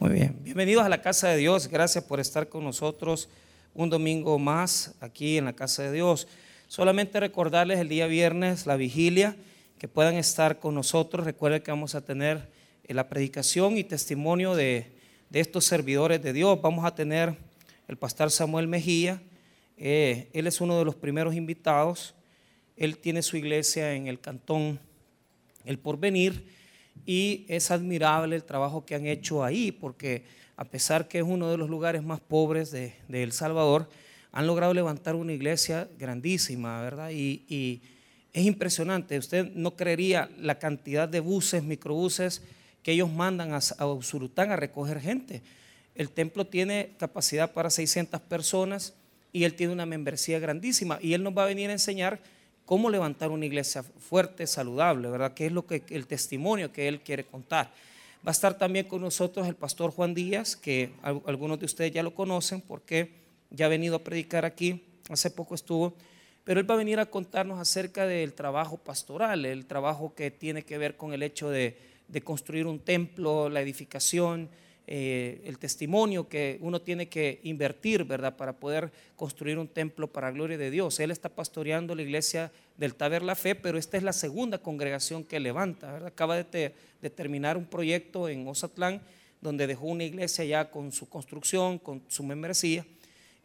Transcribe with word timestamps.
Muy 0.00 0.10
bien, 0.10 0.36
bienvenidos 0.42 0.84
a 0.84 0.88
la 0.88 1.00
casa 1.00 1.28
de 1.28 1.36
Dios. 1.36 1.68
Gracias 1.68 2.02
por 2.02 2.18
estar 2.18 2.48
con 2.48 2.64
nosotros 2.64 3.28
un 3.74 3.90
domingo 3.90 4.40
más 4.40 4.96
aquí 5.00 5.38
en 5.38 5.44
la 5.44 5.52
casa 5.52 5.84
de 5.84 5.92
Dios. 5.92 6.26
Solamente 6.66 7.20
recordarles 7.20 7.78
el 7.78 7.88
día 7.88 8.08
viernes 8.08 8.66
la 8.66 8.74
vigilia, 8.74 9.36
que 9.78 9.86
puedan 9.86 10.16
estar 10.16 10.58
con 10.58 10.74
nosotros. 10.74 11.24
Recuerden 11.24 11.62
que 11.62 11.70
vamos 11.70 11.94
a 11.94 12.04
tener 12.04 12.48
eh, 12.82 12.92
la 12.92 13.08
predicación 13.08 13.78
y 13.78 13.84
testimonio 13.84 14.56
de, 14.56 14.90
estos 15.32 15.64
servidores 15.64 16.20
de 16.20 16.32
Dios. 16.32 16.60
Vamos 16.60 16.84
a 16.84 16.96
tener 16.96 17.36
el 17.86 17.96
pastor 17.96 18.32
Samuel 18.32 18.66
Mejía. 18.66 19.22
Eh, 19.76 20.28
él 20.32 20.48
es 20.48 20.60
uno 20.60 20.76
de 20.76 20.84
los 20.84 20.96
primeros 20.96 21.36
invitados. 21.36 22.16
Él 22.76 22.98
tiene 22.98 23.22
su 23.22 23.36
iglesia 23.36 23.94
en 23.94 24.08
el 24.08 24.18
cantón 24.18 24.80
El 25.64 25.78
Porvenir 25.78 26.63
y 27.06 27.44
es 27.48 27.70
admirable 27.70 28.36
el 28.36 28.44
trabajo 28.44 28.84
que 28.84 28.94
han 28.94 29.06
hecho 29.06 29.44
ahí 29.44 29.72
porque 29.72 30.24
a 30.56 30.64
pesar 30.64 31.08
que 31.08 31.18
es 31.18 31.24
uno 31.24 31.50
de 31.50 31.56
los 31.56 31.68
lugares 31.68 32.02
más 32.02 32.20
pobres 32.20 32.70
de, 32.70 32.94
El 33.08 33.32
Salvador, 33.32 33.88
han 34.32 34.46
logrado 34.46 34.74
levantar 34.74 35.14
una 35.14 35.32
iglesia 35.32 35.88
grandísima, 35.98 36.80
¿verdad? 36.82 37.10
Y, 37.10 37.82
es 38.32 38.44
impresionante, 38.46 39.16
usted 39.16 39.52
no 39.54 39.76
creería 39.76 40.28
la 40.40 40.58
cantidad 40.58 41.08
de 41.08 41.20
buses, 41.20 41.62
microbuses 41.62 42.42
que 42.82 42.90
ellos 42.90 43.08
mandan 43.12 43.52
a, 43.52 43.58
a 43.58 44.52
a 44.52 44.56
recoger 44.56 45.00
gente. 45.00 45.40
El 45.94 46.10
templo 46.10 46.44
tiene 46.44 46.94
capacidad 46.98 47.52
para 47.52 47.70
600 47.70 48.20
personas 48.22 48.94
y 49.32 49.44
él 49.44 49.54
tiene 49.54 49.72
una 49.72 49.86
membresía 49.86 50.40
grandísima 50.40 50.98
y 51.00 51.12
él 51.12 51.22
nos 51.22 51.38
va 51.38 51.44
a 51.44 51.46
venir 51.46 51.70
a 51.70 51.74
enseñar 51.74 52.20
cómo 52.64 52.90
levantar 52.90 53.30
una 53.30 53.46
iglesia 53.46 53.82
fuerte, 53.82 54.46
saludable, 54.46 55.08
¿verdad? 55.08 55.34
Que 55.34 55.46
es 55.46 55.52
lo 55.52 55.66
que 55.66 55.82
el 55.90 56.06
testimonio 56.06 56.72
que 56.72 56.88
él 56.88 57.00
quiere 57.00 57.24
contar. 57.24 57.72
Va 58.26 58.30
a 58.30 58.32
estar 58.32 58.56
también 58.56 58.86
con 58.86 59.02
nosotros 59.02 59.46
el 59.46 59.54
pastor 59.54 59.90
Juan 59.90 60.14
Díaz, 60.14 60.56
que 60.56 60.92
algunos 61.02 61.58
de 61.58 61.66
ustedes 61.66 61.92
ya 61.92 62.02
lo 62.02 62.14
conocen 62.14 62.62
porque 62.62 63.10
ya 63.50 63.66
ha 63.66 63.68
venido 63.68 63.96
a 63.96 63.98
predicar 63.98 64.44
aquí, 64.44 64.82
hace 65.10 65.30
poco 65.30 65.54
estuvo, 65.54 65.94
pero 66.42 66.60
él 66.60 66.68
va 66.68 66.74
a 66.74 66.78
venir 66.78 66.98
a 67.00 67.06
contarnos 67.06 67.58
acerca 67.58 68.06
del 68.06 68.32
trabajo 68.32 68.78
pastoral, 68.78 69.44
el 69.44 69.66
trabajo 69.66 70.14
que 70.14 70.30
tiene 70.30 70.62
que 70.62 70.78
ver 70.78 70.96
con 70.96 71.12
el 71.12 71.22
hecho 71.22 71.50
de, 71.50 71.76
de 72.08 72.22
construir 72.22 72.66
un 72.66 72.78
templo, 72.78 73.48
la 73.50 73.60
edificación, 73.60 74.48
eh, 74.86 75.40
el 75.46 75.58
testimonio 75.58 76.28
que 76.28 76.58
uno 76.60 76.82
tiene 76.82 77.08
que 77.08 77.40
invertir, 77.44 78.04
¿verdad? 78.04 78.36
Para 78.36 78.52
poder 78.52 78.92
construir 79.16 79.58
un 79.58 79.66
templo 79.66 80.12
para 80.12 80.26
la 80.26 80.34
gloria 80.34 80.58
de 80.58 80.70
Dios. 80.70 81.00
Él 81.00 81.10
está 81.10 81.30
pastoreando 81.30 81.94
la 81.94 82.02
iglesia 82.02 82.52
del 82.76 82.94
Taber 82.94 83.22
La 83.22 83.34
Fe, 83.34 83.54
pero 83.54 83.78
esta 83.78 83.96
es 83.96 84.02
la 84.02 84.12
segunda 84.12 84.58
congregación 84.58 85.24
que 85.24 85.40
levanta, 85.40 85.90
¿verdad? 85.90 86.08
Acaba 86.08 86.36
de, 86.36 86.74
terminar 87.16 87.56
un 87.56 87.64
proyecto 87.64 88.28
en 88.28 88.46
Ozatlán, 88.46 89.00
donde 89.40 89.66
dejó 89.66 89.86
una 89.86 90.04
iglesia 90.04 90.44
ya 90.44 90.70
con 90.70 90.92
su 90.92 91.08
construcción, 91.08 91.78
con 91.78 92.02
su 92.08 92.22
membresía, 92.22 92.84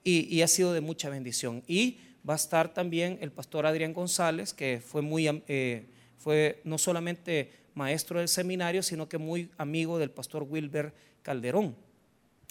y, 0.04 0.42
ha 0.42 0.48
sido 0.48 0.74
de 0.74 0.82
mucha 0.82 1.10
bendición. 1.10 1.64
Y 1.68 2.00
va 2.28 2.34
a 2.34 2.38
estar 2.38 2.74
también 2.74 3.18
el 3.22 3.32
pastor 3.32 3.66
Adrián 3.66 3.94
González, 3.94 4.54
que 4.54 4.82
fue 4.86 5.02
muy, 5.02 5.42
eh, 5.48 5.86
fue 6.18 6.60
no 6.66 6.78
solamente 6.78 7.52
maestro 7.76 8.20
del 8.20 8.28
seminario, 8.28 8.84
sino 8.84 9.08
que 9.08 9.18
muy 9.18 9.50
amigo 9.58 10.00
del 10.00 10.12
pastor 10.12 10.44
Wilber 10.44 10.94
Calderón. 11.30 11.76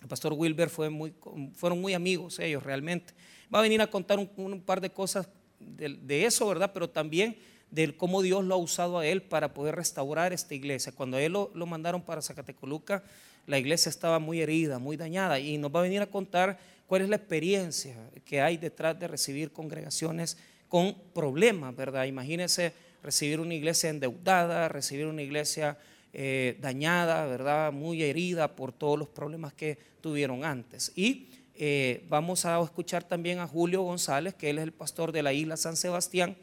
El 0.01 0.07
pastor 0.07 0.35
Wilber 0.35 0.71
fue 0.71 0.89
muy, 0.89 1.13
fueron 1.57 1.81
muy 1.81 1.95
amigos 1.95 2.39
ellos 2.39 2.63
realmente. 2.63 3.13
Va 3.53 3.59
a 3.59 3.63
venir 3.63 3.83
a 3.83 3.89
contar 3.89 4.21
un, 4.21 4.63
par 4.65 4.81
de 4.81 4.91
cosas 4.91 5.29
de, 5.59 6.25
eso, 6.25 6.47
¿verdad? 6.47 6.71
Pero 6.73 6.89
también 6.89 7.37
de 7.73 7.97
cómo 7.97 8.23
Dios 8.23 8.45
lo 8.45 8.55
ha 8.55 8.59
usado 8.59 9.01
a 9.01 9.05
él 9.05 9.21
para 9.23 9.53
poder 9.53 9.75
restaurar 9.75 10.33
esta 10.33 10.55
iglesia. 10.55 10.93
Cuando 10.93 11.17
a 11.17 11.23
él 11.23 11.33
lo, 11.33 11.51
lo 11.55 11.67
mandaron 11.67 12.03
para 12.03 12.23
Zacatecoluca, 12.23 13.03
la 13.49 13.59
iglesia 13.59 13.91
estaba 13.91 14.21
muy 14.21 14.43
herida, 14.43 14.79
muy 14.79 14.97
dañada, 14.97 15.41
y 15.41 15.59
nos 15.59 15.75
va 15.75 15.81
a 15.81 15.83
venir 15.83 16.01
a 16.01 16.07
contar 16.07 16.57
cuál 16.87 17.03
es 17.03 17.09
la 17.09 17.17
experiencia 17.17 17.97
que 18.25 18.41
hay 18.41 18.59
detrás 18.59 18.97
de 18.97 19.09
recibir 19.09 19.51
congregaciones 19.51 20.39
con 20.69 20.95
problemas, 21.13 21.75
¿verdad? 21.75 22.05
Imagínense 22.05 22.73
recibir 23.03 23.41
una 23.41 23.55
iglesia 23.55 23.91
endeudada, 23.91 24.69
recibir 24.69 25.07
una 25.07 25.23
iglesia 25.23 25.77
eh, 26.13 26.57
dañada, 26.61 27.27
¿verdad? 27.27 27.73
Muy 27.73 28.03
herida 28.03 28.57
por 28.57 28.73
todos 28.73 28.99
los 28.99 29.09
problemas 29.09 29.53
que 29.53 29.79
tuvieron 30.01 30.45
antes. 30.45 30.93
Y 30.97 31.29
eh, 31.55 32.05
vamos 32.09 32.45
a 32.45 32.61
escuchar 32.63 33.05
también 33.05 33.39
a 33.41 33.47
Julio 33.47 33.83
González, 33.83 34.35
que 34.35 34.51
él 34.51 34.59
es 34.59 34.65
el 34.65 34.73
pastor 34.73 35.13
de 35.13 35.23
la 35.23 35.33
isla 35.33 35.57
San 35.57 35.77
Sebastián. 35.77 36.37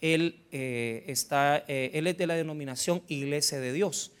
Él, 0.00 0.40
eh, 0.52 1.04
está, 1.08 1.58
él 1.68 2.06
es 2.06 2.16
de 2.16 2.26
la 2.26 2.34
denominación 2.34 3.02
Iglesia 3.08 3.60
de 3.60 3.72
Dios. 3.72 4.12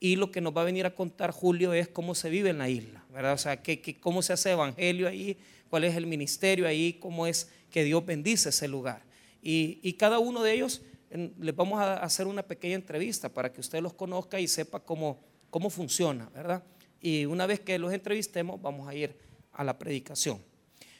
Y 0.00 0.16
lo 0.16 0.30
que 0.30 0.40
nos 0.40 0.56
va 0.56 0.62
a 0.62 0.64
venir 0.64 0.86
a 0.86 0.94
contar 0.94 1.30
Julio 1.30 1.72
es 1.72 1.88
cómo 1.88 2.14
se 2.14 2.30
vive 2.30 2.50
en 2.50 2.58
la 2.58 2.68
isla, 2.68 3.04
¿verdad? 3.12 3.34
O 3.34 3.38
sea, 3.38 3.62
que, 3.62 3.98
cómo 4.00 4.22
se 4.22 4.32
hace 4.32 4.50
evangelio 4.50 5.08
ahí, 5.08 5.36
cuál 5.70 5.84
es 5.84 5.96
el 5.96 6.06
ministerio 6.06 6.66
ahí, 6.66 6.94
cómo 6.94 7.26
es 7.26 7.50
que 7.70 7.84
Dios 7.84 8.04
bendice 8.04 8.48
ese 8.48 8.68
lugar. 8.68 9.02
Y, 9.42 9.78
y 9.82 9.94
cada 9.94 10.18
uno 10.18 10.42
de 10.42 10.54
ellos 10.54 10.82
les 11.10 11.56
vamos 11.56 11.80
a 11.80 11.94
hacer 11.94 12.26
una 12.26 12.42
pequeña 12.42 12.74
entrevista 12.74 13.28
para 13.28 13.52
que 13.52 13.60
usted 13.60 13.80
los 13.80 13.94
conozca 13.94 14.38
y 14.40 14.48
sepa 14.48 14.80
cómo, 14.80 15.18
cómo 15.50 15.70
funciona, 15.70 16.28
¿verdad? 16.34 16.62
Y 17.00 17.24
una 17.26 17.46
vez 17.46 17.60
que 17.60 17.78
los 17.78 17.92
entrevistemos, 17.92 18.60
vamos 18.60 18.88
a 18.88 18.94
ir 18.94 19.16
a 19.52 19.64
la 19.64 19.78
predicación. 19.78 20.40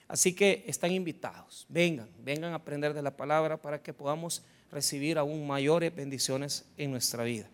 Así 0.06 0.34
que 0.34 0.64
están 0.66 0.92
invitados, 0.92 1.66
vengan, 1.68 2.08
vengan 2.24 2.52
a 2.52 2.56
aprender 2.56 2.94
de 2.94 3.02
la 3.02 3.16
palabra 3.16 3.60
para 3.60 3.82
que 3.82 3.92
podamos 3.92 4.42
recibir 4.70 5.18
aún 5.18 5.46
mayores 5.46 5.94
bendiciones 5.94 6.64
en 6.78 6.90
nuestra 6.90 7.24
vida. 7.24 7.48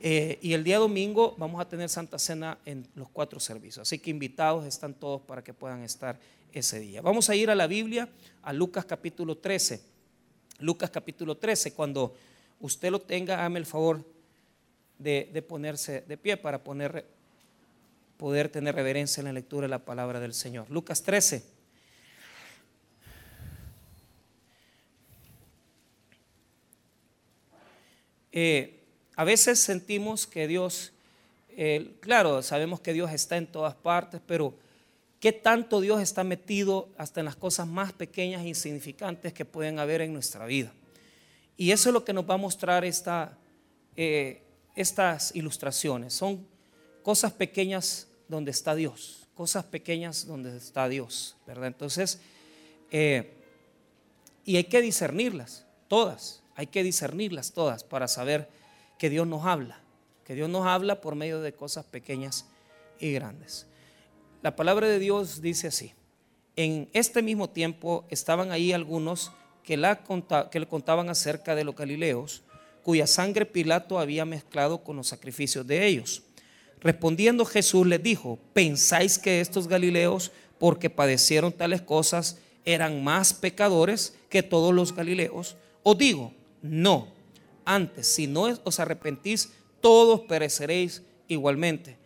Eh, 0.00 0.38
y 0.40 0.52
el 0.52 0.64
día 0.64 0.78
domingo 0.78 1.34
vamos 1.38 1.60
a 1.60 1.68
tener 1.68 1.88
Santa 1.88 2.18
Cena 2.18 2.58
en 2.64 2.86
los 2.94 3.08
cuatro 3.10 3.40
servicios. 3.40 3.86
Así 3.86 3.98
que 3.98 4.10
invitados 4.10 4.64
están 4.64 4.94
todos 4.94 5.20
para 5.22 5.42
que 5.42 5.52
puedan 5.52 5.82
estar 5.82 6.18
ese 6.52 6.78
día. 6.80 7.02
Vamos 7.02 7.28
a 7.28 7.36
ir 7.36 7.50
a 7.50 7.54
la 7.54 7.66
Biblia, 7.66 8.08
a 8.42 8.52
Lucas 8.52 8.84
capítulo 8.84 9.36
13. 9.36 9.97
Lucas 10.60 10.90
capítulo 10.90 11.36
13. 11.36 11.72
Cuando 11.72 12.16
usted 12.60 12.90
lo 12.90 13.00
tenga, 13.00 13.38
hágame 13.38 13.60
el 13.60 13.66
favor 13.66 14.04
de, 14.98 15.44
ponerse 15.48 16.00
de 16.02 16.16
pie 16.16 16.36
para 16.36 16.64
poner, 16.64 17.06
poder 18.16 18.48
tener 18.48 18.74
reverencia 18.74 19.20
en 19.20 19.26
la 19.26 19.32
lectura 19.32 19.66
de 19.66 19.68
la 19.68 19.84
palabra 19.84 20.18
del 20.18 20.34
Señor. 20.34 20.68
Lucas 20.68 21.02
13. 21.02 21.44
Eh, 28.32 28.80
a 29.14 29.24
veces 29.24 29.60
sentimos 29.60 30.26
que 30.26 30.48
Dios, 30.48 30.92
eh, 31.50 31.94
claro, 32.00 32.42
sabemos 32.42 32.80
que 32.80 32.92
Dios 32.92 33.12
está 33.12 33.36
en 33.36 33.46
todas 33.46 33.74
partes, 33.74 34.20
pero 34.26 34.54
qué 35.20 35.32
tanto 35.32 35.80
Dios 35.80 36.00
está 36.00 36.24
metido 36.24 36.88
hasta 36.96 37.20
en 37.20 37.26
las 37.26 37.36
cosas 37.36 37.66
más 37.66 37.92
pequeñas 37.92 38.42
e 38.42 38.48
insignificantes 38.48 39.32
que 39.32 39.44
pueden 39.44 39.78
haber 39.78 40.00
en 40.00 40.12
nuestra 40.12 40.46
vida. 40.46 40.72
Y 41.56 41.72
eso 41.72 41.88
es 41.88 41.92
lo 41.92 42.04
que 42.04 42.12
nos 42.12 42.28
va 42.28 42.34
a 42.34 42.38
mostrar 42.38 42.84
eh, 43.96 44.42
estas 44.76 45.34
ilustraciones. 45.34 46.14
Son 46.14 46.46
cosas 47.02 47.32
pequeñas 47.32 48.06
donde 48.28 48.50
está 48.52 48.74
Dios, 48.74 49.26
cosas 49.34 49.64
pequeñas 49.64 50.26
donde 50.26 50.56
está 50.56 50.88
Dios, 50.88 51.36
¿verdad? 51.46 51.66
Entonces, 51.66 52.20
eh, 52.90 53.34
y 54.44 54.56
hay 54.56 54.64
que 54.64 54.80
discernirlas, 54.80 55.66
todas, 55.88 56.42
hay 56.54 56.68
que 56.68 56.82
discernirlas 56.82 57.52
todas 57.52 57.84
para 57.84 58.08
saber 58.08 58.48
que 58.98 59.10
Dios 59.10 59.26
nos 59.26 59.44
habla, 59.44 59.80
que 60.24 60.34
Dios 60.34 60.48
nos 60.48 60.66
habla 60.66 61.00
por 61.00 61.14
medio 61.14 61.40
de 61.40 61.52
cosas 61.52 61.84
pequeñas 61.84 62.46
y 63.00 63.12
grandes. 63.12 63.67
La 64.40 64.54
palabra 64.54 64.86
de 64.86 65.00
Dios 65.00 65.42
dice 65.42 65.66
así. 65.66 65.94
En 66.54 66.88
este 66.92 67.22
mismo 67.22 67.50
tiempo 67.50 68.04
estaban 68.08 68.52
ahí 68.52 68.72
algunos 68.72 69.32
que, 69.64 69.76
que 70.52 70.60
le 70.60 70.68
contaban 70.68 71.08
acerca 71.08 71.56
de 71.56 71.64
los 71.64 71.74
galileos, 71.74 72.42
cuya 72.84 73.08
sangre 73.08 73.46
Pilato 73.46 73.98
había 73.98 74.24
mezclado 74.24 74.84
con 74.84 74.96
los 74.96 75.08
sacrificios 75.08 75.66
de 75.66 75.86
ellos. 75.86 76.22
Respondiendo 76.80 77.44
Jesús 77.44 77.84
les 77.84 78.00
dijo, 78.00 78.38
¿pensáis 78.52 79.18
que 79.18 79.40
estos 79.40 79.66
galileos, 79.66 80.30
porque 80.60 80.88
padecieron 80.88 81.52
tales 81.52 81.82
cosas, 81.82 82.38
eran 82.64 83.02
más 83.02 83.34
pecadores 83.34 84.14
que 84.28 84.44
todos 84.44 84.72
los 84.72 84.94
galileos? 84.94 85.56
Os 85.82 85.98
digo, 85.98 86.32
no. 86.62 87.08
Antes, 87.64 88.06
si 88.06 88.28
no 88.28 88.42
os 88.62 88.78
arrepentís, 88.78 89.50
todos 89.80 90.20
pereceréis 90.20 91.02
igualmente 91.26 91.98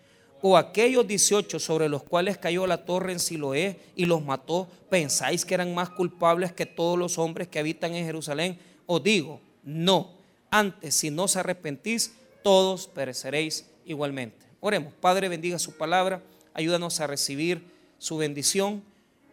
o 0.42 0.56
aquellos 0.56 1.06
18 1.06 1.60
sobre 1.60 1.88
los 1.88 2.02
cuales 2.02 2.36
cayó 2.36 2.66
la 2.66 2.84
torre 2.84 3.12
en 3.12 3.20
Siloé 3.20 3.78
y 3.94 4.06
los 4.06 4.24
mató, 4.24 4.68
pensáis 4.90 5.44
que 5.44 5.54
eran 5.54 5.72
más 5.72 5.90
culpables 5.90 6.52
que 6.52 6.66
todos 6.66 6.98
los 6.98 7.16
hombres 7.16 7.46
que 7.46 7.60
habitan 7.60 7.94
en 7.94 8.04
Jerusalén? 8.04 8.58
Os 8.86 9.02
digo, 9.02 9.40
no. 9.62 10.10
Antes, 10.50 10.96
si 10.96 11.10
no 11.10 11.24
os 11.24 11.36
arrepentís, 11.36 12.14
todos 12.42 12.88
pereceréis 12.88 13.70
igualmente. 13.86 14.44
Oremos, 14.60 14.92
Padre, 14.94 15.28
bendiga 15.28 15.60
su 15.60 15.76
palabra, 15.76 16.22
ayúdanos 16.54 17.00
a 17.00 17.06
recibir 17.06 17.62
su 17.98 18.16
bendición. 18.16 18.82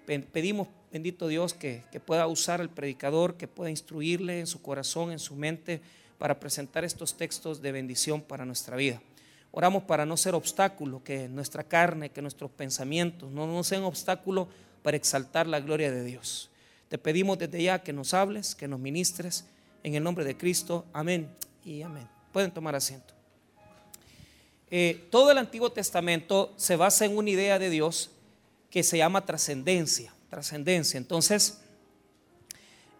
Pedimos, 0.05 0.67
bendito 0.91 1.27
Dios, 1.27 1.55
que, 1.55 1.83
que 1.91 1.99
pueda 1.99 2.27
usar 2.27 2.61
al 2.61 2.69
predicador, 2.69 3.35
que 3.35 3.47
pueda 3.47 3.71
instruirle 3.71 4.39
en 4.39 4.47
su 4.47 4.61
corazón, 4.61 5.11
en 5.11 5.19
su 5.19 5.35
mente, 5.35 5.81
para 6.19 6.39
presentar 6.39 6.83
estos 6.85 7.17
textos 7.17 7.61
de 7.63 7.71
bendición 7.71 8.21
para 8.21 8.45
nuestra 8.45 8.75
vida. 8.75 9.01
Oramos 9.51 9.83
para 9.83 10.05
no 10.05 10.15
ser 10.15 10.35
obstáculo, 10.35 11.03
que 11.03 11.27
nuestra 11.27 11.63
carne, 11.63 12.11
que 12.11 12.21
nuestros 12.21 12.51
pensamientos 12.51 13.31
no, 13.31 13.47
no 13.47 13.63
sean 13.63 13.83
obstáculo 13.83 14.47
para 14.83 14.97
exaltar 14.97 15.47
la 15.47 15.59
gloria 15.59 15.91
de 15.91 16.03
Dios. 16.03 16.49
Te 16.87 16.97
pedimos 16.97 17.37
desde 17.37 17.63
ya 17.63 17.83
que 17.83 17.93
nos 17.93 18.13
hables, 18.13 18.55
que 18.55 18.67
nos 18.67 18.79
ministres, 18.79 19.45
en 19.83 19.95
el 19.95 20.03
nombre 20.03 20.25
de 20.25 20.37
Cristo. 20.37 20.85
Amén 20.93 21.29
y 21.63 21.81
amén. 21.81 22.07
Pueden 22.31 22.51
tomar 22.51 22.75
asiento. 22.75 23.13
Eh, 24.71 25.07
todo 25.09 25.31
el 25.31 25.37
Antiguo 25.37 25.71
Testamento 25.71 26.53
se 26.57 26.75
basa 26.75 27.05
en 27.05 27.17
una 27.17 27.29
idea 27.29 27.57
de 27.57 27.69
Dios 27.69 28.11
que 28.69 28.83
se 28.83 28.97
llama 28.97 29.25
trascendencia. 29.25 30.13
Trascendencia. 30.29 30.97
Entonces, 30.97 31.61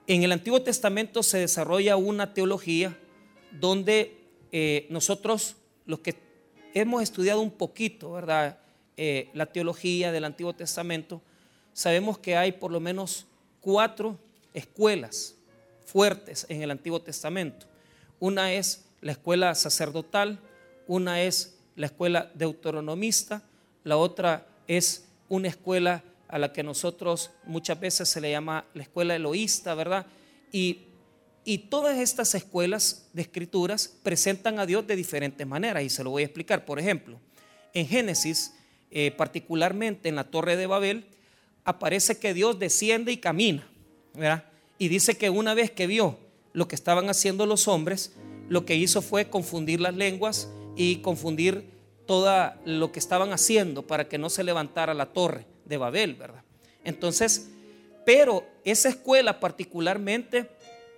en 0.07 0.23
el 0.23 0.31
Antiguo 0.31 0.61
Testamento 0.63 1.21
se 1.21 1.37
desarrolla 1.37 1.95
una 1.95 2.33
teología 2.33 2.97
donde 3.51 4.17
eh, 4.51 4.87
nosotros, 4.89 5.55
los 5.85 5.99
que 5.99 6.28
hemos 6.73 7.01
estudiado 7.03 7.41
un 7.41 7.51
poquito, 7.51 8.11
¿verdad? 8.11 8.57
Eh, 8.97 9.29
la 9.33 9.45
teología 9.45 10.11
del 10.11 10.25
Antiguo 10.25 10.53
Testamento, 10.53 11.21
sabemos 11.73 12.17
que 12.17 12.35
hay 12.35 12.51
por 12.51 12.71
lo 12.71 12.79
menos 12.79 13.25
cuatro 13.61 14.17
escuelas 14.53 15.35
fuertes 15.85 16.45
en 16.49 16.61
el 16.61 16.71
Antiguo 16.71 17.01
Testamento. 17.01 17.65
Una 18.19 18.53
es 18.53 18.85
la 19.01 19.13
escuela 19.13 19.55
sacerdotal, 19.55 20.39
una 20.87 21.21
es 21.21 21.57
la 21.75 21.85
escuela 21.85 22.31
deuteronomista, 22.35 23.41
la 23.83 23.97
otra 23.97 24.45
es 24.67 25.05
una 25.29 25.47
escuela 25.47 26.03
a 26.27 26.37
la 26.37 26.51
que 26.51 26.61
nosotros 26.61 27.31
muchas 27.45 27.79
veces 27.79 28.09
se 28.09 28.21
le 28.21 28.31
llama 28.31 28.65
la 28.73 28.83
escuela 28.83 29.15
eloísta, 29.15 29.73
¿verdad? 29.73 30.05
Y, 30.51 30.81
todas 31.69 31.97
estas 31.97 32.35
escuelas 32.35 33.09
de 33.13 33.23
escrituras 33.23 33.95
presentan 34.03 34.59
a 34.59 34.65
Dios 34.65 34.85
de 34.85 34.95
diferentes 34.95 35.45
maneras 35.47 35.83
y 35.83 35.89
se 35.89 36.03
lo 36.03 36.11
voy 36.11 36.23
a 36.23 36.25
explicar. 36.25 36.65
Por 36.65 36.79
ejemplo, 36.79 37.19
en 37.73 37.87
Génesis, 37.87 38.53
eh, 38.91 39.11
particularmente 39.11 40.09
en 40.09 40.15
la 40.15 40.25
Torre 40.25 40.55
de 40.55 40.67
Babel, 40.67 41.05
aparece 41.63 42.17
que 42.17 42.33
Dios 42.33 42.59
desciende 42.59 43.11
y 43.11 43.17
camina, 43.17 43.67
¿verdad? 44.13 44.45
Y 44.77 44.87
dice 44.87 45.17
que 45.17 45.29
una 45.29 45.53
vez 45.53 45.71
que 45.71 45.87
vio 45.87 46.17
lo 46.53 46.67
que 46.67 46.75
estaban 46.75 47.09
haciendo 47.09 47.45
los 47.45 47.67
hombres, 47.67 48.13
lo 48.47 48.65
que 48.65 48.75
hizo 48.75 49.01
fue 49.01 49.29
confundir 49.29 49.79
las 49.79 49.95
lenguas 49.95 50.49
y 50.75 50.97
confundir 50.97 51.69
todo 52.05 52.53
lo 52.65 52.91
que 52.91 52.99
estaban 52.99 53.33
haciendo 53.33 53.85
para 53.85 54.07
que 54.07 54.17
no 54.17 54.29
se 54.29 54.43
levantara 54.43 54.93
la 54.93 55.07
torre 55.07 55.45
de 55.65 55.77
Babel, 55.77 56.15
¿verdad? 56.15 56.43
Entonces, 56.83 57.49
pero 58.05 58.43
esa 58.63 58.89
escuela 58.89 59.39
particularmente 59.39 60.49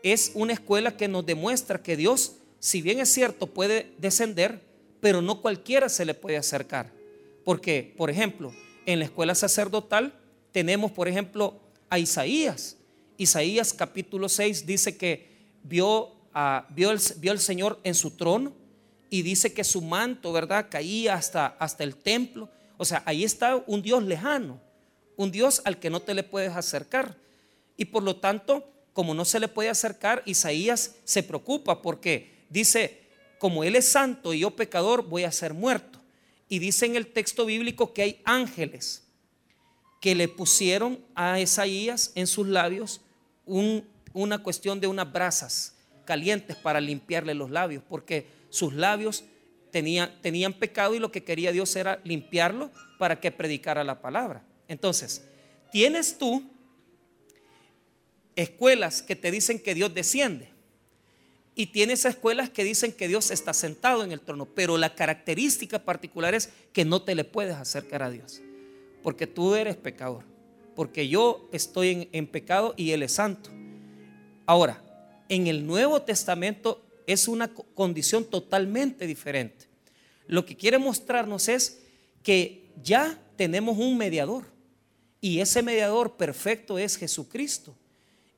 es 0.04 0.32
una 0.36 0.54
escuela 0.54 0.98
que 0.98 1.08
nos 1.08 1.26
demuestra 1.26 1.82
que 1.82 1.96
Dios, 1.96 2.38
si 2.60 2.82
bien 2.82 3.00
es 3.00 3.14
cierto, 3.14 3.48
puede 3.48 3.92
descender, 3.98 4.62
pero 5.00 5.22
no 5.22 5.42
cualquiera 5.42 5.90
se 5.90 6.06
le 6.06 6.14
puede 6.14 6.38
acercar. 6.38 6.92
Porque, 7.44 7.94
por 7.98 8.10
ejemplo, 8.10 8.54
en 8.86 9.00
la 9.00 9.06
escuela 9.06 9.36
sacerdotal 9.36 10.14
tenemos, 10.52 10.92
por 10.92 11.08
ejemplo, 11.08 11.60
a 11.90 12.00
Isaías. 12.00 12.78
Isaías 13.18 13.74
capítulo 13.74 14.30
6 14.30 14.66
dice 14.66 14.98
que 14.98 15.30
vio, 15.64 16.10
a, 16.34 16.66
vio, 16.70 16.92
el, 16.92 17.00
vio 17.18 17.32
el 17.32 17.40
Señor 17.40 17.80
en 17.84 17.96
su 17.96 18.12
trono 18.12 18.54
y 19.10 19.22
dice 19.24 19.54
que 19.54 19.64
su 19.64 19.82
manto, 19.82 20.32
¿verdad? 20.32 20.68
Caía 20.70 21.16
hasta, 21.16 21.48
hasta 21.60 21.84
el 21.84 21.96
templo. 21.96 22.50
O 22.78 22.86
sea, 22.86 23.04
ahí 23.06 23.24
está 23.24 23.62
un 23.68 23.82
Dios 23.82 24.04
lejano, 24.04 24.60
un 25.18 25.32
Dios 25.32 25.62
al 25.66 25.80
que 25.80 25.90
no 25.90 26.00
te 26.02 26.14
le 26.14 26.24
puedes 26.24 26.56
acercar. 26.56 27.16
Y 27.78 27.86
por 27.86 28.04
lo 28.04 28.16
tanto, 28.16 28.71
como 28.94 29.14
no 29.14 29.26
se 29.26 29.40
le 29.40 29.48
puede 29.48 29.70
acercar, 29.70 30.22
Isaías 30.26 30.96
se 31.04 31.24
preocupa 31.24 31.82
porque 31.82 32.46
dice, 32.50 33.02
como 33.40 33.64
Él 33.64 33.76
es 33.76 33.92
santo 33.92 34.34
y 34.34 34.40
yo 34.40 34.52
pecador, 34.52 35.08
voy 35.08 35.24
a 35.24 35.32
ser 35.32 35.54
muerto. 35.54 36.00
Y 36.50 36.60
dice 36.60 36.86
en 36.86 36.96
el 36.96 37.08
texto 37.08 37.46
bíblico 37.46 37.94
que 37.94 38.02
hay 38.02 38.22
ángeles 38.26 39.04
que 40.02 40.16
le 40.16 40.28
pusieron 40.28 41.00
a 41.16 41.40
Isaías 41.40 42.12
en 42.16 42.28
sus 42.28 42.48
labios 42.48 43.02
una 43.46 44.44
cuestión 44.44 44.80
de 44.80 44.88
unas 44.88 45.12
brasas 45.12 45.76
calientes 46.06 46.58
para 46.58 46.82
limpiarle 46.82 47.34
los 47.34 47.52
labios, 47.52 47.84
porque 47.88 48.28
sus 48.50 48.74
labios 48.74 49.24
tenían, 49.72 50.12
tenían 50.22 50.54
pecado 50.54 50.96
y 50.96 51.00
lo 51.00 51.12
que 51.12 51.24
quería 51.24 51.52
Dios 51.52 51.76
era 51.76 52.02
limpiarlo 52.04 52.72
para 52.98 53.20
que 53.20 53.32
predicara 53.32 53.84
la 53.84 54.02
palabra. 54.02 54.44
Entonces, 54.68 55.24
tienes 55.72 56.18
tú 56.18 56.44
escuelas 58.36 59.02
que 59.02 59.16
te 59.16 59.32
dicen 59.32 59.60
que 59.60 59.74
Dios 59.74 59.94
desciende 59.94 60.50
y 61.56 61.68
tienes 61.68 62.06
escuelas 62.06 62.50
que 62.50 62.64
dicen 62.64 62.94
que 62.94 63.08
Dios 63.08 63.30
está 63.30 63.54
sentado 63.54 64.04
en 64.04 64.12
el 64.12 64.22
trono, 64.22 64.46
pero 64.46 64.78
la 64.78 64.96
característica 64.96 65.84
particular 65.84 66.34
es 66.34 66.50
que 66.72 66.86
no 66.86 67.02
te 67.02 67.16
le 67.16 67.24
puedes 67.24 67.56
acercar 67.56 68.04
a 68.04 68.10
Dios, 68.10 68.42
porque 69.04 69.28
tú 69.28 69.54
eres 69.56 69.76
pecador, 69.76 70.24
porque 70.76 71.08
yo 71.10 71.50
estoy 71.52 71.90
en, 71.90 72.10
en 72.14 72.28
pecado 72.28 72.74
y 72.78 72.92
Él 72.92 73.04
es 73.04 73.14
santo. 73.14 73.50
Ahora, 74.46 74.82
en 75.28 75.48
el 75.48 75.66
Nuevo 75.66 76.02
Testamento 76.02 76.86
es 77.06 77.28
una 77.28 77.54
condición 77.54 78.26
totalmente 78.26 79.06
diferente. 79.06 79.68
Lo 80.28 80.46
que 80.46 80.56
quiere 80.56 80.78
mostrarnos 80.78 81.50
es 81.50 81.82
que 82.24 82.70
ya 82.82 83.20
tenemos 83.36 83.78
un 83.78 83.98
mediador 83.98 84.46
y 85.20 85.40
ese 85.40 85.62
mediador 85.62 86.16
perfecto 86.16 86.80
es 86.80 86.98
Jesucristo. 86.98 87.76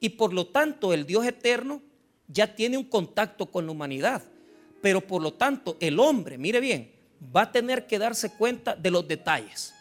Y 0.04 0.10
por 0.10 0.34
lo 0.34 0.48
tanto 0.48 0.92
el 0.92 1.06
Dios 1.06 1.26
eterno 1.26 1.82
ya 2.28 2.54
tiene 2.54 2.78
un 2.78 2.84
contacto 2.84 3.46
con 3.46 3.66
la 3.66 3.72
humanidad. 3.72 4.22
Pero 4.82 5.00
por 5.00 5.22
lo 5.22 5.32
tanto 5.32 5.78
el 5.80 5.98
hombre, 5.98 6.38
mire 6.38 6.60
bien, 6.60 6.92
va 7.34 7.44
a 7.44 7.52
tener 7.54 7.88
que 7.88 7.98
darse 7.98 8.34
cuenta 8.34 8.76
de 8.76 8.92
los 8.92 9.08
detalles. 9.08 9.74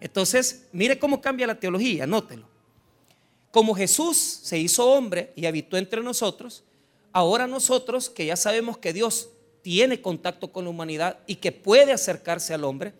Entonces, 0.00 0.68
mire 0.70 1.00
cómo 1.00 1.20
cambia 1.20 1.48
la 1.48 1.58
teología, 1.58 2.04
anótelo. 2.04 2.46
Como 3.50 3.74
Jesús 3.74 4.16
se 4.16 4.60
hizo 4.60 4.88
hombre 4.92 5.32
y 5.34 5.46
habitó 5.46 5.76
entre 5.76 6.04
nosotros, 6.04 6.62
ahora 7.10 7.48
nosotros 7.48 8.08
que 8.08 8.26
ya 8.26 8.36
sabemos 8.36 8.78
que 8.78 8.92
Dios 8.92 9.30
tiene 9.62 10.00
contacto 10.00 10.52
con 10.52 10.66
la 10.66 10.70
humanidad 10.70 11.18
y 11.26 11.34
que 11.34 11.50
puede 11.50 11.92
acercarse 11.92 12.54
al 12.54 12.62
hombre, 12.62 12.94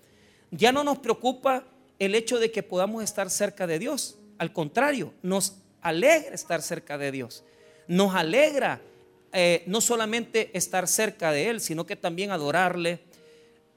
ya 0.50 0.72
no 0.72 0.82
nos 0.82 0.98
preocupa 0.98 1.68
el 2.00 2.16
hecho 2.16 2.40
de 2.40 2.50
que 2.50 2.64
podamos 2.64 3.04
estar 3.04 3.30
cerca 3.30 3.68
de 3.68 3.78
Dios. 3.78 4.18
Al 4.38 4.52
contrario, 4.52 5.14
nos 5.22 5.54
alegra 5.82 6.34
estar 6.34 6.62
cerca 6.62 6.98
de 6.98 7.12
Dios. 7.12 7.44
Nos 7.86 8.14
alegra 8.14 8.80
eh, 9.32 9.62
no 9.66 9.80
solamente 9.80 10.50
estar 10.56 10.88
cerca 10.88 11.32
de 11.32 11.48
Él, 11.48 11.60
sino 11.60 11.86
que 11.86 11.96
también 11.96 12.30
adorarle. 12.30 13.00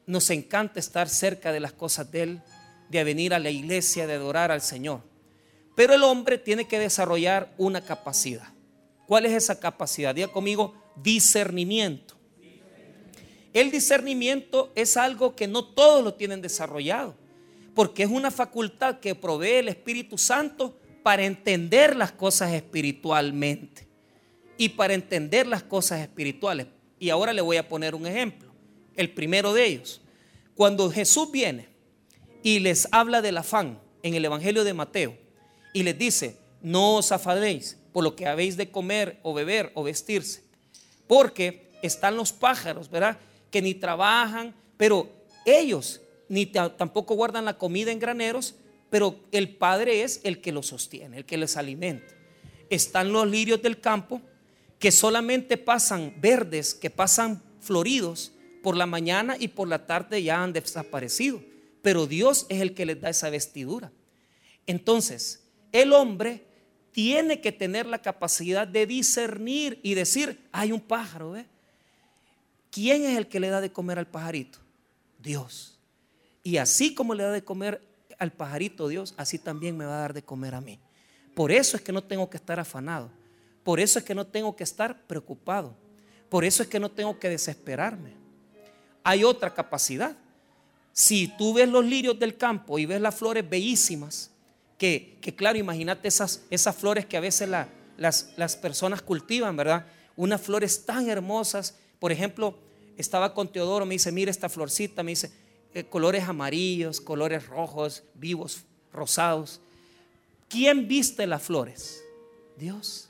Nos 0.05 0.29
encanta 0.29 0.79
estar 0.79 1.09
cerca 1.09 1.51
de 1.51 1.59
las 1.59 1.73
cosas 1.73 2.11
de 2.11 2.23
Él, 2.23 2.41
de 2.89 3.03
venir 3.03 3.33
a 3.33 3.39
la 3.39 3.49
iglesia, 3.49 4.07
de 4.07 4.13
adorar 4.13 4.51
al 4.51 4.61
Señor. 4.61 5.01
Pero 5.75 5.93
el 5.93 6.03
hombre 6.03 6.37
tiene 6.37 6.67
que 6.67 6.79
desarrollar 6.79 7.53
una 7.57 7.81
capacidad. 7.81 8.47
¿Cuál 9.07 9.25
es 9.25 9.33
esa 9.33 9.59
capacidad? 9.59 10.15
Diga 10.15 10.27
conmigo, 10.27 10.73
discernimiento. 10.95 12.15
El 13.53 13.71
discernimiento 13.71 14.71
es 14.75 14.95
algo 14.95 15.35
que 15.35 15.47
no 15.47 15.65
todos 15.65 16.03
lo 16.03 16.13
tienen 16.13 16.41
desarrollado, 16.41 17.15
porque 17.75 18.03
es 18.03 18.09
una 18.09 18.31
facultad 18.31 18.99
que 18.99 19.15
provee 19.15 19.55
el 19.55 19.67
Espíritu 19.67 20.17
Santo 20.17 20.77
para 21.03 21.25
entender 21.25 21.95
las 21.95 22.11
cosas 22.11 22.53
espiritualmente 22.53 23.87
y 24.57 24.69
para 24.69 24.93
entender 24.93 25.47
las 25.47 25.63
cosas 25.63 26.01
espirituales. 26.01 26.67
Y 26.99 27.09
ahora 27.09 27.33
le 27.33 27.41
voy 27.41 27.57
a 27.57 27.67
poner 27.67 27.95
un 27.95 28.05
ejemplo, 28.05 28.51
el 28.95 29.11
primero 29.11 29.53
de 29.53 29.65
ellos. 29.65 30.01
Cuando 30.55 30.91
Jesús 30.91 31.31
viene 31.31 31.67
y 32.43 32.59
les 32.59 32.87
habla 32.91 33.21
del 33.21 33.37
afán 33.37 33.79
en 34.03 34.13
el 34.13 34.25
Evangelio 34.25 34.63
de 34.63 34.73
Mateo 34.73 35.17
y 35.73 35.83
les 35.83 35.97
dice, 35.97 36.37
no 36.61 36.97
os 36.97 37.11
afadéis 37.11 37.77
por 37.91 38.03
lo 38.03 38.15
que 38.15 38.27
habéis 38.27 38.57
de 38.57 38.69
comer 38.69 39.19
o 39.23 39.33
beber 39.33 39.71
o 39.73 39.83
vestirse. 39.83 40.43
Porque 41.07 41.69
están 41.81 42.15
los 42.15 42.31
pájaros, 42.31 42.89
¿verdad? 42.89 43.17
Que 43.49 43.61
ni 43.61 43.73
trabajan, 43.73 44.53
pero 44.77 45.09
ellos 45.45 46.01
ni 46.29 46.45
tampoco 46.45 47.15
guardan 47.15 47.45
la 47.45 47.57
comida 47.57 47.91
en 47.91 47.99
graneros, 47.99 48.55
pero 48.91 49.23
el 49.31 49.55
Padre 49.55 50.03
es 50.03 50.19
el 50.25 50.41
que 50.41 50.51
los 50.51 50.67
sostiene, 50.67 51.17
el 51.17 51.25
que 51.25 51.37
les 51.37 51.55
alimenta. 51.55 52.13
Están 52.69 53.13
los 53.13 53.25
lirios 53.25 53.61
del 53.61 53.79
campo 53.79 54.21
que 54.79 54.91
solamente 54.91 55.57
pasan 55.57 56.13
verdes, 56.19 56.75
que 56.75 56.89
pasan 56.89 57.41
floridos 57.61 58.33
por 58.61 58.75
la 58.75 58.85
mañana 58.85 59.37
y 59.39 59.47
por 59.47 59.69
la 59.69 59.87
tarde 59.87 60.21
ya 60.21 60.43
han 60.43 60.51
desaparecido, 60.51 61.41
pero 61.81 62.05
Dios 62.05 62.45
es 62.49 62.59
el 62.59 62.73
que 62.73 62.85
les 62.85 62.99
da 62.99 63.09
esa 63.09 63.29
vestidura. 63.29 63.93
Entonces, 64.67 65.47
el 65.71 65.93
hombre 65.93 66.43
tiene 66.91 67.39
que 67.39 67.53
tener 67.53 67.85
la 67.85 68.01
capacidad 68.01 68.67
de 68.67 68.85
discernir 68.85 69.79
y 69.83 69.93
decir, 69.93 70.49
hay 70.51 70.73
un 70.73 70.81
pájaro, 70.81 71.31
¿ve? 71.31 71.45
¿Quién 72.69 73.05
es 73.05 73.17
el 73.17 73.27
que 73.27 73.39
le 73.39 73.47
da 73.47 73.61
de 73.61 73.71
comer 73.71 73.99
al 73.99 74.07
pajarito? 74.07 74.59
Dios. 75.17 75.79
Y 76.43 76.57
así 76.57 76.93
como 76.93 77.13
le 77.13 77.23
da 77.23 77.31
de 77.31 77.43
comer 77.43 77.90
al 78.21 78.31
pajarito 78.31 78.87
Dios, 78.87 79.15
así 79.17 79.39
también 79.39 79.75
me 79.75 79.83
va 79.83 79.95
a 79.95 80.01
dar 80.01 80.13
de 80.13 80.21
comer 80.21 80.53
a 80.53 80.61
mí. 80.61 80.79
Por 81.33 81.51
eso 81.51 81.75
es 81.75 81.81
que 81.81 81.91
no 81.91 82.03
tengo 82.03 82.29
que 82.29 82.37
estar 82.37 82.59
afanado. 82.59 83.09
Por 83.63 83.79
eso 83.79 83.97
es 83.97 84.05
que 84.05 84.13
no 84.13 84.27
tengo 84.27 84.55
que 84.55 84.63
estar 84.63 85.07
preocupado. 85.07 85.75
Por 86.29 86.45
eso 86.45 86.61
es 86.61 86.69
que 86.69 86.79
no 86.79 86.91
tengo 86.91 87.17
que 87.17 87.29
desesperarme. 87.29 88.13
hay 89.03 89.23
otra 89.23 89.51
capacidad. 89.55 90.15
Si 90.93 91.29
tú 91.35 91.55
ves 91.55 91.67
los 91.67 91.83
lirios 91.83 92.19
del 92.19 92.37
campo 92.37 92.77
y 92.77 92.85
ves 92.85 93.01
las 93.01 93.15
flores 93.15 93.49
bellísimas, 93.49 94.29
que, 94.77 95.17
claro, 95.35 95.57
imagínate 95.57 96.07
esas, 96.07 96.43
esas 96.51 96.75
flores 96.75 97.07
que 97.07 97.17
a 97.17 97.21
veces 97.21 97.49
las, 97.49 98.33
las 98.37 98.55
personas 98.55 99.01
cultivan, 99.01 99.57
¿verdad? 99.57 99.87
Unas 100.15 100.41
flores 100.41 100.85
tan 100.85 101.09
hermosas. 101.09 101.75
Por 101.97 102.11
ejemplo, 102.11 102.55
estaba 102.97 103.33
con 103.33 103.51
Teodoro, 103.51 103.87
me 103.87 103.95
dice, 103.95 104.11
mira 104.11 104.29
esta 104.29 104.47
florcita, 104.47 105.01
me 105.01 105.13
dice, 105.13 105.31
eh, 105.73 105.83
colores 105.83 106.23
amarillos, 106.23 106.99
colores 106.99 107.47
rojos, 107.47 108.03
vivos, 108.13 108.63
rosados. 108.91 109.61
¿Quién 110.49 110.87
viste 110.87 111.25
las 111.27 111.43
flores? 111.43 112.03
Dios. 112.57 113.09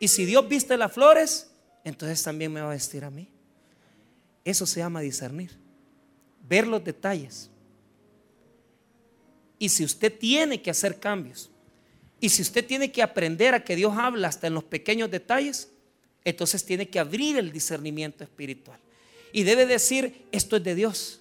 Y 0.00 0.08
si 0.08 0.24
Dios 0.24 0.48
viste 0.48 0.76
las 0.76 0.92
flores, 0.92 1.50
entonces 1.84 2.22
también 2.22 2.52
me 2.52 2.60
va 2.60 2.70
a 2.70 2.74
vestir 2.74 3.04
a 3.04 3.10
mí. 3.10 3.28
Eso 4.44 4.66
se 4.66 4.80
llama 4.80 5.00
discernir, 5.00 5.50
ver 6.48 6.66
los 6.66 6.82
detalles. 6.82 7.50
Y 9.58 9.68
si 9.68 9.84
usted 9.84 10.16
tiene 10.16 10.62
que 10.62 10.70
hacer 10.70 10.98
cambios, 10.98 11.50
y 12.20 12.28
si 12.30 12.42
usted 12.42 12.66
tiene 12.66 12.90
que 12.90 13.02
aprender 13.02 13.54
a 13.54 13.64
que 13.64 13.76
Dios 13.76 13.94
habla 13.96 14.28
hasta 14.28 14.46
en 14.46 14.54
los 14.54 14.64
pequeños 14.64 15.10
detalles, 15.10 15.68
entonces 16.24 16.64
tiene 16.64 16.88
que 16.88 16.98
abrir 16.98 17.36
el 17.36 17.52
discernimiento 17.52 18.24
espiritual. 18.24 18.78
Y 19.32 19.44
debe 19.44 19.66
decir, 19.66 20.26
esto 20.32 20.56
es 20.56 20.64
de 20.64 20.74
Dios. 20.74 21.20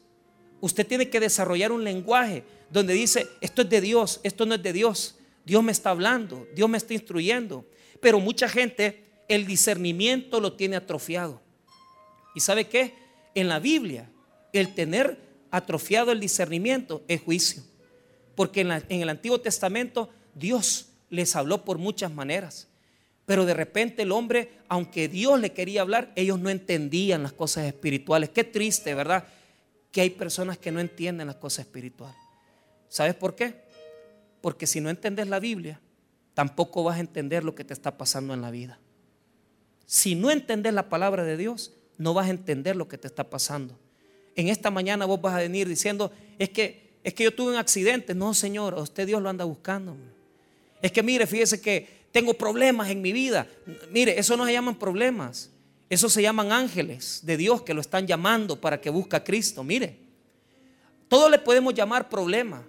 Usted 0.60 0.88
tiene 0.88 1.10
que 1.10 1.20
desarrollar 1.20 1.72
un 1.72 1.84
lenguaje 1.84 2.44
donde 2.70 2.94
dice, 2.94 3.28
esto 3.42 3.62
es 3.62 3.70
de 3.70 3.82
Dios, 3.82 4.20
esto 4.24 4.46
no 4.46 4.56
es 4.56 4.64
de 4.64 4.74
Dios. 4.74 5.16
Dios 5.46 5.64
me 5.64 5.72
está 5.72 5.92
hablando, 5.92 6.48
Dios 6.56 6.70
me 6.70 6.78
está 6.78 6.94
instruyendo. 6.94 7.66
Pero 8.02 8.20
mucha 8.20 8.50
gente 8.50 9.04
el 9.28 9.46
discernimiento 9.46 10.40
lo 10.40 10.54
tiene 10.54 10.76
atrofiado. 10.76 11.42
¿Y 12.36 12.40
sabe 12.40 12.68
qué? 12.68 12.94
En 13.36 13.48
la 13.48 13.60
Biblia, 13.60 14.10
el 14.54 14.74
tener 14.74 15.20
atrofiado 15.52 16.12
el 16.12 16.20
discernimiento 16.20 17.04
es 17.08 17.22
juicio. 17.22 17.64
Porque 18.36 18.62
en, 18.62 18.72
en 18.72 19.02
el 19.02 19.10
Antiguo 19.10 19.40
Testamento 19.40 20.10
Dios 20.36 20.90
les 21.10 21.36
habló 21.36 21.64
por 21.64 21.78
muchas 21.78 22.12
maneras. 22.12 22.68
Pero 23.26 23.46
de 23.46 23.54
repente 23.54 24.04
el 24.04 24.12
hombre, 24.12 24.52
aunque 24.70 25.08
Dios 25.08 25.40
le 25.40 25.52
quería 25.52 25.82
hablar, 25.82 26.12
ellos 26.16 26.40
no 26.40 26.50
entendían 26.50 27.24
las 27.24 27.34
cosas 27.34 27.66
espirituales. 27.66 28.30
Qué 28.30 28.44
triste, 28.44 28.94
¿verdad? 28.94 29.28
Que 29.98 30.01
hay 30.01 30.12
personas 30.12 30.60
que 30.60 30.72
no 30.72 30.80
entienden 30.80 31.25
las 31.25 31.38
cosas 31.38 31.66
espirituales. 31.66 32.20
¿Sabes 32.88 33.16
por 33.16 33.34
qué? 33.34 33.63
Porque 34.42 34.68
si 34.68 34.80
no 34.80 34.92
entiendes 34.92 35.27
la 35.27 35.39
Biblia, 35.39 35.82
tampoco 36.36 36.84
vas 36.84 36.98
a 36.98 37.00
entender 37.00 37.44
lo 37.44 37.56
que 37.56 37.63
te 37.63 37.74
está 37.74 37.98
pasando 37.98 38.36
en 38.36 38.42
la 38.44 38.51
vida. 38.51 38.77
Si 39.88 40.13
no 40.13 40.30
entendés 40.30 40.75
la 40.75 40.88
palabra 40.88 41.24
de 41.24 41.36
Dios, 41.36 41.74
no 41.98 42.13
vas 42.13 42.27
a 42.27 42.30
entender 42.30 42.75
lo 42.75 42.88
que 42.88 43.00
te 43.00 43.08
está 43.08 43.24
pasando. 43.24 43.75
En 44.36 44.50
esta 44.50 44.70
mañana 44.70 45.06
vos 45.06 45.20
vas 45.20 45.34
a 45.34 45.39
venir 45.39 45.68
diciendo, 45.68 46.12
es 46.38 46.50
que, 46.50 47.00
es 47.04 47.16
que 47.16 47.24
yo 47.24 47.34
tuve 47.34 47.54
un 47.54 47.58
accidente. 47.58 48.13
No, 48.13 48.36
Señor, 48.36 48.75
usted 48.75 49.08
Dios 49.08 49.20
lo 49.20 49.30
anda 49.30 49.46
buscando. 49.46 49.98
Es 50.80 50.92
que 50.92 51.01
mire, 51.01 51.25
fíjese 51.25 51.60
que 51.60 52.06
tengo 52.12 52.36
problemas 52.36 52.92
en 52.92 53.01
mi 53.01 53.13
vida. 53.13 53.48
Mire, 53.89 54.20
eso 54.20 54.38
no 54.38 54.46
se 54.46 54.54
llaman 54.54 54.77
problemas. 54.77 55.50
Eso 55.89 56.10
se 56.10 56.22
llaman 56.22 56.51
ángeles 56.51 57.22
de 57.24 57.38
Dios 57.38 57.62
que 57.62 57.74
lo 57.74 57.82
están 57.82 58.08
llamando 58.08 58.60
para 58.60 58.82
que 58.82 58.89
busque 58.89 59.15
a 59.15 59.24
Cristo. 59.24 59.63
Mire, 59.63 59.98
todo 61.08 61.29
le 61.29 61.39
podemos 61.39 61.74
llamar 61.74 62.10
problema, 62.10 62.63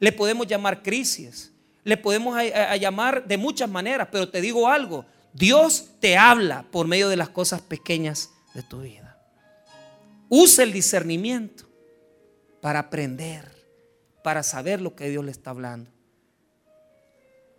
le 0.00 0.12
podemos 0.12 0.46
llamar 0.46 0.82
crisis, 0.82 1.52
le 1.82 1.96
podemos 1.96 2.38
llamar 2.80 3.26
de 3.26 3.36
muchas 3.36 3.68
maneras, 3.68 4.08
pero 4.10 4.30
te 4.30 4.40
digo 4.40 4.68
algo, 4.68 5.04
Dios 5.34 5.90
te 6.00 6.16
habla 6.16 6.64
por 6.70 6.86
medio 6.86 7.08
de 7.08 7.16
las 7.16 7.28
cosas 7.28 7.60
pequeñas 7.60 8.30
de 8.54 8.62
tu 8.62 8.80
vida. 8.80 9.18
Usa 10.30 10.64
el 10.64 10.72
discernimiento 10.72 11.64
para 12.62 12.78
aprender, 12.78 13.44
para 14.22 14.42
saber 14.42 14.80
lo 14.80 14.96
que 14.96 15.10
Dios 15.10 15.22
le 15.24 15.30
está 15.30 15.50
hablando. 15.50 15.90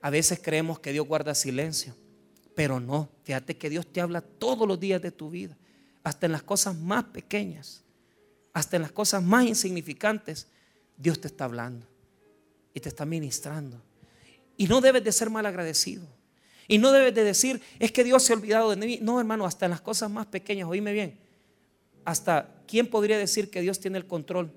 A 0.01 0.09
veces 0.09 0.39
creemos 0.41 0.79
que 0.79 0.91
Dios 0.91 1.07
guarda 1.07 1.35
silencio, 1.35 1.95
pero 2.55 2.79
no. 2.79 3.09
Fíjate 3.23 3.57
que 3.57 3.69
Dios 3.69 3.85
te 3.91 4.01
habla 4.01 4.21
todos 4.21 4.67
los 4.67 4.79
días 4.79 5.01
de 5.01 5.11
tu 5.11 5.29
vida, 5.29 5.57
hasta 6.03 6.25
en 6.25 6.31
las 6.31 6.43
cosas 6.43 6.75
más 6.75 7.03
pequeñas, 7.05 7.83
hasta 8.53 8.77
en 8.77 8.83
las 8.83 8.91
cosas 8.91 9.21
más 9.21 9.45
insignificantes. 9.45 10.47
Dios 10.97 11.19
te 11.19 11.27
está 11.27 11.45
hablando 11.45 11.85
y 12.73 12.79
te 12.79 12.89
está 12.89 13.05
ministrando. 13.05 13.81
Y 14.57 14.67
no 14.67 14.81
debes 14.81 15.03
de 15.03 15.11
ser 15.11 15.29
mal 15.29 15.45
agradecido. 15.45 16.07
Y 16.67 16.77
no 16.77 16.91
debes 16.91 17.13
de 17.13 17.23
decir, 17.23 17.61
es 17.77 17.91
que 17.91 18.03
Dios 18.03 18.23
se 18.23 18.33
ha 18.33 18.37
olvidado 18.37 18.69
de 18.69 18.77
mí. 18.77 18.99
No, 19.01 19.19
hermano, 19.19 19.45
hasta 19.45 19.65
en 19.65 19.71
las 19.71 19.81
cosas 19.81 20.09
más 20.09 20.25
pequeñas, 20.27 20.67
oíme 20.67 20.93
bien. 20.93 21.19
Hasta, 22.05 22.63
¿quién 22.67 22.87
podría 22.87 23.17
decir 23.17 23.51
que 23.51 23.61
Dios 23.61 23.79
tiene 23.79 23.97
el 23.97 24.07
control? 24.07 24.51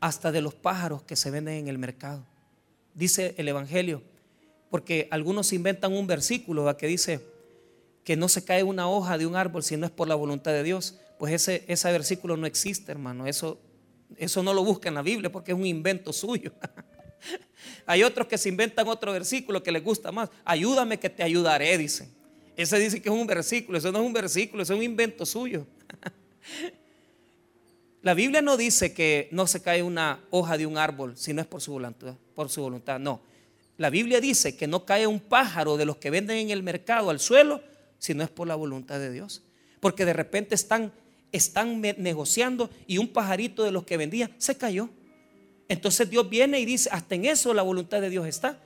Hasta 0.00 0.32
de 0.32 0.40
los 0.40 0.54
pájaros 0.54 1.02
que 1.02 1.14
se 1.14 1.30
venden 1.30 1.54
en 1.54 1.68
el 1.68 1.78
mercado 1.78 2.26
dice 2.94 3.34
el 3.38 3.48
Evangelio, 3.48 4.02
porque 4.72 5.06
algunos 5.10 5.52
inventan 5.52 5.92
un 5.92 6.06
versículo 6.06 6.74
que 6.78 6.86
dice 6.86 7.20
que 8.04 8.16
no 8.16 8.26
se 8.30 8.42
cae 8.42 8.62
una 8.62 8.88
hoja 8.88 9.18
de 9.18 9.26
un 9.26 9.36
árbol 9.36 9.62
si 9.62 9.76
no 9.76 9.84
es 9.84 9.92
por 9.92 10.08
la 10.08 10.14
voluntad 10.14 10.50
de 10.50 10.62
Dios. 10.62 10.98
Pues 11.18 11.34
ese, 11.34 11.62
ese 11.68 11.92
versículo 11.92 12.38
no 12.38 12.46
existe, 12.46 12.90
hermano. 12.90 13.26
Eso, 13.26 13.60
eso 14.16 14.42
no 14.42 14.54
lo 14.54 14.64
busca 14.64 14.88
en 14.88 14.94
la 14.94 15.02
Biblia 15.02 15.30
porque 15.30 15.52
es 15.52 15.58
un 15.58 15.66
invento 15.66 16.10
suyo. 16.10 16.54
Hay 17.86 18.02
otros 18.02 18.26
que 18.26 18.38
se 18.38 18.48
inventan 18.48 18.88
otro 18.88 19.12
versículo 19.12 19.62
que 19.62 19.70
les 19.70 19.84
gusta 19.84 20.10
más. 20.10 20.30
Ayúdame 20.42 20.98
que 20.98 21.10
te 21.10 21.22
ayudaré, 21.22 21.76
dicen. 21.76 22.10
Ese 22.56 22.78
dice 22.78 23.02
que 23.02 23.10
es 23.10 23.14
un 23.14 23.26
versículo. 23.26 23.76
Eso 23.76 23.92
no 23.92 23.98
es 23.98 24.06
un 24.06 24.14
versículo, 24.14 24.62
eso 24.62 24.72
es 24.72 24.78
un 24.78 24.84
invento 24.86 25.26
suyo. 25.26 25.66
La 28.00 28.14
Biblia 28.14 28.40
no 28.40 28.56
dice 28.56 28.94
que 28.94 29.28
no 29.32 29.46
se 29.46 29.60
cae 29.60 29.82
una 29.82 30.24
hoja 30.30 30.56
de 30.56 30.64
un 30.64 30.78
árbol 30.78 31.14
si 31.18 31.34
no 31.34 31.42
es 31.42 31.46
por 31.46 31.60
su 31.60 31.72
voluntad, 31.72 32.14
por 32.34 32.48
su 32.48 32.62
voluntad. 32.62 32.98
No. 32.98 33.20
La 33.82 33.90
Biblia 33.90 34.20
dice 34.20 34.54
que 34.54 34.68
no 34.68 34.84
cae 34.84 35.08
un 35.08 35.18
pájaro 35.18 35.76
de 35.76 35.84
los 35.84 35.96
que 35.96 36.08
venden 36.08 36.36
en 36.36 36.50
el 36.50 36.62
mercado 36.62 37.10
al 37.10 37.18
suelo 37.18 37.60
si 37.98 38.14
no 38.14 38.22
es 38.22 38.30
por 38.30 38.46
la 38.46 38.54
voluntad 38.54 39.00
de 39.00 39.10
Dios. 39.10 39.42
Porque 39.80 40.04
de 40.04 40.12
repente 40.12 40.54
están, 40.54 40.92
están 41.32 41.80
negociando 41.80 42.70
y 42.86 42.98
un 42.98 43.08
pajarito 43.08 43.64
de 43.64 43.72
los 43.72 43.82
que 43.82 43.96
vendía 43.96 44.30
se 44.38 44.56
cayó. 44.56 44.88
Entonces 45.68 46.08
Dios 46.08 46.30
viene 46.30 46.60
y 46.60 46.64
dice, 46.64 46.90
hasta 46.92 47.16
en 47.16 47.24
eso 47.24 47.52
la 47.54 47.62
voluntad 47.62 48.00
de 48.00 48.08
Dios 48.08 48.24
está. 48.28 48.56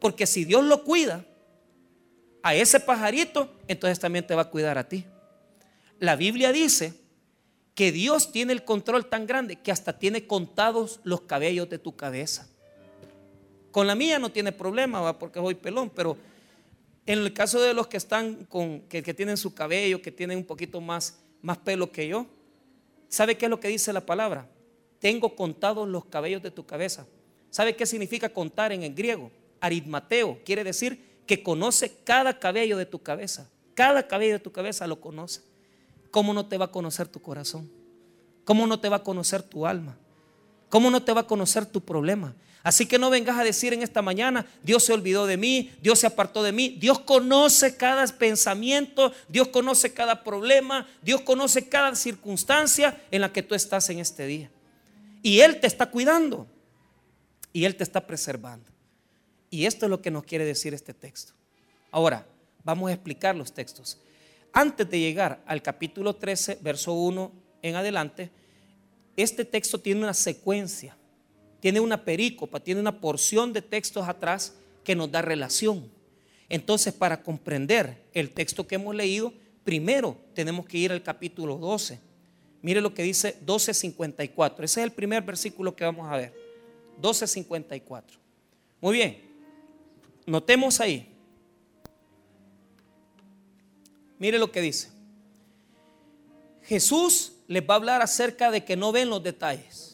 Porque 0.00 0.26
si 0.26 0.46
Dios 0.46 0.64
lo 0.64 0.84
cuida 0.84 1.26
a 2.42 2.54
ese 2.54 2.80
pajarito, 2.80 3.54
entonces 3.68 4.00
también 4.00 4.26
te 4.26 4.34
va 4.34 4.40
a 4.40 4.50
cuidar 4.50 4.78
a 4.78 4.88
ti. 4.88 5.04
La 5.98 6.16
Biblia 6.16 6.50
dice 6.50 6.94
que 7.74 7.92
Dios 7.92 8.32
tiene 8.32 8.54
el 8.54 8.64
control 8.64 9.10
tan 9.10 9.26
grande 9.26 9.56
que 9.56 9.70
hasta 9.70 9.98
tiene 9.98 10.26
contados 10.26 11.00
los 11.04 11.20
cabellos 11.20 11.68
de 11.68 11.78
tu 11.78 11.94
cabeza. 11.94 12.48
Con 13.72 13.88
la 13.88 13.96
mía 13.96 14.20
no 14.20 14.30
tiene 14.30 14.52
problema, 14.52 15.00
¿va? 15.00 15.18
porque 15.18 15.40
soy 15.40 15.56
pelón, 15.56 15.90
pero 15.90 16.16
en 17.04 17.18
el 17.18 17.32
caso 17.32 17.60
de 17.60 17.74
los 17.74 17.88
que 17.88 17.96
están 17.96 18.44
con, 18.44 18.82
que, 18.82 19.02
tienen 19.02 19.36
su 19.36 19.52
cabello, 19.52 20.00
que 20.00 20.12
tienen 20.12 20.38
un 20.38 20.44
poquito 20.44 20.80
más, 20.80 21.18
más 21.42 21.58
pelo 21.58 21.90
que 21.90 22.06
yo, 22.06 22.26
¿sabe 23.08 23.36
qué 23.36 23.46
es 23.46 23.50
lo 23.50 23.58
que 23.58 23.66
dice 23.66 23.92
la 23.92 24.06
palabra? 24.06 24.48
Tengo 25.00 25.34
contados 25.34 25.88
los 25.88 26.04
cabellos 26.04 26.42
de 26.42 26.52
tu 26.52 26.64
cabeza. 26.64 27.08
¿Sabe 27.50 27.74
qué 27.74 27.86
significa 27.86 28.28
contar 28.28 28.70
en 28.70 28.84
el 28.84 28.94
griego? 28.94 29.32
Aritmateo 29.60 30.38
quiere 30.44 30.62
decir 30.62 31.20
que 31.26 31.42
conoce 31.42 31.92
cada 32.04 32.38
cabello 32.38 32.76
de 32.76 32.86
tu 32.86 33.02
cabeza. 33.02 33.50
Cada 33.74 34.06
cabello 34.06 34.34
de 34.34 34.38
tu 34.38 34.52
cabeza 34.52 34.86
lo 34.86 35.00
conoce. 35.00 35.40
¿cómo 36.12 36.34
no 36.34 36.46
te 36.46 36.58
va 36.58 36.66
a 36.66 36.70
conocer 36.70 37.08
tu 37.08 37.20
corazón? 37.20 37.68
¿Cómo 38.44 38.66
no 38.68 38.78
te 38.78 38.88
va 38.88 38.96
a 38.96 39.02
conocer 39.02 39.42
tu 39.42 39.66
alma? 39.66 39.96
¿Cómo 40.68 40.90
no 40.90 41.02
te 41.02 41.12
va 41.12 41.22
a 41.22 41.26
conocer 41.26 41.66
tu 41.66 41.80
problema? 41.80 42.36
Así 42.62 42.86
que 42.86 42.98
no 42.98 43.10
vengas 43.10 43.38
a 43.38 43.44
decir 43.44 43.72
en 43.72 43.82
esta 43.82 44.02
mañana, 44.02 44.46
Dios 44.62 44.84
se 44.84 44.92
olvidó 44.92 45.26
de 45.26 45.36
mí, 45.36 45.72
Dios 45.82 45.98
se 45.98 46.06
apartó 46.06 46.42
de 46.42 46.52
mí. 46.52 46.76
Dios 46.80 47.00
conoce 47.00 47.76
cada 47.76 48.06
pensamiento, 48.06 49.12
Dios 49.28 49.48
conoce 49.48 49.92
cada 49.92 50.22
problema, 50.22 50.88
Dios 51.02 51.22
conoce 51.22 51.68
cada 51.68 51.94
circunstancia 51.94 53.02
en 53.10 53.20
la 53.20 53.32
que 53.32 53.42
tú 53.42 53.54
estás 53.54 53.90
en 53.90 53.98
este 53.98 54.26
día. 54.26 54.50
Y 55.22 55.40
Él 55.40 55.60
te 55.60 55.66
está 55.66 55.90
cuidando 55.90 56.46
y 57.52 57.64
Él 57.64 57.76
te 57.76 57.84
está 57.84 58.06
preservando. 58.06 58.70
Y 59.50 59.66
esto 59.66 59.86
es 59.86 59.90
lo 59.90 60.00
que 60.00 60.10
nos 60.10 60.24
quiere 60.24 60.44
decir 60.44 60.72
este 60.72 60.94
texto. 60.94 61.32
Ahora, 61.90 62.26
vamos 62.64 62.90
a 62.90 62.94
explicar 62.94 63.36
los 63.36 63.52
textos 63.52 63.98
antes 64.52 64.88
de 64.88 65.00
llegar 65.00 65.42
al 65.46 65.62
capítulo 65.62 66.14
13, 66.14 66.58
verso 66.60 66.92
1 66.92 67.32
en 67.62 67.74
adelante, 67.74 68.30
este 69.16 69.44
texto 69.44 69.80
tiene 69.80 70.02
una 70.02 70.14
secuencia, 70.14 70.96
tiene 71.62 71.78
una 71.78 72.04
perícopa, 72.04 72.58
tiene 72.58 72.80
una 72.80 73.00
porción 73.00 73.52
de 73.52 73.62
textos 73.62 74.08
atrás 74.08 74.56
que 74.82 74.96
nos 74.96 75.12
da 75.12 75.22
relación. 75.22 75.88
Entonces, 76.48 76.92
para 76.92 77.22
comprender 77.22 78.02
el 78.12 78.30
texto 78.30 78.66
que 78.66 78.74
hemos 78.74 78.96
leído, 78.96 79.32
primero 79.62 80.16
tenemos 80.34 80.66
que 80.66 80.78
ir 80.78 80.90
al 80.90 81.04
capítulo 81.04 81.58
12. 81.58 82.00
Mire 82.62 82.80
lo 82.80 82.92
que 82.92 83.04
dice 83.04 83.38
12.54. 83.46 84.64
Ese 84.64 84.80
es 84.80 84.84
el 84.84 84.90
primer 84.90 85.22
versículo 85.22 85.76
que 85.76 85.84
vamos 85.84 86.10
a 86.10 86.16
ver. 86.16 86.34
12.54. 87.00 88.02
Muy 88.80 88.94
bien. 88.94 89.22
Notemos 90.26 90.80
ahí. 90.80 91.14
Mire 94.18 94.36
lo 94.36 94.50
que 94.50 94.62
dice. 94.62 94.90
Jesús 96.64 97.34
les 97.46 97.62
va 97.62 97.74
a 97.74 97.76
hablar 97.76 98.02
acerca 98.02 98.50
de 98.50 98.64
que 98.64 98.74
no 98.74 98.90
ven 98.90 99.10
los 99.10 99.22
detalles, 99.22 99.91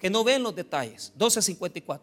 que 0.00 0.10
no 0.10 0.24
ven 0.24 0.42
los 0.42 0.56
detalles. 0.56 1.12
12.54. 1.18 2.00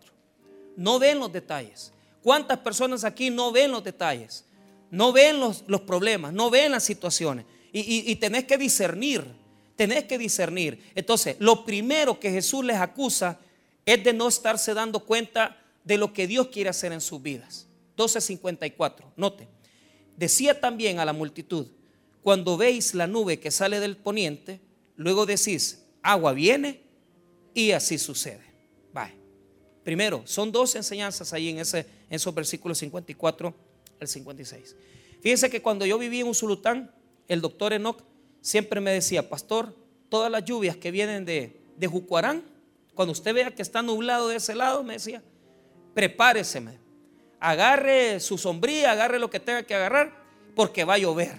No 0.77 0.99
ven 0.99 1.19
los 1.19 1.33
detalles. 1.33 1.91
¿Cuántas 2.21 2.59
personas 2.59 3.03
aquí 3.03 3.29
no 3.29 3.51
ven 3.51 3.71
los 3.71 3.83
detalles? 3.83 4.45
No 4.91 5.11
ven 5.11 5.39
los, 5.39 5.63
los 5.67 5.81
problemas, 5.81 6.31
no 6.31 6.49
ven 6.49 6.71
las 6.71 6.83
situaciones. 6.83 7.45
Y, 7.73 8.09
y 8.09 8.15
tenés 8.15 8.45
que 8.45 8.57
discernir, 8.57 9.25
tenés 9.75 10.05
que 10.05 10.17
discernir. 10.17 10.91
Entonces, 10.95 11.35
lo 11.39 11.65
primero 11.65 12.19
que 12.19 12.31
Jesús 12.31 12.63
les 12.63 12.77
acusa 12.77 13.39
es 13.85 14.03
de 14.03 14.13
no 14.13 14.27
estarse 14.27 14.73
dando 14.73 14.99
cuenta 15.01 15.57
de 15.83 15.97
lo 15.97 16.13
que 16.13 16.27
Dios 16.27 16.47
quiere 16.47 16.69
hacer 16.69 16.91
en 16.91 17.01
sus 17.01 17.21
vidas. 17.21 17.67
12.54, 17.97 19.13
note. 19.15 19.47
Decía 20.15 20.59
también 20.59 20.99
a 20.99 21.05
la 21.05 21.13
multitud, 21.13 21.67
cuando 22.21 22.57
veis 22.57 22.93
la 22.93 23.07
nube 23.07 23.39
que 23.39 23.51
sale 23.51 23.79
del 23.79 23.97
poniente, 23.97 24.59
luego 24.95 25.25
decís, 25.25 25.85
agua 26.01 26.33
viene 26.33 26.86
y 27.57 27.71
así 27.71 27.97
sucede. 27.97 28.43
Vaya. 28.93 29.15
Primero, 29.83 30.21
son 30.25 30.51
dos 30.51 30.75
enseñanzas 30.75 31.33
ahí 31.33 31.49
en, 31.49 31.57
ese, 31.57 31.79
en 31.79 32.15
esos 32.15 32.35
versículos 32.35 32.77
54 32.77 33.51
al 33.99 34.07
56. 34.07 34.75
Fíjense 35.23 35.49
que 35.49 35.59
cuando 35.59 35.83
yo 35.83 35.97
vivía 35.97 36.21
en 36.21 36.27
Usulután, 36.27 36.91
el 37.27 37.41
doctor 37.41 37.73
Enoch 37.73 38.03
siempre 38.41 38.79
me 38.79 38.91
decía, 38.91 39.27
pastor, 39.27 39.75
todas 40.07 40.31
las 40.31 40.45
lluvias 40.45 40.77
que 40.77 40.91
vienen 40.91 41.25
de, 41.25 41.59
Jucuarán, 41.89 42.43
cuando 42.93 43.11
usted 43.11 43.33
vea 43.33 43.49
que 43.49 43.63
está 43.63 43.81
nublado 43.81 44.27
de 44.27 44.35
ese 44.35 44.53
lado, 44.53 44.83
me 44.83 44.93
decía, 44.93 45.23
prepárese, 45.95 46.61
agarre 47.39 48.19
su 48.19 48.37
sombría, 48.37 48.91
agarre 48.91 49.17
lo 49.17 49.31
que 49.31 49.39
tenga 49.39 49.63
que 49.63 49.73
agarrar, 49.73 50.13
porque 50.55 50.83
va 50.83 50.93
a 50.93 50.99
llover. 50.99 51.33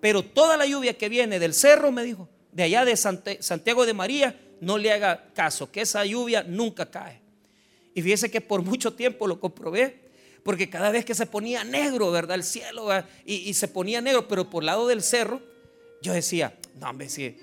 Pero 0.00 0.22
toda 0.22 0.56
la 0.56 0.66
lluvia 0.66 0.96
que 0.96 1.08
viene 1.08 1.40
del 1.40 1.52
cerro, 1.52 1.90
me 1.90 2.04
dijo, 2.04 2.28
de 2.52 2.62
allá 2.62 2.84
de 2.84 2.96
Santiago 2.96 3.86
de 3.86 3.92
María, 3.92 4.40
no 4.60 4.78
le 4.78 4.92
haga 4.92 5.32
caso, 5.34 5.70
que 5.70 5.82
esa 5.82 6.04
lluvia 6.04 6.42
nunca 6.42 6.90
cae. 6.90 7.20
Y 7.94 8.02
fíjese 8.02 8.30
que 8.30 8.40
por 8.40 8.62
mucho 8.62 8.94
tiempo 8.94 9.26
lo 9.26 9.40
comprobé, 9.40 10.06
porque 10.42 10.70
cada 10.70 10.90
vez 10.90 11.04
que 11.04 11.14
se 11.14 11.26
ponía 11.26 11.64
negro, 11.64 12.10
¿verdad? 12.10 12.36
El 12.36 12.44
cielo, 12.44 12.88
y, 13.24 13.52
se 13.54 13.68
ponía 13.68 14.00
negro, 14.00 14.28
pero 14.28 14.48
por 14.48 14.62
lado 14.62 14.86
del 14.86 15.02
cerro, 15.02 15.40
yo 16.02 16.12
decía, 16.12 16.54
no, 16.78 16.90
hombre, 16.90 17.08
si 17.08 17.36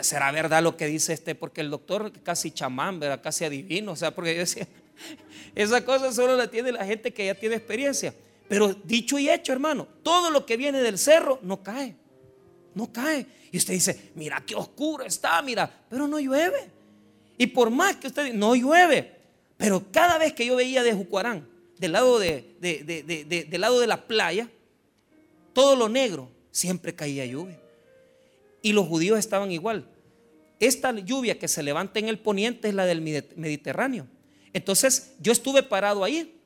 será 0.00 0.32
verdad 0.32 0.62
lo 0.62 0.76
que 0.76 0.86
dice 0.86 1.12
este, 1.12 1.34
porque 1.34 1.60
el 1.60 1.70
doctor 1.70 2.10
casi 2.22 2.50
chamán, 2.50 2.98
¿verdad? 2.98 3.20
Casi 3.22 3.44
adivino, 3.44 3.92
o 3.92 3.96
sea, 3.96 4.14
porque 4.14 4.34
yo 4.34 4.40
decía, 4.40 4.66
esa 5.54 5.84
cosa 5.84 6.12
solo 6.12 6.36
la 6.36 6.50
tiene 6.50 6.72
la 6.72 6.84
gente 6.84 7.12
que 7.12 7.26
ya 7.26 7.34
tiene 7.34 7.56
experiencia. 7.56 8.14
Pero 8.48 8.74
dicho 8.74 9.18
y 9.18 9.28
hecho, 9.28 9.52
hermano, 9.52 9.86
todo 10.02 10.30
lo 10.30 10.46
que 10.46 10.56
viene 10.56 10.80
del 10.80 10.98
cerro 10.98 11.38
no 11.42 11.62
cae. 11.62 11.94
No 12.76 12.92
cae. 12.92 13.26
Y 13.50 13.56
usted 13.56 13.72
dice, 13.72 14.10
mira 14.14 14.44
qué 14.44 14.54
oscuro 14.54 15.02
está, 15.02 15.40
mira, 15.40 15.68
pero 15.88 16.06
no 16.06 16.20
llueve. 16.20 16.70
Y 17.38 17.46
por 17.46 17.70
más 17.70 17.96
que 17.96 18.08
usted 18.08 18.34
no 18.34 18.54
llueve, 18.54 19.16
pero 19.56 19.82
cada 19.90 20.18
vez 20.18 20.34
que 20.34 20.44
yo 20.44 20.56
veía 20.56 20.82
de 20.82 20.92
Jucuarán, 20.92 21.48
del 21.78 21.92
lado 21.92 22.18
de, 22.18 22.54
del 22.60 23.60
lado 23.60 23.80
de 23.80 23.86
la 23.86 24.06
playa, 24.06 24.50
todo 25.54 25.74
lo 25.74 25.88
negro, 25.88 26.28
siempre 26.50 26.94
caía 26.94 27.24
lluvia. 27.24 27.58
Y 28.60 28.74
los 28.74 28.86
judíos 28.86 29.18
estaban 29.18 29.50
igual. 29.50 29.88
Esta 30.60 30.92
lluvia 30.92 31.38
que 31.38 31.48
se 31.48 31.62
levanta 31.62 31.98
en 31.98 32.08
el 32.08 32.18
poniente 32.18 32.68
es 32.68 32.74
la 32.74 32.84
del 32.84 33.00
Mediterráneo. 33.00 34.06
Entonces 34.52 35.14
yo 35.18 35.32
estuve 35.32 35.62
parado 35.62 36.04
ahí 36.04 36.38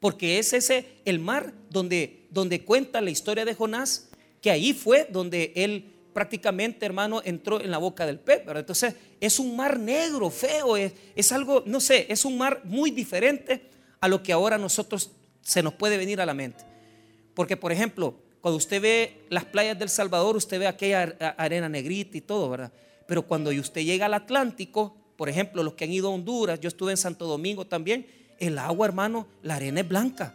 porque 0.00 0.38
es 0.38 0.54
ese 0.54 0.86
el 1.04 1.18
mar 1.18 1.52
donde, 1.68 2.26
donde 2.30 2.64
cuenta 2.64 3.02
la 3.02 3.10
historia 3.10 3.44
de 3.44 3.54
Jonás, 3.54 4.07
que 4.40 4.50
ahí 4.50 4.72
fue 4.72 5.06
donde 5.10 5.52
él 5.54 5.92
prácticamente, 6.12 6.84
hermano, 6.84 7.22
entró 7.24 7.60
en 7.60 7.70
la 7.70 7.78
boca 7.78 8.04
del 8.04 8.18
pez. 8.18 8.42
Entonces, 8.46 8.94
es 9.20 9.38
un 9.38 9.54
mar 9.54 9.78
negro, 9.78 10.30
feo, 10.30 10.76
es, 10.76 10.92
es, 11.14 11.30
algo, 11.30 11.62
no 11.66 11.80
sé, 11.80 12.06
es 12.08 12.24
un 12.24 12.36
mar 12.36 12.62
muy 12.64 12.90
diferente 12.90 13.70
a 14.00 14.08
lo 14.08 14.22
que 14.22 14.32
ahora 14.32 14.58
nosotros 14.58 15.12
se 15.42 15.62
nos 15.62 15.74
puede 15.74 15.96
venir 15.96 16.20
a 16.20 16.26
la 16.26 16.34
mente. 16.34 16.64
Porque, 17.34 17.56
por 17.56 17.70
ejemplo, 17.70 18.16
cuando 18.40 18.56
usted 18.56 18.82
ve 18.82 19.26
las 19.30 19.44
playas 19.44 19.78
del 19.78 19.88
Salvador, 19.88 20.36
usted 20.36 20.58
ve 20.58 20.66
aquella 20.66 21.02
arena 21.36 21.68
negrita 21.68 22.16
y 22.16 22.20
todo, 22.20 22.50
¿verdad? 22.50 22.72
Pero 23.06 23.22
cuando 23.22 23.50
usted 23.50 23.82
llega 23.82 24.06
al 24.06 24.14
Atlántico, 24.14 24.96
por 25.16 25.28
ejemplo, 25.28 25.62
los 25.62 25.74
que 25.74 25.84
han 25.84 25.92
ido 25.92 26.08
a 26.08 26.14
Honduras, 26.14 26.60
yo 26.60 26.68
estuve 26.68 26.92
en 26.92 26.96
Santo 26.96 27.26
Domingo 27.26 27.66
también, 27.66 28.06
el 28.38 28.58
agua, 28.58 28.86
hermano, 28.86 29.26
la 29.42 29.56
arena 29.56 29.80
es 29.80 29.88
blanca. 29.88 30.34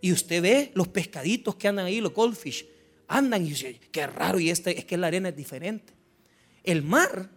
Y 0.00 0.12
usted 0.12 0.42
ve 0.42 0.70
los 0.74 0.88
pescaditos 0.88 1.54
que 1.56 1.68
andan 1.68 1.86
ahí, 1.86 2.00
los 2.00 2.12
goldfish, 2.12 2.66
andan 3.14 3.46
y 3.46 3.50
dice, 3.50 3.80
qué 3.92 4.06
raro, 4.06 4.40
y 4.40 4.50
este, 4.50 4.78
es 4.78 4.84
que 4.84 4.96
la 4.96 5.06
arena 5.06 5.28
es 5.28 5.36
diferente. 5.36 5.92
El 6.64 6.82
mar, 6.82 7.30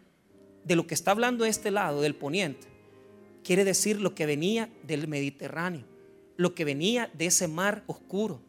de 0.64 0.76
lo 0.76 0.88
que 0.88 0.96
está 0.96 1.12
hablando 1.12 1.46
este 1.46 1.70
lado, 1.70 2.02
del 2.02 2.16
poniente, 2.16 2.68
quiere 3.44 3.64
decir 3.64 4.02
lo 4.02 4.16
que 4.16 4.26
venía 4.26 4.70
del 4.84 5.08
Mediterráneo, 5.08 5.86
lo 6.36 6.56
que 6.56 6.66
venía 6.66 7.12
de 7.14 7.28
ese 7.28 7.48
mar 7.48 7.84
oscuro. 7.86 8.42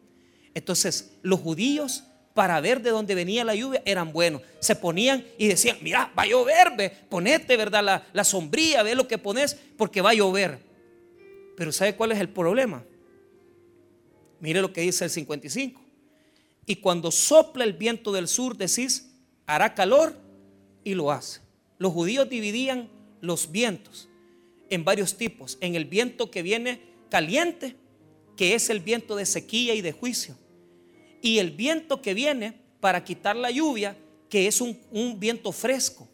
Entonces, 0.55 1.17
los 1.21 1.39
judíos, 1.39 2.03
para 2.33 2.59
ver 2.61 2.81
de 2.81 2.89
dónde 2.89 3.13
venía 3.13 3.43
la 3.43 3.53
lluvia, 3.53 3.83
eran 3.85 4.11
buenos. 4.11 4.41
Se 4.59 4.75
ponían 4.75 5.23
y 5.37 5.47
decían, 5.47 5.77
mira, 5.81 6.11
va 6.17 6.23
a 6.23 6.27
llover, 6.27 6.75
ve, 6.75 6.89
ponete, 7.09 7.55
¿verdad? 7.57 7.83
La, 7.83 8.07
la 8.11 8.23
sombría, 8.23 8.81
ve 8.81 8.95
lo 8.95 9.07
que 9.07 9.19
pones, 9.19 9.55
porque 9.77 10.01
va 10.01 10.09
a 10.09 10.15
llover. 10.15 10.57
Pero 11.55 11.71
¿sabe 11.71 11.95
cuál 11.95 12.11
es 12.11 12.19
el 12.19 12.29
problema? 12.29 12.83
Mire 14.39 14.61
lo 14.61 14.73
que 14.73 14.81
dice 14.81 15.03
el 15.03 15.11
55. 15.11 15.88
Y 16.69 16.75
cuando 16.75 17.09
sopla 17.09 17.63
el 17.63 17.73
viento 17.73 18.11
del 18.11 18.27
sur, 18.27 18.55
decís, 18.55 19.09
hará 19.47 19.73
calor 19.73 20.15
y 20.83 20.93
lo 20.93 21.11
hace. 21.11 21.41
Los 21.79 21.93
judíos 21.93 22.29
dividían 22.29 22.89
los 23.21 23.51
vientos 23.51 24.07
en 24.69 24.85
varios 24.85 25.17
tipos. 25.17 25.57
En 25.61 25.73
el 25.73 25.85
viento 25.85 26.29
que 26.29 26.43
viene 26.43 26.79
caliente, 27.09 27.75
que 28.37 28.53
es 28.53 28.69
el 28.69 28.81
viento 28.81 29.15
de 29.15 29.25
sequía 29.25 29.73
y 29.73 29.81
de 29.81 29.93
juicio. 29.93 30.37
Y 31.23 31.39
el 31.39 31.49
viento 31.49 32.03
que 32.03 32.13
viene 32.13 32.53
para 32.79 33.03
quitar 33.03 33.35
la 33.35 33.49
lluvia, 33.49 33.97
que 34.29 34.45
es 34.45 34.61
un, 34.61 34.77
viento 35.19 35.51
fresco. 35.51 36.07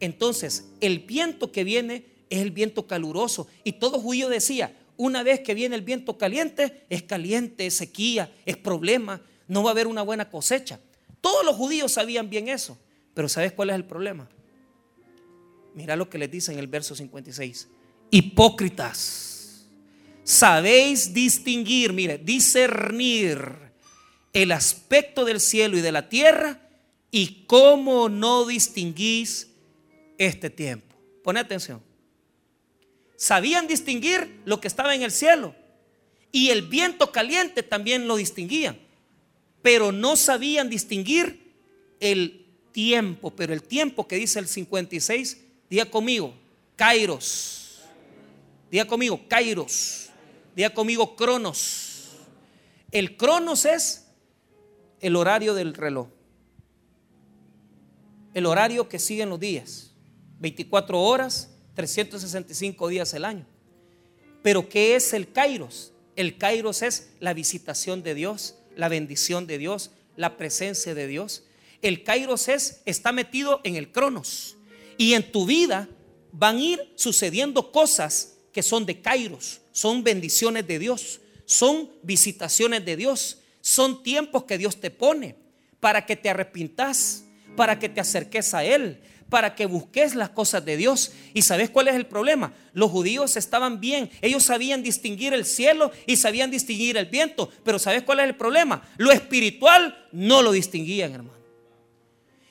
Entonces, 0.00 0.70
el 0.80 1.00
viento 1.00 1.52
que 1.52 1.62
viene 1.62 2.06
es 2.30 2.40
el 2.40 2.52
viento 2.52 2.86
caluroso. 2.86 3.48
Y 3.64 3.72
todo 3.72 4.00
judío 4.00 4.30
decía, 4.30 4.74
una 4.96 5.22
vez 5.22 5.40
que 5.40 5.52
viene 5.52 5.76
el 5.76 5.82
viento 5.82 6.16
caliente, 6.16 6.86
es 6.88 7.02
caliente, 7.02 7.66
es 7.66 7.74
sequía, 7.74 8.32
es 8.46 8.56
problema, 8.56 9.20
no 9.50 9.62
va 9.62 9.70
a 9.70 9.72
haber 9.72 9.86
una 9.86 10.02
buena 10.02 10.30
cosecha. 10.30 10.80
Todos 11.20 11.44
los 11.44 11.56
judíos 11.56 11.92
sabían 11.92 12.30
bien 12.30 12.48
eso, 12.48 12.78
pero 13.14 13.28
¿sabes 13.28 13.52
cuál 13.52 13.70
es 13.70 13.76
el 13.76 13.84
problema? 13.84 14.28
Mira 15.74 15.96
lo 15.96 16.08
que 16.08 16.18
les 16.18 16.30
dice 16.30 16.52
en 16.52 16.58
el 16.58 16.66
verso 16.66 16.94
56. 16.94 17.68
Hipócritas, 18.10 19.66
sabéis 20.24 21.12
distinguir, 21.12 21.92
mire, 21.92 22.18
discernir 22.18 23.72
el 24.32 24.52
aspecto 24.52 25.24
del 25.24 25.40
cielo 25.40 25.76
y 25.76 25.80
de 25.80 25.92
la 25.92 26.08
tierra 26.08 26.68
y 27.10 27.44
cómo 27.46 28.08
no 28.08 28.46
distinguís 28.46 29.48
este 30.16 30.48
tiempo. 30.48 30.96
Pone 31.22 31.40
atención 31.40 31.82
sabían 33.20 33.68
distinguir 33.68 34.40
lo 34.46 34.62
que 34.62 34.66
estaba 34.66 34.94
en 34.94 35.02
el 35.02 35.12
cielo. 35.12 35.54
Y 36.32 36.48
el 36.48 36.62
viento 36.62 37.12
caliente 37.12 37.62
también 37.62 38.08
lo 38.08 38.16
distinguían. 38.16 38.78
Pero 39.62 39.92
no 39.92 40.16
sabían 40.16 40.70
distinguir 40.70 41.54
el 42.00 42.46
tiempo. 42.72 43.30
Pero 43.30 43.52
el 43.52 43.62
tiempo 43.62 44.06
que 44.06 44.16
dice 44.16 44.38
el 44.38 44.48
56, 44.48 45.38
día 45.68 45.90
conmigo, 45.90 46.34
Kairos. 46.76 47.80
Día 48.70 48.86
conmigo, 48.86 49.20
Kairos. 49.28 50.08
Día 50.54 50.72
conmigo, 50.72 51.16
Cronos. 51.16 52.08
El 52.90 53.16
Cronos 53.16 53.64
es 53.64 54.06
el 55.00 55.16
horario 55.16 55.54
del 55.54 55.74
reloj. 55.74 56.08
El 58.34 58.46
horario 58.46 58.88
que 58.88 58.98
siguen 58.98 59.28
los 59.30 59.40
días. 59.40 59.92
24 60.38 61.00
horas 61.00 61.50
365 61.74 62.88
días 62.88 63.12
el 63.14 63.24
año. 63.24 63.46
Pero 64.42 64.68
¿qué 64.68 64.96
es 64.96 65.12
el 65.12 65.32
Kairos? 65.32 65.92
El 66.16 66.38
Kairos 66.38 66.82
es 66.82 67.10
la 67.20 67.34
visitación 67.34 68.02
de 68.02 68.14
Dios, 68.14 68.56
la 68.80 68.88
bendición 68.88 69.46
de 69.46 69.58
Dios, 69.58 69.90
la 70.16 70.36
presencia 70.36 70.94
de 70.94 71.06
Dios. 71.06 71.44
El 71.82 72.02
Kairos 72.02 72.48
es, 72.48 72.80
está 72.86 73.12
metido 73.12 73.60
en 73.62 73.76
el 73.76 73.92
Cronos. 73.92 74.56
Y 74.96 75.14
en 75.14 75.30
tu 75.30 75.46
vida 75.46 75.88
van 76.32 76.56
a 76.56 76.60
ir 76.60 76.92
sucediendo 76.96 77.70
cosas 77.72 78.38
que 78.52 78.62
son 78.62 78.86
de 78.86 79.00
Kairos, 79.00 79.60
son 79.72 80.02
bendiciones 80.02 80.66
de 80.66 80.78
Dios, 80.78 81.20
son 81.44 81.90
visitaciones 82.02 82.84
de 82.84 82.96
Dios, 82.96 83.38
son 83.60 84.02
tiempos 84.02 84.44
que 84.44 84.58
Dios 84.58 84.80
te 84.80 84.90
pone 84.90 85.36
para 85.78 86.06
que 86.06 86.16
te 86.16 86.30
arrepintas, 86.30 87.24
para 87.56 87.78
que 87.78 87.88
te 87.88 88.00
acerques 88.00 88.54
a 88.54 88.64
Él, 88.64 89.00
para 89.30 89.54
que 89.54 89.66
busques 89.66 90.14
las 90.14 90.30
cosas 90.30 90.64
de 90.64 90.76
Dios. 90.76 91.12
¿Y 91.32 91.42
sabes 91.42 91.70
cuál 91.70 91.88
es 91.88 91.94
el 91.94 92.06
problema? 92.06 92.52
Los 92.74 92.90
judíos 92.90 93.36
estaban 93.36 93.80
bien, 93.80 94.10
ellos 94.20 94.42
sabían 94.42 94.82
distinguir 94.82 95.32
el 95.32 95.46
cielo 95.46 95.92
y 96.06 96.16
sabían 96.16 96.50
distinguir 96.50 96.96
el 96.96 97.06
viento, 97.06 97.50
pero 97.64 97.78
¿sabes 97.78 98.02
cuál 98.02 98.20
es 98.20 98.26
el 98.26 98.36
problema? 98.36 98.82
Lo 98.98 99.12
espiritual 99.12 100.08
no 100.12 100.42
lo 100.42 100.52
distinguían, 100.52 101.14
hermano. 101.14 101.40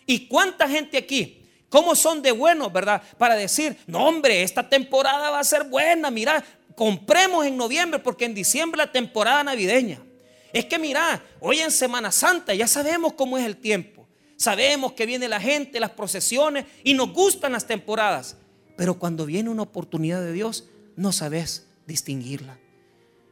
¿Y 0.06 0.28
cuánta 0.28 0.68
gente 0.68 0.98
aquí? 0.98 1.46
¿Cómo 1.70 1.96
son 1.96 2.24
de 2.24 2.32
buenos, 2.32 2.74
verdad? 2.74 3.04
Para 3.20 3.36
decir, 3.36 3.78
no 3.86 4.08
hombre, 4.08 4.42
esta 4.42 4.68
temporada 4.68 5.30
va 5.30 5.40
a 5.40 5.44
ser 5.44 5.66
buena, 5.66 6.10
mira, 6.10 6.44
compremos 6.76 7.46
en 7.46 7.58
noviembre 7.58 8.00
porque 8.00 8.26
en 8.26 8.34
diciembre 8.34 8.78
la 8.78 8.92
temporada 8.92 9.44
navideña. 9.44 10.02
Es 10.52 10.66
que 10.66 10.80
mira, 10.80 11.22
hoy 11.40 11.60
en 11.60 11.70
Semana 11.70 12.12
Santa 12.12 12.56
ya 12.56 12.68
sabemos 12.68 13.14
cómo 13.14 13.38
es 13.38 13.46
el 13.46 13.58
tiempo. 13.58 13.99
Sabemos 14.40 14.94
que 14.94 15.06
viene 15.06 15.28
la 15.28 15.42
gente, 15.42 15.82
las 15.82 15.90
procesiones 15.92 16.64
y 16.86 16.94
nos 16.94 17.12
gustan 17.12 17.52
las 17.52 17.68
temporadas. 17.68 18.38
Pero 18.78 18.98
cuando 18.98 19.26
viene 19.26 19.50
una 19.50 19.64
oportunidad 19.64 20.22
de 20.22 20.32
Dios, 20.32 20.70
no 20.96 21.12
sabes 21.12 21.68
distinguirla. 21.86 22.58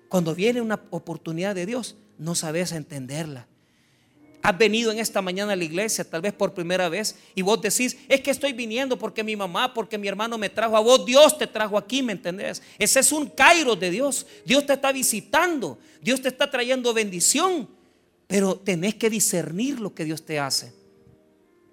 Cuando 0.10 0.36
viene 0.36 0.60
una 0.60 0.82
oportunidad 0.90 1.56
de 1.56 1.66
Dios, 1.66 1.96
no 2.18 2.36
sabes 2.36 2.74
entenderla. 2.74 3.48
Has 4.42 4.58
venido 4.58 4.92
en 4.92 5.00
esta 5.00 5.22
mañana 5.22 5.54
a 5.54 5.56
la 5.56 5.64
iglesia, 5.64 6.04
tal 6.04 6.22
vez 6.22 6.34
por 6.34 6.54
primera 6.54 6.90
vez, 6.90 7.16
y 7.36 7.42
vos 7.42 7.62
decís, 7.62 7.96
es 8.10 8.20
que 8.20 8.32
estoy 8.32 8.52
viniendo 8.52 9.00
porque 9.00 9.24
mi 9.24 9.38
mamá, 9.38 9.74
porque 9.74 9.98
mi 9.98 10.10
hermano 10.10 10.38
me 10.38 10.50
trajo 10.50 10.76
a 10.76 10.82
vos, 10.82 11.06
Dios 11.06 11.38
te 11.38 11.48
trajo 11.48 11.78
aquí, 11.78 12.04
¿me 12.04 12.12
entendés? 12.12 12.62
Ese 12.78 13.00
es 13.00 13.14
un 13.14 13.28
cairo 13.28 13.78
de 13.78 13.92
Dios. 13.92 14.28
Dios 14.46 14.66
te 14.66 14.74
está 14.74 14.92
visitando, 14.92 15.80
Dios 16.02 16.22
te 16.22 16.28
está 16.28 16.52
trayendo 16.52 16.94
bendición, 16.94 17.70
pero 18.28 18.58
tenés 18.58 18.96
que 18.96 19.10
discernir 19.10 19.80
lo 19.80 19.96
que 19.96 20.04
Dios 20.04 20.26
te 20.26 20.38
hace. 20.38 20.77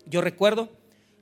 Yo 0.06 0.20
recuerdo 0.20 0.68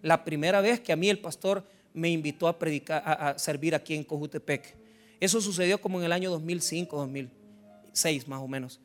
la 0.03 0.25
primera 0.25 0.61
vez 0.61 0.81
que 0.81 0.93
a 0.93 0.97
mí 0.97 1.09
el 1.09 1.19
pastor 1.19 1.65
me 1.95 2.11
invitó 2.11 2.49
a 2.49 2.59
predicar, 2.59 3.03
a, 3.05 3.39
servir 3.39 3.75
aquí 3.75 3.95
en 3.95 4.05
Cojutepec. 4.05 4.75
Eso 5.21 5.41
sucedió 5.41 5.81
como 5.81 5.99
en 6.01 6.07
el 6.07 6.13
año 6.13 6.31
2005, 6.31 6.97
2006 6.97 8.29
más 8.29 8.41
o 8.41 8.49
menos. 8.49 8.81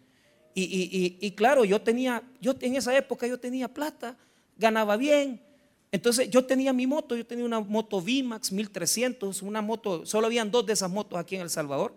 Y, 0.59 1.31
claro, 1.31 1.65
yo 1.65 1.79
tenía, 1.81 2.23
yo 2.41 2.55
en 2.61 2.75
esa 2.75 2.95
época 2.97 3.27
yo 3.27 3.39
tenía 3.39 3.67
plata, 3.67 4.17
ganaba 4.57 4.97
bien. 4.97 5.39
Entonces 5.91 6.29
yo 6.31 6.45
tenía 6.45 6.73
mi 6.73 6.87
moto, 6.87 7.15
yo 7.15 7.25
tenía 7.25 7.45
una 7.45 7.59
moto 7.59 8.01
VMAX 8.01 8.51
1300, 8.51 9.43
una 9.43 9.61
moto, 9.61 10.05
solo 10.05 10.25
habían 10.25 10.49
dos 10.49 10.65
de 10.65 10.73
esas 10.73 10.89
motos 10.89 11.19
aquí 11.19 11.35
en 11.35 11.43
El 11.43 11.51
Salvador. 11.51 11.93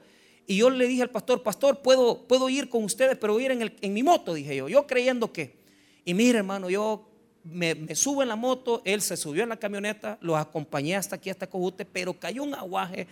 Y 0.46 0.56
yo 0.56 0.68
le 0.68 0.86
dije 0.86 1.02
al 1.02 1.10
pastor, 1.10 1.42
pastor, 1.42 1.80
puedo, 1.80 2.26
puedo 2.26 2.48
ir 2.50 2.68
con 2.68 2.84
ustedes, 2.84 3.16
pero 3.16 3.40
ir 3.40 3.50
en, 3.50 3.72
en 3.80 3.92
mi 3.94 4.02
moto, 4.02 4.34
dije 4.34 4.54
yo, 4.54 4.68
yo 4.68 4.86
creyendo 4.86 5.32
que. 5.32 5.58
Y 6.04 6.12
mire, 6.12 6.38
hermano, 6.38 6.68
yo 6.68 7.09
me, 7.44 7.74
me, 7.74 7.94
subo 7.94 8.22
en 8.22 8.28
la 8.28 8.36
moto, 8.36 8.82
él 8.84 9.00
se 9.00 9.16
subió 9.16 9.42
en 9.42 9.48
la 9.48 9.56
camioneta, 9.56 10.18
los 10.20 10.36
acompañé 10.36 10.96
hasta 10.96 11.16
aquí, 11.16 11.30
hasta 11.30 11.46
Cojute, 11.46 11.84
pero 11.84 12.18
cayó 12.18 12.42
un 12.42 12.54
aguaje, 12.54 13.06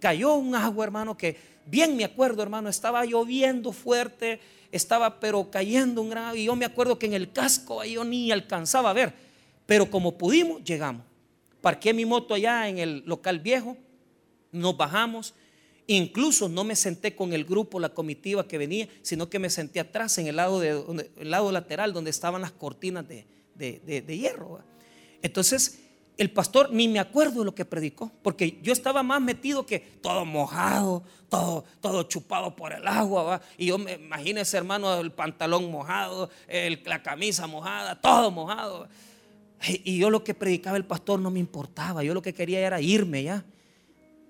cayó 0.00 0.34
un 0.34 0.54
agua, 0.54 0.84
hermano, 0.84 1.16
que 1.16 1.36
bien 1.66 1.96
me 1.96 2.04
acuerdo, 2.04 2.42
hermano, 2.42 2.68
estaba 2.68 3.04
lloviendo 3.04 3.72
fuerte, 3.72 4.40
estaba 4.72 5.20
pero 5.20 5.50
cayendo 5.50 6.02
un 6.02 6.10
gran 6.10 6.36
y 6.36 6.44
yo 6.44 6.56
me 6.56 6.64
acuerdo 6.64 6.98
que 6.98 7.06
en 7.06 7.14
el 7.14 7.32
casco 7.32 7.84
yo 7.84 8.04
ni 8.04 8.32
alcanzaba 8.32 8.90
a 8.90 8.94
ver, 8.94 9.14
pero 9.66 9.90
como 9.90 10.16
pudimos, 10.18 10.62
llegamos. 10.64 11.04
Parqué 11.60 11.94
mi 11.94 12.04
moto 12.04 12.34
allá 12.34 12.68
en 12.68 12.78
el 12.78 13.02
local 13.06 13.40
viejo, 13.40 13.76
nos 14.52 14.76
bajamos, 14.76 15.34
incluso 15.86 16.48
no 16.48 16.64
me 16.64 16.76
senté 16.76 17.14
con 17.16 17.32
el 17.32 17.44
grupo, 17.44 17.80
la 17.80 17.88
comitiva 17.88 18.46
que 18.46 18.58
venía, 18.58 18.88
sino 19.02 19.30
que 19.30 19.38
me 19.38 19.48
senté 19.48 19.80
atrás 19.80 20.18
en 20.18 20.26
el 20.26 20.36
lado, 20.36 20.60
de, 20.60 21.10
el 21.16 21.30
lado 21.30 21.50
lateral 21.52 21.92
donde 21.92 22.10
estaban 22.10 22.42
las 22.42 22.52
cortinas 22.52 23.08
de, 23.08 23.26
de 23.54 24.18
hierro. 24.18 24.60
Entonces, 25.22 25.84
el 26.16 26.30
pastor 26.30 26.70
ni 26.72 26.86
me 26.88 27.00
acuerdo 27.00 27.40
de 27.40 27.44
lo 27.44 27.54
que 27.54 27.64
predicó, 27.64 28.10
porque 28.22 28.58
yo 28.62 28.72
estaba 28.72 29.02
más 29.02 29.20
metido 29.20 29.66
que 29.66 29.80
todo 29.80 30.24
mojado, 30.24 31.02
todo, 31.28 31.64
todo 31.80 32.04
chupado 32.04 32.54
por 32.54 32.72
el 32.72 32.86
agua, 32.86 33.40
y 33.58 33.66
yo 33.66 33.78
me 33.78 33.94
imagino 33.94 34.40
ese 34.40 34.56
hermano, 34.56 35.00
el 35.00 35.10
pantalón 35.10 35.70
mojado, 35.70 36.30
la 36.84 37.02
camisa 37.02 37.46
mojada, 37.46 38.00
todo 38.00 38.30
mojado. 38.30 38.88
Y, 39.84 39.98
yo 39.98 40.10
lo 40.10 40.22
que 40.22 40.34
predicaba 40.34 40.76
el 40.76 40.84
pastor 40.84 41.18
no 41.18 41.30
me 41.30 41.40
importaba, 41.40 42.04
yo 42.04 42.14
lo 42.14 42.22
que 42.22 42.32
quería 42.32 42.60
era 42.60 42.80
irme 42.80 43.24
ya, 43.24 43.44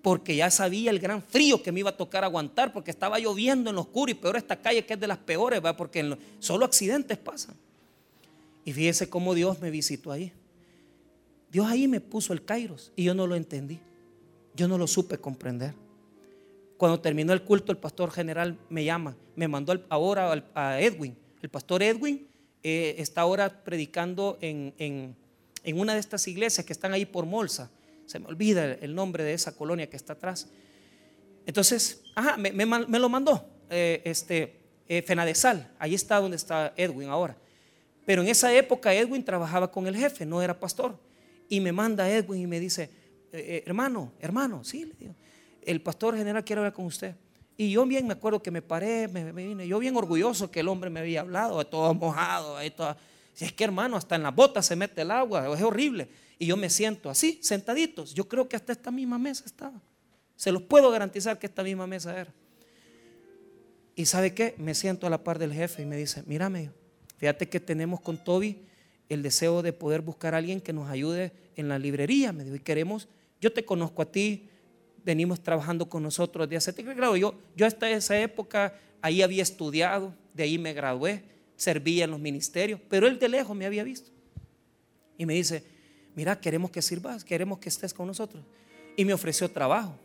porque 0.01 0.37
ya 0.37 0.51
sabía 0.51 0.91
el 0.91 1.01
gran 1.01 1.23
frío 1.23 1.63
que 1.63 1.73
me 1.73 1.81
iba 1.81 1.91
a 1.91 1.97
tocar 1.97 2.25
aguantar, 2.25 2.73
porque 2.73 2.91
estaba 2.91 3.19
lloviendo 3.19 3.71
en 3.71 3.77
lo 3.77 3.83
oscuro 3.83 4.11
y 4.11 4.15
peor 4.15 4.37
esta 4.37 4.57
calle 4.57 4.87
que 4.87 4.95
es 4.95 5.01
de 5.01 5.07
las 5.07 5.19
peores, 5.19 5.63
¿va? 5.63 5.77
porque 5.77 6.17
solo 6.39 6.65
accidentes 6.65 7.19
pasan. 7.19 7.57
Y 8.65 8.73
fíjese 8.73 9.09
cómo 9.09 9.35
Dios 9.35 9.61
me 9.61 9.71
visitó 9.71 10.11
ahí. 10.11 10.33
Dios 11.51 11.67
ahí 11.67 11.87
me 11.87 12.01
puso 12.01 12.33
el 12.33 12.45
Kairos 12.45 12.93
y 12.97 13.05
yo 13.05 13.15
no 13.15 13.27
lo 13.27 13.37
entendí. 13.37 13.79
Yo 14.55 14.69
no 14.69 14.79
lo 14.79 14.87
supe 14.87 15.19
comprender. 15.19 15.75
Cuando 16.77 17.01
terminó 17.01 17.33
el 17.33 17.43
culto, 17.43 17.73
el 17.73 17.79
pastor 17.79 18.11
general 18.11 18.59
me 18.69 18.85
llama, 18.85 19.17
me 19.37 19.49
mandó 19.49 19.75
ahora 19.89 20.45
a 20.55 20.81
Edwin. 20.81 21.17
El 21.43 21.49
pastor 21.49 21.83
Edwin 21.83 22.27
eh, 22.63 22.97
está 22.99 23.21
ahora 23.21 23.63
predicando 23.63 24.39
en, 24.41 25.15
una 25.75 25.95
de 25.95 26.01
estas 26.01 26.27
iglesias 26.27 26.67
que 26.67 26.73
están 26.73 26.93
ahí 26.93 27.07
por 27.07 27.27
Molsa. 27.27 27.71
Se 28.07 28.19
me 28.19 28.27
olvida 28.27 28.73
el 28.73 28.95
nombre 28.95 29.23
de 29.23 29.35
esa 29.35 29.55
colonia 29.55 29.89
que 29.89 29.97
está 29.97 30.15
atrás. 30.15 30.49
Entonces, 31.47 32.03
ajá, 32.15 32.37
me, 32.37 32.99
lo 32.99 33.09
mandó 33.09 33.47
eh, 33.71 34.03
este, 34.05 34.61
eh, 34.89 35.03
Fenadesal. 35.03 35.71
Ahí 35.79 35.95
está 35.95 36.19
donde 36.21 36.37
está 36.37 36.73
Edwin 36.77 37.09
ahora. 37.09 37.37
Pero 38.05 38.23
en 38.23 38.29
esa 38.29 38.53
época 38.55 38.93
Edwin 38.95 39.25
trabajaba 39.25 39.71
con 39.71 39.87
el 39.87 39.97
jefe, 39.97 40.27
no 40.27 40.43
era 40.43 40.59
pastor 40.59 40.99
y 41.49 41.61
me 41.61 41.73
manda 41.73 42.09
Edwin 42.11 42.43
y 42.43 42.47
me 42.47 42.61
dice, 42.61 42.85
eh, 43.33 43.39
eh, 43.39 43.63
hermano, 43.67 44.13
hermano, 44.21 44.65
sí, 44.65 44.85
le 44.85 44.95
digo, 44.95 45.15
el 45.63 45.81
pastor 45.81 46.17
general 46.17 46.45
quiere 46.45 46.61
hablar 46.61 46.73
con 46.73 46.87
usted. 46.87 47.15
Y 47.57 47.71
yo 47.71 47.87
bien 47.87 48.07
me 48.07 48.15
acuerdo 48.15 48.43
que 48.43 48.51
me 48.51 48.63
paré, 48.63 49.07
me, 49.09 49.31
vine, 49.33 49.67
yo 49.67 49.79
bien 49.79 49.97
orgulloso 49.97 50.51
que 50.51 50.61
el 50.61 50.69
hombre 50.69 50.91
me 50.91 51.01
había 51.01 51.21
hablado, 51.21 51.65
todo 51.67 51.95
mojado, 51.95 52.59
todo. 52.73 52.97
Si 53.33 53.45
es 53.45 53.53
que 53.53 53.65
hermano, 53.65 53.97
hasta 53.97 54.17
en 54.17 54.25
las 54.25 54.35
botas 54.35 54.67
se 54.67 54.77
mete 54.77 55.03
el 55.03 55.11
agua, 55.11 55.55
es 55.55 55.63
horrible. 55.63 56.09
Y 56.39 56.47
yo 56.47 56.57
me 56.57 56.69
siento 56.69 57.11
así, 57.11 57.39
sentaditos. 57.43 58.13
Yo 58.13 58.29
creo 58.29 58.49
que 58.49 58.57
hasta 58.57 58.73
esta 58.73 58.91
misma 58.91 59.19
mesa 59.19 59.45
estaba. 59.47 59.81
Se 60.35 60.51
los 60.51 60.63
puedo 60.63 60.91
garantizar 60.91 61.39
que 61.39 61.47
esta 61.47 61.63
misma 61.63 61.87
mesa 61.87 62.19
era. 62.19 62.35
Y 63.95 64.07
sabe 64.07 64.35
qué, 64.35 64.57
me 64.59 64.75
siento 64.75 65.07
a 65.07 65.11
la 65.11 65.23
par 65.23 65.39
del 65.39 65.53
jefe 65.53 65.83
y 65.83 65.87
me 65.87 65.97
dice, 65.97 66.25
mírame, 66.27 66.73
fíjate 67.25 67.49
que 67.49 67.59
tenemos 67.59 68.03
con 68.03 68.23
Toby 68.23 68.59
el 69.09 69.23
deseo 69.23 69.63
de 69.63 69.73
poder 69.73 70.03
buscar 70.03 70.35
a 70.35 70.37
alguien 70.37 70.61
que 70.61 70.75
nos 70.75 70.91
ayude 70.91 71.33
en 71.57 71.71
la 71.71 71.79
librería. 71.79 72.35
Me 72.35 72.45
dijo, 72.45 72.57
y 72.57 72.61
queremos, 72.61 73.09
yo 73.41 73.51
te 73.51 73.65
conozco 73.65 74.03
a 74.03 74.13
ti, 74.13 74.47
venimos 75.03 75.43
trabajando 75.43 75.89
con 75.89 76.03
nosotros 76.03 76.47
de 76.51 76.59
hace 76.59 76.75
Claro, 76.75 77.17
yo, 77.17 77.35
yo 77.57 77.65
hasta 77.65 77.89
esa 77.89 78.21
época 78.21 78.79
ahí 79.01 79.23
había 79.23 79.43
estudiado, 79.43 80.15
de 80.35 80.43
ahí 80.43 80.59
me 80.59 80.75
gradué, 80.75 81.23
servía 81.57 82.05
en 82.05 82.11
los 82.11 82.21
ministerios, 82.21 82.79
pero 82.91 83.07
él 83.07 83.19
de 83.19 83.31
lejos 83.31 83.57
me 83.57 83.65
había 83.65 83.85
visto. 83.85 84.11
Y 85.17 85.25
me 85.25 85.33
dice, 85.33 85.65
mira, 86.15 86.39
queremos 86.39 86.71
que 86.71 86.83
sirvas, 86.83 87.25
queremos 87.25 87.59
que 87.59 87.71
estés 87.71 87.95
con 87.95 88.07
nosotros. 88.07 88.45
Y 88.99 89.07
me 89.07 89.15
ofreció 89.15 89.51
trabajo. 89.51 89.97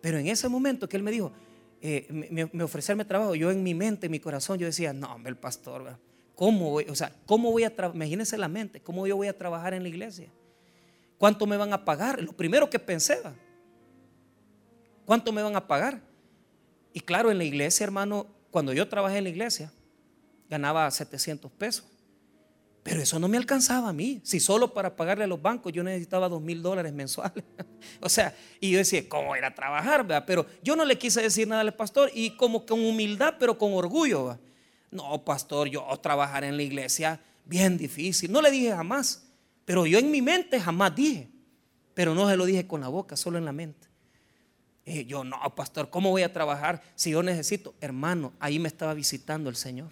Pero 0.00 0.16
en 0.16 0.28
ese 0.28 0.48
momento 0.48 0.88
que 0.88 0.96
él 0.96 1.02
me 1.02 1.10
dijo, 1.10 1.32
eh, 1.82 2.06
me, 2.08 2.48
me, 2.50 2.64
ofrecerme 2.64 3.04
trabajo, 3.04 3.34
yo 3.34 3.50
en 3.50 3.62
mi 3.62 3.74
mente, 3.74 4.06
en 4.06 4.12
mi 4.12 4.20
corazón, 4.20 4.58
yo 4.58 4.64
decía, 4.64 4.94
no, 4.94 5.20
el 5.26 5.36
pastor, 5.36 5.84
¿verdad? 5.84 5.98
¿Cómo 6.34 6.70
voy, 6.70 6.86
o 6.88 6.94
sea, 6.94 7.12
cómo 7.26 7.52
voy 7.52 7.64
a 7.64 7.74
trabajar? 7.74 7.96
Imagínense 7.96 8.36
la 8.36 8.48
mente, 8.48 8.80
¿cómo 8.80 9.06
yo 9.06 9.16
voy 9.16 9.28
a 9.28 9.36
trabajar 9.36 9.74
en 9.74 9.82
la 9.82 9.88
iglesia? 9.88 10.28
¿Cuánto 11.18 11.46
me 11.46 11.56
van 11.56 11.72
a 11.72 11.84
pagar? 11.84 12.20
Lo 12.22 12.32
primero 12.32 12.68
que 12.68 12.78
pensé, 12.78 13.20
¿cuánto 15.04 15.32
me 15.32 15.42
van 15.42 15.54
a 15.54 15.66
pagar? 15.66 16.00
Y 16.92 17.00
claro, 17.00 17.30
en 17.30 17.38
la 17.38 17.44
iglesia, 17.44 17.84
hermano, 17.84 18.26
cuando 18.50 18.72
yo 18.72 18.88
trabajé 18.88 19.18
en 19.18 19.24
la 19.24 19.30
iglesia, 19.30 19.72
ganaba 20.48 20.90
700 20.90 21.50
pesos. 21.52 21.84
Pero 22.84 23.00
eso 23.00 23.18
no 23.18 23.28
me 23.28 23.38
alcanzaba 23.38 23.88
a 23.88 23.92
mí. 23.94 24.20
Si 24.24 24.38
solo 24.38 24.74
para 24.74 24.94
pagarle 24.94 25.24
a 25.24 25.26
los 25.26 25.40
bancos 25.40 25.72
yo 25.72 25.82
necesitaba 25.82 26.28
dos 26.28 26.42
mil 26.42 26.62
dólares 26.62 26.92
mensuales. 26.92 27.42
o 28.00 28.08
sea, 28.10 28.36
y 28.60 28.72
yo 28.72 28.78
decía, 28.78 29.08
¿cómo 29.08 29.34
ir 29.36 29.44
a 29.44 29.54
trabajar? 29.54 30.06
Pero 30.26 30.46
yo 30.62 30.76
no 30.76 30.84
le 30.84 30.98
quise 30.98 31.22
decir 31.22 31.48
nada 31.48 31.62
al 31.62 31.74
pastor 31.74 32.10
y 32.12 32.36
como 32.36 32.66
con 32.66 32.84
humildad, 32.84 33.36
pero 33.38 33.56
con 33.56 33.72
orgullo. 33.72 34.38
No, 34.94 35.24
pastor, 35.24 35.68
yo 35.68 35.84
trabajar 36.00 36.44
en 36.44 36.56
la 36.56 36.62
iglesia, 36.62 37.20
bien 37.44 37.76
difícil. 37.76 38.30
No 38.30 38.40
le 38.40 38.52
dije 38.52 38.70
jamás, 38.70 39.26
pero 39.64 39.86
yo 39.86 39.98
en 39.98 40.08
mi 40.08 40.22
mente 40.22 40.60
jamás 40.60 40.94
dije. 40.94 41.28
Pero 41.94 42.14
no 42.14 42.28
se 42.28 42.36
lo 42.36 42.46
dije 42.46 42.68
con 42.68 42.80
la 42.80 42.86
boca, 42.86 43.16
solo 43.16 43.36
en 43.36 43.44
la 43.44 43.50
mente. 43.52 43.88
Y 44.86 45.04
yo, 45.06 45.24
no, 45.24 45.36
pastor, 45.56 45.90
¿cómo 45.90 46.10
voy 46.10 46.22
a 46.22 46.32
trabajar 46.32 46.80
si 46.94 47.10
yo 47.10 47.24
necesito? 47.24 47.74
Hermano, 47.80 48.34
ahí 48.38 48.60
me 48.60 48.68
estaba 48.68 48.94
visitando 48.94 49.50
el 49.50 49.56
Señor. 49.56 49.90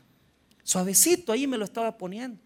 Suavecito, 0.62 1.33
ahí 1.33 1.49
me 1.49 1.59
lo 1.59 1.65
estaba 1.65 1.99
poniendo. 1.99 2.38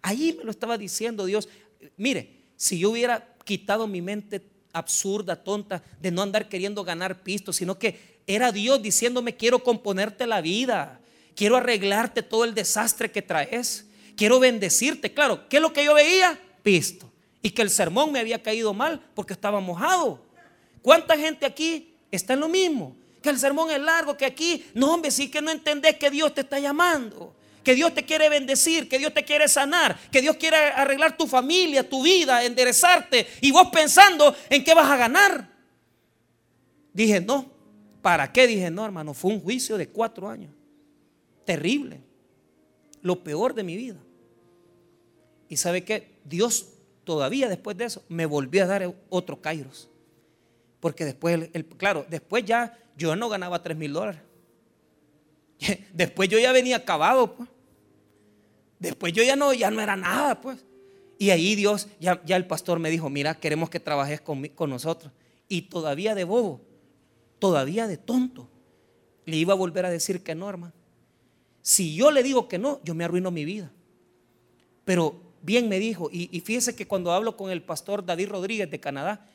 Ahí 0.00 0.36
me 0.38 0.44
lo 0.44 0.52
estaba 0.52 0.78
diciendo 0.78 1.24
Dios. 1.24 1.48
Mire, 1.96 2.44
si 2.56 2.78
yo 2.78 2.92
hubiera 2.92 3.34
quitado 3.44 3.88
mi 3.88 4.00
mente 4.00 4.40
absurda, 4.72 5.42
tonta, 5.42 5.82
de 6.00 6.12
no 6.12 6.22
andar 6.22 6.48
queriendo 6.48 6.84
ganar 6.84 7.24
pistos, 7.24 7.56
sino 7.56 7.76
que 7.76 8.20
era 8.28 8.52
Dios 8.52 8.80
diciéndome, 8.80 9.34
quiero 9.34 9.64
componerte 9.64 10.28
la 10.28 10.40
vida 10.40 11.00
quiero 11.34 11.56
arreglarte 11.56 12.22
todo 12.22 12.44
el 12.44 12.54
desastre 12.54 13.10
que 13.10 13.22
traes, 13.22 13.86
quiero 14.16 14.40
bendecirte. 14.40 15.12
Claro, 15.12 15.48
¿qué 15.48 15.56
es 15.56 15.62
lo 15.62 15.72
que 15.72 15.84
yo 15.84 15.94
veía? 15.94 16.38
Pisto. 16.62 17.10
Y 17.42 17.50
que 17.50 17.62
el 17.62 17.70
sermón 17.70 18.12
me 18.12 18.20
había 18.20 18.42
caído 18.42 18.72
mal 18.72 19.04
porque 19.14 19.32
estaba 19.32 19.60
mojado. 19.60 20.24
¿Cuánta 20.82 21.16
gente 21.16 21.44
aquí 21.44 21.94
está 22.10 22.34
en 22.34 22.40
lo 22.40 22.48
mismo? 22.48 22.96
Que 23.22 23.30
el 23.30 23.38
sermón 23.38 23.70
es 23.70 23.80
largo, 23.80 24.16
que 24.16 24.24
aquí, 24.24 24.64
no 24.74 24.92
hombre, 24.92 25.10
sí 25.10 25.30
que 25.30 25.40
no 25.42 25.50
entendés 25.50 25.96
que 25.96 26.10
Dios 26.10 26.34
te 26.34 26.42
está 26.42 26.58
llamando. 26.58 27.34
que 27.64 27.74
Dios 27.74 27.94
te 27.94 28.04
quiere 28.04 28.28
bendecir, 28.28 28.88
que 28.88 28.98
Dios 28.98 29.12
te 29.12 29.24
quiere 29.24 29.48
sanar, 29.48 29.98
que 30.12 30.20
Dios 30.20 30.36
quiere 30.36 30.56
arreglar 30.56 31.16
tu 31.16 31.26
familia, 31.26 31.88
tu 31.88 32.02
vida, 32.02 32.44
enderezarte, 32.44 33.26
y 33.40 33.50
vos 33.50 33.68
pensando 33.72 34.36
en 34.50 34.62
qué 34.62 34.74
vas 34.74 34.88
a 34.88 34.96
ganar. 34.96 35.48
Dije, 36.92 37.20
no, 37.20 37.50
¿para 38.02 38.30
qué? 38.30 38.46
Dije, 38.46 38.70
no, 38.70 38.84
hermano, 38.84 39.14
fue 39.14 39.32
un 39.32 39.40
juicio 39.40 39.76
de 39.76 39.88
cuatro 39.88 40.28
años. 40.28 40.52
Terrible. 41.44 42.00
Lo 43.02 43.22
peor 43.22 43.54
de 43.54 43.62
mi 43.62 43.76
vida. 43.76 43.98
Y 45.48 45.56
sabe 45.56 45.84
que 45.84 46.20
Dios 46.24 46.68
todavía 47.04 47.48
después 47.48 47.76
de 47.76 47.84
eso 47.84 48.02
me 48.08 48.26
volvió 48.26 48.64
a 48.64 48.66
dar 48.66 48.94
otro 49.10 49.40
Kairos. 49.40 49.88
Porque 50.80 51.04
después, 51.04 51.50
el, 51.52 51.66
claro, 51.66 52.06
después 52.08 52.44
ya 52.44 52.78
yo 52.96 53.14
no 53.16 53.28
ganaba 53.28 53.62
tres 53.62 53.76
mil 53.76 53.92
dólares. 53.92 54.20
Después 55.92 56.28
yo 56.28 56.38
ya 56.38 56.52
venía 56.52 56.76
acabado, 56.76 57.36
pues. 57.36 57.48
Después 58.78 59.12
yo 59.12 59.22
ya 59.22 59.36
no, 59.36 59.52
ya 59.54 59.70
no 59.70 59.80
era 59.80 59.96
nada, 59.96 60.40
pues. 60.40 60.64
Y 61.18 61.30
ahí 61.30 61.54
Dios, 61.54 61.88
ya, 62.00 62.22
ya 62.24 62.36
el 62.36 62.46
pastor 62.46 62.80
me 62.80 62.90
dijo, 62.90 63.08
mira, 63.08 63.34
queremos 63.34 63.70
que 63.70 63.80
trabajes 63.80 64.20
con, 64.20 64.46
con 64.48 64.68
nosotros. 64.68 65.12
Y 65.48 65.62
todavía 65.62 66.14
de 66.14 66.24
bobo, 66.24 66.60
todavía 67.38 67.86
de 67.86 67.96
tonto, 67.96 68.48
le 69.24 69.36
iba 69.36 69.52
a 69.52 69.56
volver 69.56 69.86
a 69.86 69.90
decir 69.90 70.22
que 70.22 70.34
no, 70.34 70.50
hermano. 70.50 70.74
Si 71.64 71.96
yo 71.96 72.10
le 72.10 72.22
digo 72.22 72.46
que 72.46 72.58
no, 72.58 72.82
yo 72.84 72.94
me 72.94 73.04
arruino 73.04 73.30
mi 73.30 73.46
vida. 73.46 73.72
Pero 74.84 75.18
bien 75.40 75.66
me 75.66 75.78
dijo, 75.78 76.10
y, 76.12 76.28
fíjese 76.40 76.76
que 76.76 76.86
cuando 76.86 77.10
hablo 77.10 77.38
con 77.38 77.50
el 77.50 77.62
pastor 77.62 78.04
David 78.04 78.28
Rodríguez 78.28 78.70
de 78.70 78.80
Canadá, 78.80 79.26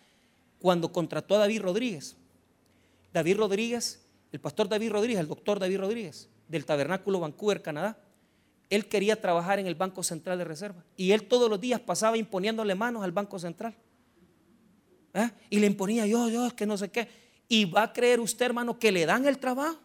cuando 0.59 0.91
contrató 0.91 1.35
a 1.35 1.39
David 1.39 1.63
Rodríguez, 1.63 2.15
David 3.11 3.37
Rodríguez 3.37 3.99
el 4.31 4.39
pastor 4.39 4.69
David 4.69 4.91
Rodríguez, 4.91 5.19
el 5.19 5.27
doctor 5.27 5.57
David 5.57 5.79
Rodríguez, 5.79 6.29
del 6.47 6.63
Tabernáculo 6.63 7.19
Vancouver, 7.19 7.63
Canadá, 7.63 7.97
él 8.69 8.87
quería 8.87 9.19
trabajar 9.19 9.57
en 9.57 9.65
el 9.65 9.73
Banco 9.73 10.03
Central 10.03 10.37
de 10.37 10.43
Reserva. 10.43 10.83
Y 10.95 11.13
él 11.13 11.23
todos 11.23 11.49
los 11.49 11.59
días 11.59 11.79
pasaba 11.79 12.15
imponiéndole 12.15 12.75
manos 12.75 13.03
al 13.03 13.11
Banco 13.11 13.39
Central. 13.39 13.73
¿Eh? 15.15 15.31
Y 15.49 15.59
le 15.59 15.65
imponía 15.65 16.05
yo, 16.05 16.29
yo, 16.29 16.55
que 16.55 16.67
no 16.67 16.77
sé 16.77 16.89
qué. 16.89 17.07
Y 17.47 17.65
va 17.65 17.81
a 17.81 17.93
creer 17.93 18.19
usted, 18.19 18.45
hermano, 18.45 18.77
que 18.77 18.91
le 18.91 19.07
dan 19.07 19.25
el 19.25 19.39
trabajo. 19.39 19.79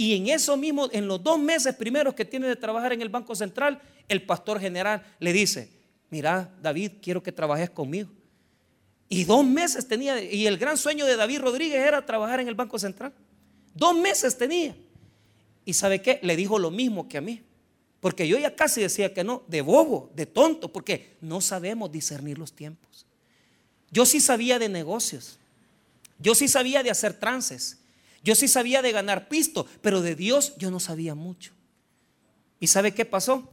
Y 0.00 0.16
en 0.16 0.28
eso 0.28 0.56
mismo, 0.56 0.88
en 0.92 1.06
los 1.06 1.22
dos 1.22 1.38
meses 1.38 1.74
primeros 1.74 2.14
que 2.14 2.24
tiene 2.24 2.48
de 2.48 2.56
trabajar 2.56 2.94
en 2.94 3.02
el 3.02 3.10
Banco 3.10 3.34
Central, 3.34 3.82
el 4.08 4.22
pastor 4.22 4.58
general 4.58 5.04
le 5.18 5.30
dice, 5.30 5.68
mira, 6.08 6.50
David, 6.62 6.92
quiero 7.02 7.22
que 7.22 7.32
trabajes 7.32 7.68
conmigo. 7.68 8.08
Y 9.10 9.24
dos 9.24 9.44
meses 9.44 9.86
tenía, 9.86 10.18
y 10.22 10.46
el 10.46 10.56
gran 10.56 10.78
sueño 10.78 11.04
de 11.04 11.16
David 11.16 11.40
Rodríguez 11.40 11.86
era 11.86 12.06
trabajar 12.06 12.40
en 12.40 12.48
el 12.48 12.54
Banco 12.54 12.78
Central. 12.78 13.12
Dos 13.74 13.94
meses 13.94 14.38
tenía. 14.38 14.74
¿Y 15.66 15.74
sabe 15.74 16.00
qué? 16.00 16.18
Le 16.22 16.34
dijo 16.34 16.58
lo 16.58 16.70
mismo 16.70 17.06
que 17.06 17.18
a 17.18 17.20
mí. 17.20 17.42
Porque 18.00 18.26
yo 18.26 18.38
ya 18.38 18.56
casi 18.56 18.80
decía 18.80 19.12
que 19.12 19.22
no, 19.22 19.42
de 19.48 19.60
bobo, 19.60 20.10
de 20.14 20.24
tonto, 20.24 20.72
porque 20.72 21.18
no 21.20 21.42
sabemos 21.42 21.92
discernir 21.92 22.38
los 22.38 22.54
tiempos. 22.54 23.04
Yo 23.90 24.06
sí 24.06 24.18
sabía 24.18 24.58
de 24.58 24.70
negocios. 24.70 25.38
Yo 26.18 26.34
sí 26.34 26.48
sabía 26.48 26.82
de 26.82 26.90
hacer 26.90 27.12
trances. 27.12 27.79
Yo 28.22 28.34
sí 28.34 28.48
sabía 28.48 28.82
de 28.82 28.92
ganar 28.92 29.28
pisto, 29.28 29.66
pero 29.80 30.02
de 30.02 30.14
Dios 30.14 30.54
yo 30.58 30.70
no 30.70 30.80
sabía 30.80 31.14
mucho. 31.14 31.52
¿Y 32.58 32.66
sabe 32.66 32.92
qué 32.92 33.04
pasó? 33.04 33.48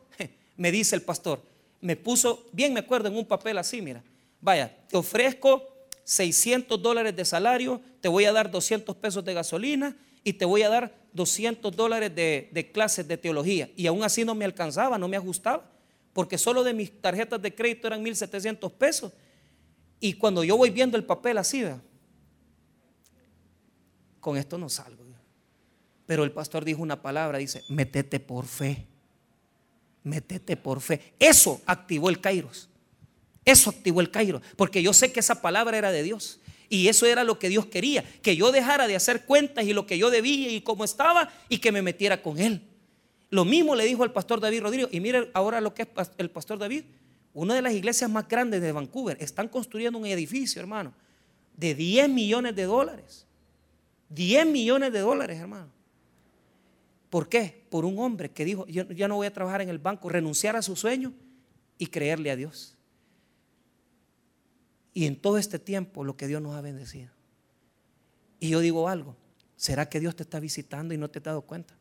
Me 0.57 0.71
dice 0.71 0.95
el 0.95 1.03
pastor, 1.03 1.43
me 1.81 1.95
puso, 1.95 2.49
bien 2.51 2.73
me 2.73 2.79
acuerdo, 2.79 3.07
en 3.07 3.15
un 3.15 3.25
papel 3.25 3.57
así, 3.59 3.81
mira, 3.81 4.03
vaya, 4.41 4.75
te 4.89 4.97
ofrezco 4.97 5.63
600 6.03 6.81
dólares 6.81 7.15
de 7.15 7.23
salario, 7.25 7.81
te 8.01 8.07
voy 8.07 8.25
a 8.25 8.31
dar 8.31 8.49
200 8.49 8.95
pesos 8.95 9.23
de 9.23 9.33
gasolina 9.33 9.95
y 10.23 10.33
te 10.33 10.45
voy 10.45 10.63
a 10.63 10.69
dar 10.69 10.95
200 11.13 11.75
dólares 11.75 12.13
de, 12.15 12.71
clases 12.73 13.07
de 13.07 13.17
teología. 13.17 13.69
Y 13.75 13.87
aún 13.87 14.03
así 14.03 14.25
no 14.25 14.35
me 14.35 14.45
alcanzaba, 14.45 14.97
no 14.97 15.07
me 15.07 15.17
ajustaba, 15.17 15.69
porque 16.13 16.37
solo 16.37 16.63
de 16.63 16.73
mis 16.73 17.01
tarjetas 17.01 17.41
de 17.41 17.53
crédito 17.53 17.87
eran 17.87 18.03
1.700 18.03 18.71
pesos. 18.71 19.13
Y 19.99 20.13
cuando 20.13 20.43
yo 20.43 20.57
voy 20.57 20.69
viendo 20.69 20.97
el 20.97 21.03
papel 21.03 21.37
así, 21.37 21.63
con 24.27 24.35
esto 24.35 24.57
no 24.57 24.67
salgo. 24.67 25.05
Pero 26.05 26.25
el 26.25 26.33
pastor 26.33 26.65
dijo 26.65 26.81
una 26.81 27.01
palabra, 27.01 27.37
dice, 27.37 27.63
metete 27.69 28.19
por 28.19 28.45
fe. 28.45 28.85
Metete 30.03 30.57
por 30.57 30.81
fe. 30.81 31.13
Eso 31.17 31.61
activó 31.65 32.09
el 32.09 32.19
Kairos. 32.19 32.67
Eso 33.45 33.69
activó 33.69 34.01
el 34.01 34.11
Cairo, 34.11 34.41
porque 34.57 34.83
yo 34.83 34.91
sé 34.91 35.13
que 35.13 35.21
esa 35.21 35.41
palabra 35.41 35.77
era 35.77 35.93
de 35.93 36.03
Dios. 36.03 36.41
Y 36.67 36.89
eso 36.89 37.05
era 37.05 37.23
lo 37.23 37.39
que 37.39 37.47
Dios 37.47 37.67
quería, 37.67 38.03
que 38.21 38.35
yo 38.35 38.51
dejara 38.51 38.85
de 38.85 38.97
hacer 38.97 39.23
cuentas 39.23 39.63
y 39.63 39.71
lo 39.71 39.87
que 39.87 39.97
yo 39.97 40.09
debía 40.09 40.51
y 40.51 40.59
cómo 40.59 40.83
estaba 40.83 41.31
y 41.47 41.59
que 41.59 41.71
me 41.71 41.81
metiera 41.81 42.21
con 42.21 42.37
Él. 42.37 42.61
Lo 43.29 43.45
mismo 43.45 43.77
le 43.77 43.85
dijo 43.85 44.03
al 44.03 44.11
pastor 44.11 44.41
David 44.41 44.63
Rodríguez. 44.63 44.89
Y 44.91 44.99
mire 44.99 45.31
ahora 45.33 45.61
lo 45.61 45.73
que 45.73 45.83
es 45.83 46.11
el 46.17 46.29
pastor 46.31 46.59
David. 46.59 46.83
Una 47.33 47.55
de 47.55 47.61
las 47.61 47.71
iglesias 47.71 48.11
más 48.11 48.27
grandes 48.27 48.61
de 48.61 48.73
Vancouver. 48.73 49.15
Están 49.21 49.47
construyendo 49.47 49.97
un 49.97 50.05
edificio, 50.05 50.59
hermano, 50.59 50.93
de 51.55 51.75
10 51.75 52.09
millones 52.09 52.57
de 52.57 52.63
dólares. 52.63 53.26
10 54.09 54.47
millones 54.47 54.93
de 54.93 54.99
dólares, 54.99 55.39
hermano. 55.39 55.69
¿Por 57.09 57.29
qué? 57.29 57.65
Por 57.69 57.85
un 57.85 57.97
hombre 57.99 58.29
que 58.31 58.45
dijo, 58.45 58.65
yo 58.67 58.83
ya 58.89 59.07
no 59.07 59.15
voy 59.15 59.27
a 59.27 59.33
trabajar 59.33 59.61
en 59.61 59.69
el 59.69 59.79
banco, 59.79 60.09
renunciar 60.09 60.55
a 60.55 60.61
su 60.61 60.75
sueño 60.75 61.13
y 61.77 61.87
creerle 61.87 62.31
a 62.31 62.35
Dios. 62.35 62.75
Y 64.93 65.05
en 65.05 65.15
todo 65.15 65.37
este 65.37 65.59
tiempo 65.59 66.03
lo 66.03 66.17
que 66.17 66.27
Dios 66.27 66.41
nos 66.41 66.55
ha 66.55 66.61
bendecido. 66.61 67.09
Y 68.39 68.49
yo 68.49 68.59
digo 68.59 68.89
algo, 68.89 69.15
¿será 69.55 69.87
que 69.87 69.99
Dios 69.99 70.15
te 70.15 70.23
está 70.23 70.39
visitando 70.39 70.93
y 70.93 70.97
no 70.97 71.09
te 71.09 71.19
has 71.19 71.25
dado 71.25 71.41
cuenta? 71.41 71.75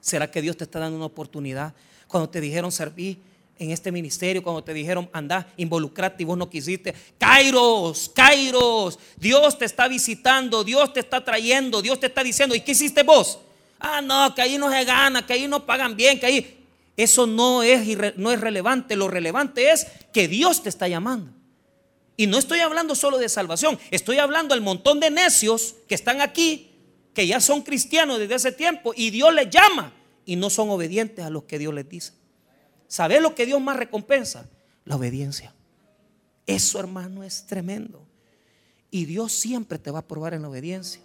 ¿Será 0.00 0.30
que 0.30 0.40
Dios 0.40 0.56
te 0.56 0.64
está 0.64 0.78
dando 0.78 0.96
una 0.96 1.06
oportunidad? 1.06 1.74
Cuando 2.06 2.30
te 2.30 2.40
dijeron 2.40 2.70
servir 2.70 3.18
en 3.58 3.70
este 3.70 3.90
ministerio, 3.90 4.42
cuando 4.42 4.62
te 4.62 4.74
dijeron 4.74 5.08
andar, 5.12 5.52
involucrarte 5.56 6.22
y 6.22 6.26
vos 6.26 6.36
no 6.36 6.50
quisiste. 6.50 6.94
Kairos, 7.18 8.10
Kairos, 8.14 8.98
Dios 9.16 9.58
te 9.58 9.64
está 9.64 9.88
visitando, 9.88 10.64
Dios 10.64 10.92
te 10.92 11.00
está 11.00 11.24
trayendo, 11.24 11.82
Dios 11.82 11.98
te 11.98 12.06
está 12.06 12.22
diciendo, 12.22 12.54
¿y 12.54 12.60
qué 12.60 12.72
hiciste 12.72 13.02
vos? 13.02 13.38
Ah, 13.78 14.00
no, 14.00 14.34
que 14.34 14.42
ahí 14.42 14.58
no 14.58 14.70
se 14.70 14.84
gana, 14.84 15.26
que 15.26 15.32
ahí 15.32 15.48
no 15.48 15.64
pagan 15.64 15.96
bien, 15.96 16.18
que 16.18 16.26
ahí... 16.26 16.52
Eso 16.96 17.26
no 17.26 17.62
es, 17.62 18.16
no 18.16 18.32
es 18.32 18.40
relevante, 18.40 18.96
lo 18.96 19.06
relevante 19.06 19.70
es 19.70 19.86
que 20.14 20.28
Dios 20.28 20.62
te 20.62 20.70
está 20.70 20.88
llamando. 20.88 21.30
Y 22.16 22.26
no 22.26 22.38
estoy 22.38 22.60
hablando 22.60 22.94
solo 22.94 23.18
de 23.18 23.28
salvación, 23.28 23.78
estoy 23.90 24.16
hablando 24.16 24.54
al 24.54 24.62
montón 24.62 25.00
de 25.00 25.10
necios 25.10 25.74
que 25.86 25.94
están 25.94 26.22
aquí, 26.22 26.70
que 27.12 27.26
ya 27.26 27.40
son 27.40 27.60
cristianos 27.60 28.18
desde 28.18 28.36
ese 28.36 28.52
tiempo 28.52 28.94
y 28.96 29.10
Dios 29.10 29.34
les 29.34 29.50
llama 29.50 29.92
y 30.24 30.36
no 30.36 30.48
son 30.48 30.70
obedientes 30.70 31.22
a 31.24 31.30
lo 31.30 31.46
que 31.46 31.58
Dios 31.58 31.74
les 31.74 31.86
dice. 31.86 32.12
¿Sabes 32.88 33.20
lo 33.20 33.34
que 33.34 33.46
Dios 33.46 33.60
más 33.60 33.76
recompensa? 33.76 34.48
La 34.84 34.96
obediencia. 34.96 35.54
Eso, 36.46 36.78
hermano, 36.78 37.24
es 37.24 37.46
tremendo. 37.46 38.06
Y 38.90 39.04
Dios 39.04 39.32
siempre 39.32 39.78
te 39.78 39.90
va 39.90 40.00
a 40.00 40.06
probar 40.06 40.34
en 40.34 40.42
la 40.42 40.48
obediencia, 40.48 41.02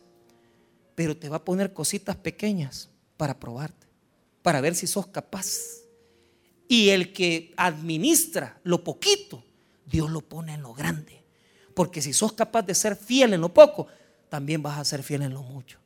pero 0.96 1.18
te 1.18 1.30
va 1.30 1.38
a 1.38 1.46
poner 1.46 1.74
cositas 1.74 2.16
pequeñas 2.16 2.90
para 3.18 3.40
probarte, 3.40 3.88
para 4.42 4.62
ver 4.62 4.76
si 4.76 4.88
sos 4.88 5.08
capaz. 5.08 5.82
Y 6.68 6.90
el 6.90 7.12
que 7.12 7.54
administra 7.58 8.60
lo 8.64 8.84
poquito, 8.84 9.44
Dios 9.86 10.10
lo 10.10 10.22
pone 10.22 10.54
en 10.54 10.62
lo 10.62 10.74
grande. 10.74 11.24
Porque 11.74 12.02
si 12.02 12.14
sos 12.14 12.34
capaz 12.34 12.62
de 12.62 12.76
ser 12.76 12.96
fiel 12.96 13.34
en 13.34 13.42
lo 13.42 13.54
poco, 13.54 13.88
también 14.30 14.62
vas 14.62 14.78
a 14.78 14.86
ser 14.86 15.04
fiel 15.04 15.24
en 15.24 15.34
lo 15.34 15.44
mucho. 15.44 15.80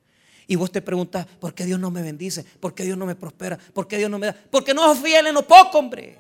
Y 0.48 0.56
vos 0.56 0.72
te 0.72 0.82
preguntas, 0.82 1.26
¿por 1.40 1.54
qué 1.54 1.66
Dios 1.66 1.80
no 1.80 1.90
me 1.90 2.02
bendice? 2.02 2.44
¿Por 2.44 2.74
qué 2.74 2.84
Dios 2.84 2.98
no 2.98 3.06
me 3.06 3.16
prospera? 3.16 3.58
¿Por 3.58 3.88
qué 3.88 3.98
Dios 3.98 4.10
no 4.10 4.20
me 4.20 4.28
da? 4.28 4.36
Porque 4.52 4.74
no 4.74 4.84
sos 4.84 5.00
fiel 5.00 5.28
en 5.28 5.34
lo 5.34 5.48
poco, 5.48 5.80
hombre. 5.80 6.18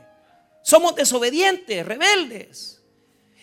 Somos 0.63 0.95
desobedientes, 0.95 1.85
rebeldes. 1.85 2.81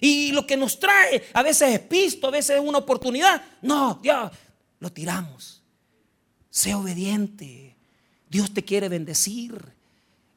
Y 0.00 0.32
lo 0.32 0.44
que 0.44 0.56
nos 0.56 0.80
trae 0.80 1.22
a 1.32 1.42
veces 1.44 1.74
es 1.74 1.80
pisto, 1.80 2.26
a 2.26 2.30
veces 2.32 2.56
es 2.56 2.62
una 2.62 2.78
oportunidad. 2.78 3.40
No, 3.62 4.00
Dios, 4.02 4.32
lo 4.80 4.90
tiramos. 4.90 5.62
Sé 6.50 6.74
obediente. 6.74 7.76
Dios 8.28 8.52
te 8.52 8.64
quiere 8.64 8.88
bendecir. 8.88 9.54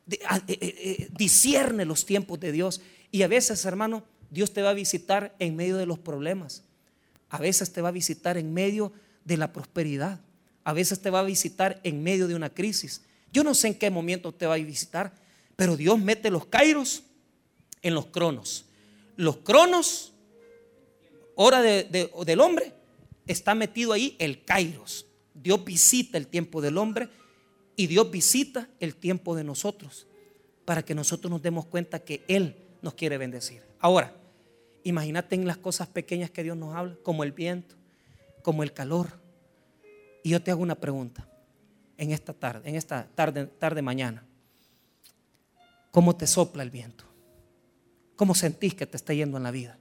Eh, 0.08 0.20
eh, 0.48 0.58
eh, 0.60 1.08
discierne 1.18 1.84
los 1.86 2.06
tiempos 2.06 2.40
de 2.40 2.52
Dios. 2.52 2.82
Y 3.10 3.24
a 3.24 3.28
veces, 3.28 3.66
hermano, 3.66 4.04
Dios 4.30 4.54
te 4.54 4.62
va 4.62 4.70
a 4.70 4.74
visitar 4.74 5.36
en 5.40 5.56
medio 5.56 5.78
de 5.78 5.88
los 5.88 5.98
problemas. 5.98 6.64
A 7.30 7.40
veces 7.40 7.74
te 7.74 7.82
va 7.82 7.90
a 7.90 7.92
visitar 7.92 8.38
en 8.38 8.54
medio 8.54 8.94
de 9.24 9.38
la 9.38 9.52
prosperidad. 9.52 10.20
A 10.66 10.74
veces 10.74 11.02
te 11.02 11.10
va 11.10 11.22
a 11.22 11.24
visitar 11.24 11.80
en 11.84 12.04
medio 12.04 12.28
de 12.28 12.36
una 12.36 12.50
crisis. 12.50 13.04
Yo 13.32 13.44
no 13.44 13.54
sé 13.54 13.68
en 13.68 13.76
qué 13.76 13.90
momento 13.90 14.34
te 14.34 14.48
va 14.48 14.56
a 14.56 14.58
visitar, 14.58 15.14
pero 15.56 15.78
Dios 15.78 15.98
mete 16.00 16.30
los 16.30 16.48
kairos 16.48 17.04
en 17.82 17.94
los 17.94 18.08
cronos. 18.08 18.66
Los 19.16 19.38
cronos, 19.38 20.12
hora 21.36 21.62
del 21.62 22.40
hombre, 22.42 22.74
está 23.28 23.56
metido 23.56 23.94
ahí 23.94 24.16
el 24.20 24.44
kairos. 24.44 25.06
Dios 25.34 25.64
visita 25.64 26.18
el 26.18 26.28
tiempo 26.28 26.62
del 26.62 26.78
hombre 26.78 27.10
y 27.76 27.88
Dios 27.88 28.10
visita 28.10 28.68
el 28.80 28.96
tiempo 28.96 29.36
de 29.36 29.44
nosotros 29.44 30.08
para 30.66 30.84
que 30.84 30.96
nosotros 30.96 31.30
nos 31.30 31.42
demos 31.42 31.68
cuenta 31.68 32.00
que 32.00 32.24
Él 32.28 32.56
nos 32.82 32.96
quiere 32.96 33.18
bendecir. 33.18 33.62
Ahora, 33.80 34.16
imagínate 34.84 35.36
en 35.36 35.46
las 35.46 35.58
cosas 35.58 35.88
pequeñas 35.88 36.32
que 36.32 36.42
Dios 36.42 36.58
nos 36.58 36.76
habla, 36.76 36.98
como 37.04 37.24
el 37.24 37.34
viento, 37.34 37.76
como 38.42 38.64
el 38.64 38.74
calor. 38.74 39.25
Y 40.26 40.30
yo 40.30 40.42
te 40.42 40.50
hago 40.50 40.64
una 40.64 40.74
pregunta 40.74 41.24
en 42.00 42.10
esta 42.10 42.34
tarde, 42.34 42.68
en 42.68 42.74
esta 42.74 43.08
tarde, 43.14 43.46
tarde 43.46 43.84
mañana. 43.84 44.26
¿Cómo 45.92 46.16
te 46.16 46.26
sopla 46.26 46.64
el 46.64 46.72
viento? 46.72 47.04
¿Cómo 48.16 48.34
sentís 48.34 48.74
que 48.74 48.88
te 48.88 48.98
está 48.98 49.14
yendo 49.14 49.38
en 49.38 49.44
la 49.44 49.52
vida? 49.52 49.78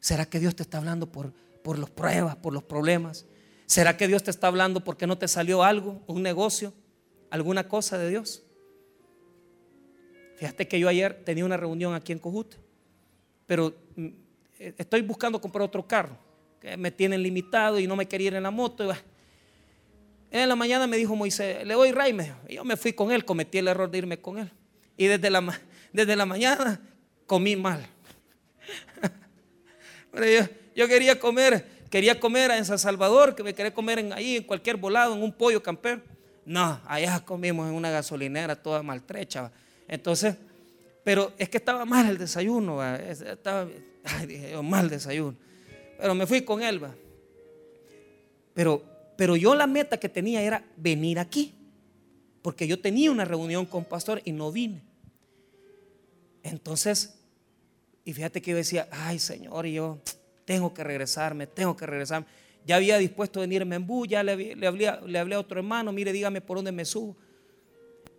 ¿Será 0.00 0.26
que 0.26 0.40
Dios 0.40 0.56
te 0.56 0.64
está 0.64 0.78
hablando 0.78 1.12
por, 1.12 1.32
por 1.62 1.78
las 1.78 1.88
pruebas, 1.88 2.34
por 2.34 2.52
los 2.52 2.64
problemas? 2.64 3.26
¿Será 3.66 3.96
que 3.96 4.08
Dios 4.08 4.24
te 4.24 4.32
está 4.32 4.48
hablando 4.48 4.82
porque 4.82 5.06
no 5.06 5.18
te 5.18 5.28
salió 5.28 5.62
algo, 5.62 6.02
un 6.08 6.20
negocio, 6.20 6.74
alguna 7.30 7.68
cosa 7.68 7.96
de 7.96 8.10
Dios? 8.10 8.42
Fíjate 10.34 10.66
que 10.66 10.80
yo 10.80 10.88
ayer 10.88 11.22
tenía 11.24 11.44
una 11.44 11.56
reunión 11.56 11.94
aquí 11.94 12.10
en 12.10 12.18
Cojute, 12.18 12.56
pero 13.46 13.72
mm, 13.94 14.08
estoy 14.58 15.02
buscando 15.02 15.40
comprar 15.40 15.62
otro 15.62 15.86
carro, 15.86 16.18
que 16.60 16.76
me 16.76 16.90
tienen 16.90 17.22
limitado 17.22 17.78
y 17.78 17.86
no 17.86 17.94
me 17.94 18.08
quería 18.08 18.26
ir 18.26 18.34
en 18.34 18.42
la 18.42 18.50
moto. 18.50 18.92
En 20.30 20.48
la 20.48 20.54
mañana 20.56 20.86
me 20.86 20.96
dijo 20.96 21.16
Moisés, 21.16 21.66
le 21.66 21.74
doy 21.74 21.92
y 22.48 22.54
yo 22.54 22.64
me 22.64 22.76
fui 22.76 22.92
con 22.92 23.10
él, 23.10 23.24
cometí 23.24 23.58
el 23.58 23.68
error 23.68 23.90
de 23.90 23.98
irme 23.98 24.20
con 24.20 24.38
él. 24.38 24.50
Y 24.96 25.06
desde 25.06 25.28
la, 25.28 25.60
desde 25.92 26.14
la 26.14 26.24
mañana 26.24 26.80
comí 27.26 27.56
mal. 27.56 27.84
yo, 30.74 30.88
quería 30.88 31.18
comer, 31.18 31.66
quería 31.90 32.20
comer 32.20 32.52
en 32.52 32.64
San 32.64 32.78
Salvador, 32.78 33.34
que 33.34 33.42
me 33.42 33.54
quería 33.54 33.74
comer 33.74 33.98
en, 33.98 34.12
ahí 34.12 34.36
en 34.36 34.44
cualquier 34.44 34.76
volado, 34.76 35.14
en 35.14 35.22
un 35.22 35.32
pollo 35.32 35.62
campero. 35.62 36.00
No, 36.44 36.80
allá 36.86 37.24
comimos 37.24 37.68
en 37.68 37.74
una 37.74 37.90
gasolinera 37.90 38.54
toda 38.54 38.82
maltrecha. 38.82 39.50
Entonces, 39.88 40.36
pero 41.02 41.32
es 41.38 41.48
que 41.48 41.56
estaba 41.56 41.84
mal 41.84 42.08
el 42.08 42.18
desayuno, 42.18 42.84
estaba 42.84 43.68
ay, 44.04 44.54
mal 44.62 44.88
desayuno. 44.88 45.36
Pero 45.98 46.14
me 46.14 46.26
fui 46.26 46.42
con 46.42 46.62
él, 46.62 46.80
Pero, 48.54 48.82
pero 49.20 49.36
yo 49.36 49.54
la 49.54 49.66
meta 49.66 49.98
que 50.00 50.08
tenía 50.08 50.40
era 50.40 50.64
venir 50.78 51.18
aquí, 51.18 51.52
porque 52.40 52.66
yo 52.66 52.80
tenía 52.80 53.10
una 53.10 53.26
reunión 53.26 53.66
con 53.66 53.84
pastor 53.84 54.22
y 54.24 54.32
no 54.32 54.50
vine. 54.50 54.80
Entonces, 56.42 57.18
y 58.02 58.14
fíjate 58.14 58.40
que 58.40 58.52
yo 58.52 58.56
decía, 58.56 58.88
ay 58.90 59.18
Señor, 59.18 59.66
y 59.66 59.74
yo 59.74 59.98
tengo 60.46 60.72
que 60.72 60.82
regresarme, 60.82 61.46
tengo 61.46 61.76
que 61.76 61.84
regresarme. 61.84 62.26
Ya 62.64 62.76
había 62.76 62.96
dispuesto 62.96 63.40
a 63.40 63.42
venirme 63.42 63.76
en 63.76 63.86
bus, 63.86 64.08
ya 64.08 64.22
le, 64.22 64.56
le, 64.56 64.66
hablé, 64.66 64.90
le 65.06 65.34
a 65.34 65.38
otro 65.38 65.58
hermano, 65.58 65.92
mire, 65.92 66.14
dígame 66.14 66.40
por 66.40 66.56
dónde 66.56 66.72
me 66.72 66.86
subo. 66.86 67.14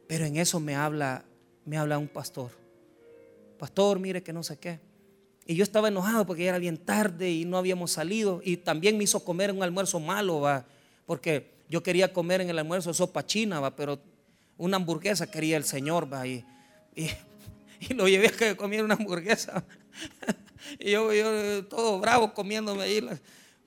Pero 0.05 0.25
en 0.25 0.37
eso 0.37 0.59
me 0.59 0.75
habla, 0.75 1.25
me 1.65 1.79
habla 1.79 1.97
un 1.97 2.09
pastor. 2.09 2.51
Pastor, 3.57 3.97
mire 3.97 4.21
que 4.21 4.33
no 4.33 4.43
sé 4.43 4.59
qué. 4.59 4.79
Y 5.47 5.55
yo 5.55 5.63
estaba 5.63 5.87
enojado 5.87 6.27
porque 6.27 6.43
ya 6.43 6.49
era 6.49 6.59
bien 6.59 6.77
tarde 6.77 7.31
y 7.31 7.45
no 7.45 7.57
habíamos 7.57 7.89
salido. 7.89 8.39
Y 8.45 8.57
también 8.57 8.99
me 8.99 9.05
hizo 9.05 9.25
comer 9.25 9.51
un 9.51 9.63
almuerzo 9.63 9.99
malo, 9.99 10.41
va. 10.41 10.67
Porque 11.11 11.51
yo 11.67 11.83
quería 11.83 12.13
comer 12.13 12.39
en 12.39 12.49
el 12.49 12.57
almuerzo 12.57 12.93
sopa 12.93 13.25
china, 13.25 13.59
va. 13.59 13.75
Pero 13.75 13.99
una 14.57 14.77
hamburguesa 14.77 15.29
quería 15.29 15.57
el 15.57 15.65
Señor, 15.65 16.07
va. 16.09 16.25
Y, 16.25 16.45
y 16.95 17.09
lo 17.95 18.07
llevé 18.07 18.27
a 18.27 18.31
que 18.31 18.55
comiera 18.55 18.85
una 18.85 18.93
hamburguesa. 18.93 19.61
y 20.79 20.91
yo, 20.91 21.11
yo, 21.11 21.65
todo 21.65 21.99
bravo 21.99 22.33
comiéndome 22.33 22.83
ahí, 22.83 23.05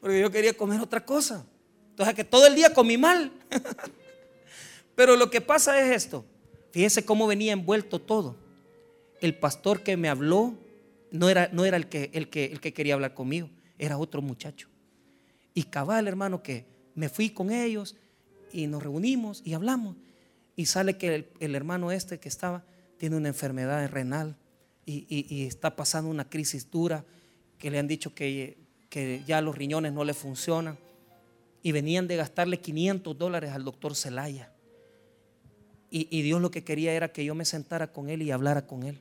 porque 0.01 0.21
yo 0.21 0.31
quería 0.31 0.57
comer 0.57 0.81
otra 0.81 1.05
cosa. 1.05 1.45
Entonces 1.91 2.15
que 2.15 2.25
todo 2.25 2.47
el 2.47 2.55
día 2.55 2.73
comí 2.73 2.97
mal. 2.97 3.31
Pero 4.95 5.15
lo 5.15 5.29
que 5.29 5.43
pasa 5.43 5.79
es 5.79 5.95
esto. 5.95 6.25
Fíjese 6.71 7.05
cómo 7.05 7.27
venía 7.27 7.53
envuelto 7.53 8.01
todo. 8.01 8.37
El 9.21 9.35
pastor 9.35 9.83
que 9.83 9.99
me 9.99 10.09
habló 10.09 10.55
no 11.11 11.29
era, 11.29 11.51
no 11.53 11.67
era 11.67 11.77
el, 11.77 11.91
que, 11.91 12.09
el, 12.15 12.31
que, 12.31 12.47
el 12.47 12.63
que 12.63 12.73
quería 12.73 12.95
hablar 12.95 13.13
conmigo, 13.13 13.51
era 13.79 13.99
otro 13.99 14.23
muchacho. 14.23 14.69
Y 15.53 15.65
cabal, 15.65 16.09
hermano, 16.09 16.43
que 16.43 16.73
me 16.95 17.09
fui 17.09 17.31
con 17.31 17.51
ellos 17.51 17.97
y 18.53 18.67
nos 18.67 18.83
reunimos 18.83 19.43
y 19.45 19.55
hablamos. 19.55 19.97
Y 20.57 20.67
sale 20.67 20.97
que 20.97 21.29
el 21.41 21.55
hermano 21.55 21.91
este 21.91 22.21
que 22.21 22.29
estaba 22.29 22.65
tiene 22.97 23.17
una 23.17 23.29
enfermedad 23.29 23.89
renal 23.91 24.37
y, 24.87 25.47
está 25.47 25.77
pasando 25.77 26.11
una 26.11 26.29
crisis 26.29 26.71
dura, 26.71 27.05
que 27.59 27.71
le 27.71 27.79
han 27.79 27.89
dicho 27.89 28.15
que, 28.15 28.59
que 28.89 29.23
ya 29.27 29.41
los 29.41 29.57
riñones 29.57 29.93
no 29.93 30.05
le 30.05 30.15
funcionan. 30.15 30.79
Y 31.63 31.73
venían 31.73 32.07
de 32.07 32.17
gastarle 32.17 32.61
500 32.61 33.17
dólares 33.17 33.53
al 33.53 33.65
doctor 33.65 33.95
Celaya. 33.97 34.53
Y, 35.91 36.23
Dios 36.23 36.41
lo 36.41 36.51
que 36.51 36.65
quería 36.65 36.93
era 36.93 37.13
que 37.13 37.25
yo 37.25 37.37
me 37.37 37.45
sentara 37.45 37.93
con 37.93 38.11
él 38.11 38.21
y 38.23 38.33
hablara 38.33 38.67
con 38.67 38.83
él. 38.83 39.01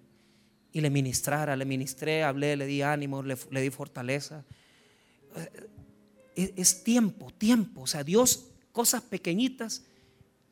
Y 0.72 0.82
le 0.82 0.92
ministrara, 0.92 1.56
le 1.56 1.66
ministré, 1.66 2.24
hablé, 2.24 2.56
le 2.56 2.68
di 2.68 2.84
ánimo, 2.84 3.24
le, 3.24 3.36
di 3.62 3.70
fortaleza. 3.72 4.46
Es, 6.36 6.84
tiempo, 6.84 7.32
tiempo. 7.32 7.82
O 7.82 7.88
sea, 7.88 8.04
Dios, 8.04 8.46
cosas 8.72 9.02
pequeñitas, 9.02 9.84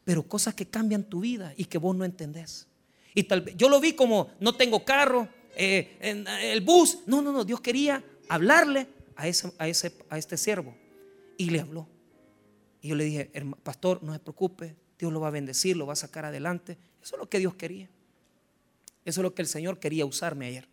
pero 0.03 0.23
cosas 0.23 0.53
que 0.53 0.65
cambian 0.65 1.03
tu 1.03 1.21
vida 1.21 1.53
y 1.57 1.65
que 1.65 1.77
vos 1.77 1.95
no 1.95 2.05
entendés. 2.05 2.67
Y 3.13 3.23
tal 3.23 3.41
vez 3.41 3.55
yo 3.57 3.69
lo 3.69 3.79
vi 3.79 3.93
como 3.93 4.31
no 4.39 4.55
tengo 4.55 4.85
carro, 4.85 5.27
eh, 5.55 5.97
en 5.99 6.27
el 6.27 6.61
bus. 6.61 6.99
No, 7.05 7.21
no, 7.21 7.31
no. 7.31 7.43
Dios 7.43 7.61
quería 7.61 8.03
hablarle 8.29 8.87
a 9.15 9.27
ese, 9.27 9.51
a 9.57 9.67
ese, 9.67 9.93
a 10.09 10.17
este 10.17 10.37
siervo 10.37 10.75
y 11.37 11.49
le 11.49 11.59
habló. 11.59 11.87
Y 12.81 12.89
yo 12.89 12.95
le 12.95 13.03
dije, 13.03 13.31
pastor, 13.63 14.01
no 14.01 14.13
se 14.13 14.19
preocupe, 14.19 14.75
Dios 14.97 15.11
lo 15.11 15.19
va 15.19 15.27
a 15.27 15.31
bendecir, 15.31 15.77
lo 15.77 15.85
va 15.85 15.93
a 15.93 15.97
sacar 15.97 16.25
adelante. 16.25 16.77
Eso 17.01 17.15
es 17.15 17.19
lo 17.19 17.29
que 17.29 17.39
Dios 17.39 17.55
quería. 17.55 17.89
Eso 19.05 19.21
es 19.21 19.23
lo 19.23 19.33
que 19.33 19.41
el 19.41 19.47
Señor 19.47 19.79
quería 19.79 20.05
usarme 20.05 20.47
ayer. 20.47 20.67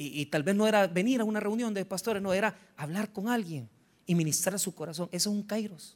Y, 0.00 0.22
y, 0.22 0.26
tal 0.26 0.42
vez 0.42 0.56
no 0.56 0.66
era 0.66 0.86
venir 0.86 1.20
a 1.20 1.24
una 1.24 1.40
reunión 1.40 1.74
de 1.74 1.84
pastores, 1.84 2.22
no, 2.22 2.32
era 2.32 2.56
hablar 2.76 3.12
con 3.12 3.28
alguien 3.28 3.68
y 4.06 4.14
ministrar 4.14 4.54
a 4.54 4.58
su 4.58 4.74
corazón. 4.74 5.10
Eso 5.12 5.28
es 5.28 5.36
un 5.36 5.42
kairos. 5.42 5.94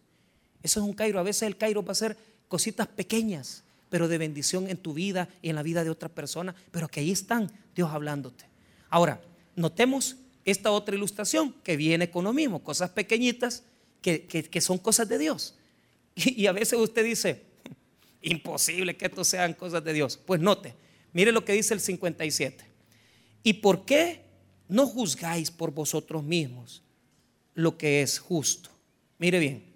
Eso 0.63 0.81
es 0.81 0.87
un 0.87 0.93
kairos. 0.93 1.21
A 1.21 1.23
veces 1.23 1.45
el 1.45 1.57
kairos 1.57 1.87
va 1.87 1.93
a 1.93 1.95
ser 1.95 2.17
cositas 2.49 2.87
pequeñas 2.87 3.65
pero 3.95 4.09
de 4.09 4.19
bendición 4.19 4.69
en 4.69 4.77
tu 4.77 4.93
vida 4.93 5.29
y 5.41 5.51
en 5.51 5.55
la 5.55 5.63
vida 5.63 5.85
de 5.85 5.91
otra 5.91 6.09
persona, 6.09 6.53
pero 6.73 6.89
que 6.89 6.99
ahí 6.99 7.13
están 7.13 7.49
Dios 7.77 7.93
hablándote. 7.93 8.45
Ahora, 8.91 9.21
notemos 9.55 10.17
esta 10.45 10.73
otra 10.73 10.97
ilustración 10.97 11.55
que 11.63 11.77
viene 11.77 12.11
con 12.11 12.25
lo 12.25 12.33
mismo, 12.33 12.65
cosas 12.65 12.91
pequeñitas 12.91 13.63
que, 14.03 14.61
son 14.61 14.79
cosas 14.79 15.09
de 15.09 15.19
Dios. 15.19 15.55
Y, 16.17 16.47
a 16.49 16.53
veces 16.53 16.77
usted 16.77 17.05
dice, 17.05 17.45
imposible 18.21 18.97
que 18.97 19.07
esto 19.07 19.25
sean 19.25 19.55
cosas 19.55 19.85
de 19.85 19.93
Dios. 19.93 20.17
Pues 20.17 20.41
note, 20.41 20.75
mire 21.13 21.31
lo 21.31 21.45
que 21.45 21.53
dice 21.53 21.73
el 21.73 21.79
57. 21.79 22.74
¿Y 23.45 23.53
por 23.53 23.85
qué 23.85 24.23
no 24.69 24.87
juzgáis 24.87 25.51
por 25.51 25.71
vosotros 25.71 26.25
mismos 26.25 26.83
lo 27.53 27.79
que 27.79 28.03
es 28.03 28.19
justo? 28.19 28.71
Mire 29.19 29.39
bien, 29.39 29.75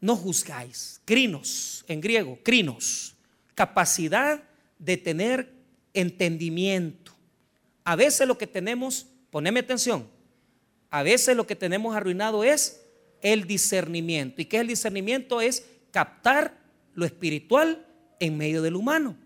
no 0.00 0.16
juzgáis. 0.16 1.00
Crinos, 1.04 1.84
en 1.88 2.00
griego, 2.00 2.38
crinos. 2.42 3.16
Capacidad 3.54 4.42
de 4.78 4.96
tener 4.96 5.52
entendimiento. 5.92 7.12
A 7.82 7.96
veces 7.96 8.26
lo 8.26 8.38
que 8.38 8.46
tenemos, 8.46 9.06
poneme 9.30 9.60
atención, 9.60 10.08
a 10.90 11.02
veces 11.02 11.36
lo 11.36 11.46
que 11.46 11.56
tenemos 11.56 11.96
arruinado 11.96 12.44
es 12.44 12.82
el 13.20 13.46
discernimiento. 13.46 14.40
¿Y 14.40 14.44
qué 14.44 14.58
es 14.58 14.60
el 14.60 14.68
discernimiento? 14.68 15.40
Es 15.40 15.66
captar 15.90 16.56
lo 16.94 17.04
espiritual 17.04 17.86
en 18.20 18.36
medio 18.36 18.62
del 18.62 18.76
humano. 18.76 19.16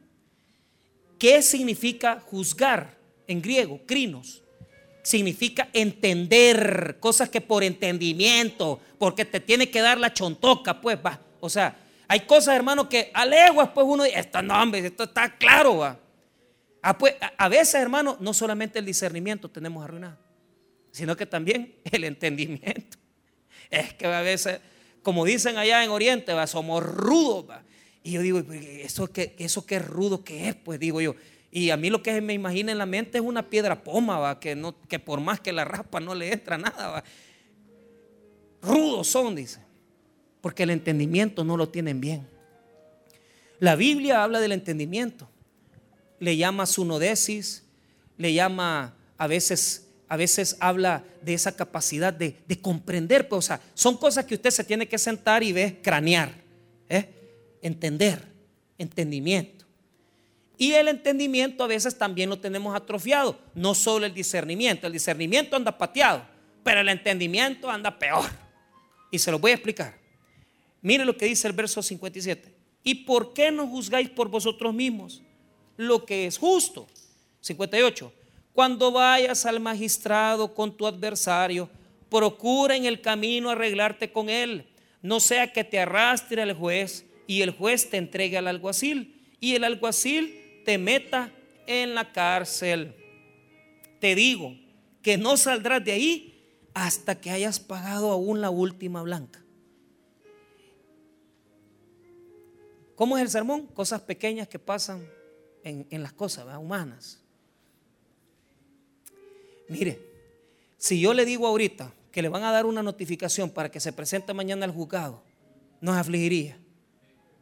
¿Qué 1.18 1.42
significa 1.42 2.20
juzgar 2.20 2.97
en 3.28 3.40
griego? 3.40 3.80
Crinos 3.86 4.42
significa 5.02 5.68
entender 5.72 6.98
cosas 7.00 7.30
que 7.30 7.40
por 7.40 7.64
entendimiento, 7.64 8.80
porque 8.98 9.24
te 9.24 9.40
tiene 9.40 9.70
que 9.70 9.80
dar 9.80 9.98
la 9.98 10.12
chontoca, 10.12 10.80
pues 10.80 10.98
va. 11.04 11.18
O 11.40 11.48
sea, 11.48 11.76
hay 12.08 12.20
cosas, 12.20 12.56
hermano, 12.56 12.88
que 12.88 13.10
a 13.14 13.24
leguas, 13.24 13.70
pues 13.74 13.86
uno 13.88 14.04
dice, 14.04 14.18
esto 14.18 14.42
no, 14.42 14.60
hombre, 14.60 14.84
esto 14.84 15.04
está 15.04 15.36
claro, 15.36 15.78
va. 15.78 15.98
Ah, 16.82 16.96
pues, 16.96 17.14
a 17.36 17.48
veces, 17.48 17.74
hermano, 17.74 18.16
no 18.20 18.32
solamente 18.32 18.78
el 18.78 18.86
discernimiento 18.86 19.50
tenemos 19.50 19.84
arruinado, 19.84 20.18
sino 20.90 21.16
que 21.16 21.26
también 21.26 21.74
el 21.90 22.04
entendimiento. 22.04 22.98
Es 23.70 23.94
que 23.94 24.06
a 24.06 24.22
veces, 24.22 24.60
como 25.02 25.24
dicen 25.24 25.58
allá 25.58 25.84
en 25.84 25.90
Oriente, 25.90 26.32
va, 26.32 26.46
somos 26.46 26.82
rudos, 26.82 27.48
va. 27.48 27.62
Y 28.02 28.12
yo 28.12 28.22
digo, 28.22 28.40
eso 28.52 29.12
que, 29.12 29.34
eso 29.38 29.64
es 29.68 29.86
rudo 29.86 30.24
que 30.24 30.48
es, 30.48 30.54
pues 30.54 30.78
digo 30.78 31.00
yo, 31.00 31.14
y 31.50 31.70
a 31.70 31.76
mí 31.76 31.88
lo 31.88 32.02
que 32.02 32.20
me 32.20 32.34
imagina 32.34 32.72
en 32.72 32.78
la 32.78 32.86
mente 32.86 33.18
es 33.18 33.24
una 33.24 33.48
piedra 33.48 33.82
poma, 33.82 34.18
¿va? 34.18 34.38
Que, 34.38 34.54
no, 34.54 34.74
que 34.88 34.98
por 34.98 35.20
más 35.20 35.40
que 35.40 35.52
la 35.52 35.64
raspa 35.64 35.98
no 35.98 36.14
le 36.14 36.32
entra 36.32 36.58
nada. 36.58 36.88
¿va? 36.88 37.04
Rudos 38.60 39.08
son, 39.08 39.34
dice, 39.34 39.60
porque 40.40 40.64
el 40.64 40.70
entendimiento 40.70 41.44
no 41.44 41.56
lo 41.56 41.68
tienen 41.68 42.00
bien. 42.00 42.26
La 43.60 43.76
Biblia 43.76 44.22
habla 44.22 44.40
del 44.40 44.52
entendimiento, 44.52 45.28
le 46.20 46.36
llama 46.36 46.66
sunodesis, 46.66 47.64
le 48.16 48.34
llama 48.34 48.94
a 49.16 49.26
veces, 49.26 49.88
a 50.08 50.16
veces 50.16 50.56
habla 50.60 51.04
de 51.22 51.34
esa 51.34 51.56
capacidad 51.56 52.12
de, 52.12 52.36
comprender, 52.60 53.28
pues, 53.28 53.38
o 53.38 53.42
sea, 53.42 53.60
son 53.74 53.96
cosas 53.96 54.26
que 54.26 54.34
usted 54.34 54.50
se 54.50 54.64
tiene 54.64 54.86
que 54.86 54.98
sentar 54.98 55.42
y 55.42 55.52
ver, 55.52 55.80
cranear, 55.82 56.32
¿eh? 56.88 57.08
entender, 57.62 58.22
entendimiento. 58.76 59.57
Y 60.58 60.72
el 60.72 60.88
entendimiento 60.88 61.64
a 61.64 61.68
veces 61.68 61.96
también 61.96 62.28
lo 62.28 62.38
tenemos 62.38 62.74
atrofiado, 62.74 63.38
no 63.54 63.74
solo 63.74 64.04
el 64.04 64.12
discernimiento. 64.12 64.86
El 64.86 64.92
discernimiento 64.92 65.56
anda 65.56 65.78
pateado, 65.78 66.26
pero 66.62 66.80
el 66.80 66.88
entendimiento 66.88 67.70
anda 67.70 67.98
peor. 67.98 68.28
Y 69.10 69.18
se 69.18 69.30
lo 69.30 69.38
voy 69.38 69.52
a 69.52 69.54
explicar. 69.54 69.96
Mire 70.82 71.04
lo 71.04 71.16
que 71.16 71.26
dice 71.26 71.46
el 71.46 71.54
verso 71.54 71.82
57. 71.82 72.54
¿Y 72.82 72.94
por 73.06 73.32
qué 73.32 73.50
no 73.50 73.66
juzgáis 73.66 74.10
por 74.10 74.28
vosotros 74.28 74.74
mismos 74.74 75.22
lo 75.78 76.04
que 76.04 76.26
es 76.26 76.36
justo. 76.36 76.86
58. 77.40 78.12
Cuando 78.52 78.90
vayas 78.90 79.46
al 79.46 79.60
magistrado 79.60 80.52
con 80.52 80.76
tu 80.76 80.86
adversario, 80.86 81.70
procura 82.10 82.76
en 82.76 82.84
el 82.84 83.00
camino 83.00 83.48
arreglarte 83.48 84.12
con 84.12 84.28
él. 84.28 84.66
No 85.00 85.20
sea 85.20 85.52
que 85.52 85.64
te 85.64 85.78
arrastre 85.78 86.42
al 86.42 86.52
juez 86.52 87.06
y 87.26 87.42
el 87.42 87.52
juez 87.52 87.88
te 87.88 87.96
entregue 87.96 88.36
al 88.36 88.48
alguacil 88.48 89.24
y 89.40 89.54
el 89.54 89.62
alguacil 89.62 90.36
te 90.68 90.76
meta 90.76 91.32
en 91.66 91.94
la 91.94 92.12
cárcel. 92.12 92.94
Te 94.00 94.14
digo 94.14 94.54
que 95.00 95.16
no 95.16 95.38
saldrás 95.38 95.82
de 95.82 95.92
ahí 95.92 96.60
hasta 96.74 97.18
que 97.18 97.30
hayas 97.30 97.58
pagado 97.58 98.10
aún 98.10 98.42
la 98.42 98.50
última 98.50 99.00
blanca. 99.00 99.42
¿Cómo 102.96 103.16
es 103.16 103.22
el 103.22 103.30
sermón? 103.30 103.66
Cosas 103.68 104.02
pequeñas 104.02 104.46
que 104.46 104.58
pasan 104.58 105.08
en, 105.64 106.02
las 106.02 106.12
cosas 106.12 106.44
humanas. 106.58 107.18
Mire, 109.70 109.98
si 110.76 111.00
yo 111.00 111.14
le 111.14 111.24
digo 111.24 111.46
ahorita 111.46 111.94
que 112.12 112.20
le 112.20 112.28
van 112.28 112.42
a 112.42 112.52
dar 112.52 112.66
una 112.66 112.82
notificación 112.82 113.48
para 113.48 113.70
que 113.70 113.80
se 113.80 113.94
presente 113.94 114.34
mañana 114.34 114.66
al 114.66 114.72
juzgado, 114.72 115.22
nos 115.80 115.96
afligiría. 115.96 116.58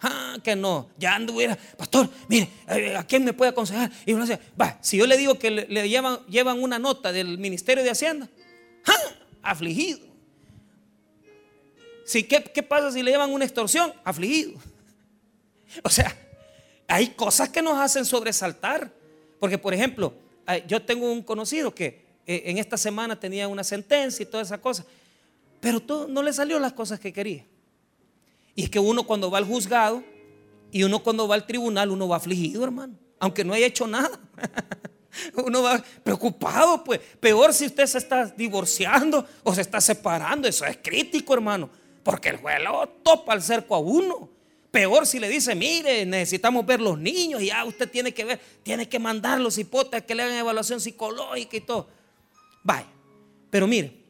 Ah, 0.01 0.37
que 0.43 0.55
no, 0.55 0.91
ya 0.99 1.15
anduviera, 1.15 1.57
pastor, 1.77 2.09
mire, 2.29 2.51
eh, 2.69 2.95
¿a 2.97 3.05
quién 3.05 3.25
me 3.25 3.33
puede 3.33 3.51
aconsejar? 3.51 3.91
Y 4.05 4.13
uno 4.13 4.27
dice, 4.27 4.39
va, 4.61 4.79
si 4.83 4.99
yo 4.99 5.07
le 5.07 5.17
digo 5.17 5.39
que 5.39 5.51
le, 5.51 5.89
llevan, 5.89 6.63
una 6.63 6.79
nota 6.79 7.13
del 7.13 7.39
Ministerio 7.39 7.83
de 7.83 7.91
Hacienda, 7.91 8.29
¡ah! 8.85 9.15
afligido. 9.43 10.01
Si, 12.05 12.25
¿qué, 12.25 12.43
¿Qué 12.43 12.63
pasa 12.63 12.93
si 12.93 13.03
le 13.03 13.11
llevan 13.11 13.33
una 13.33 13.45
extorsión? 13.45 13.93
Afligido. 14.05 14.53
O 15.83 15.91
sea, 15.91 16.17
hay 16.89 17.09
cosas 17.09 17.49
que 17.49 17.63
nos 17.63 17.79
hacen 17.79 18.05
sobresaltar. 18.05 18.93
Porque, 19.39 19.59
por 19.59 19.75
ejemplo, 19.75 20.15
yo 20.67 20.83
tengo 20.83 21.11
un 21.11 21.23
conocido 21.23 21.75
que 21.75 22.07
eh, 22.27 22.45
en 22.47 22.59
esta 22.59 22.77
semana 22.77 23.19
tenía 23.19 23.49
una 23.49 23.65
sentencia 23.65 24.23
y 24.23 24.27
toda 24.27 24.43
esa 24.43 24.59
cosa, 24.59 24.85
pero 25.61 25.81
todo, 25.81 26.09
no 26.09 26.23
le 26.23 26.33
salió 26.33 26.59
las 26.59 26.73
cosas 26.73 26.99
que 26.99 27.13
quería. 27.13 27.45
Y 28.57 28.65
es 28.65 28.71
que 28.71 28.81
uno 28.81 29.05
cuando 29.05 29.31
va 29.31 29.39
al 29.39 29.45
juzgado 29.45 30.03
y 30.73 30.83
uno 30.83 31.03
cuando 31.03 31.29
va 31.29 31.37
al 31.37 31.47
tribunal, 31.47 31.91
uno 31.91 32.09
va 32.09 32.17
afligido, 32.17 32.65
hermano, 32.65 32.95
aunque 33.21 33.45
no 33.45 33.53
haya 33.53 33.67
hecho 33.67 33.87
nada. 33.87 34.19
Uno 35.35 35.63
va 35.63 35.83
preocupado, 36.05 36.85
pues. 36.85 37.01
Peor 37.19 37.55
si 37.55 37.65
usted 37.65 37.87
se 37.87 37.97
está 37.97 38.27
divorciando 38.27 39.27
o 39.43 39.55
se 39.55 39.63
está 39.63 39.81
separando. 39.81 40.47
Eso 40.47 40.67
es 40.67 40.77
crítico, 40.83 41.33
hermano. 41.33 41.71
Porque 42.03 42.29
el 42.29 42.37
juez 42.37 42.61
lo 42.63 42.87
topa 43.03 43.33
al 43.33 43.43
cerco 43.43 43.75
a 43.75 43.79
uno. 43.79 44.29
Peor 44.71 45.07
si 45.07 45.19
le 45.19 45.29
dice, 45.31 45.55
mire, 45.55 46.05
necesitamos 46.05 46.67
ver 46.67 46.83
los 46.83 46.99
niños 46.99 47.41
y 47.41 47.47
ya 47.47 47.65
usted 47.65 47.91
tiene 47.91 48.13
que 48.13 48.27
ver, 48.27 48.41
tiene 48.63 48.87
que 48.89 48.99
mandar 48.99 49.41
los 49.41 49.57
hipótesis 49.57 50.05
que 50.05 50.15
le 50.15 50.23
hagan 50.23 50.37
evaluación 50.37 50.83
psicológica 50.83 51.57
y 51.57 51.61
todo. 51.63 51.89
Vaya, 52.63 52.87
pero 53.49 53.67
mire, 53.67 54.06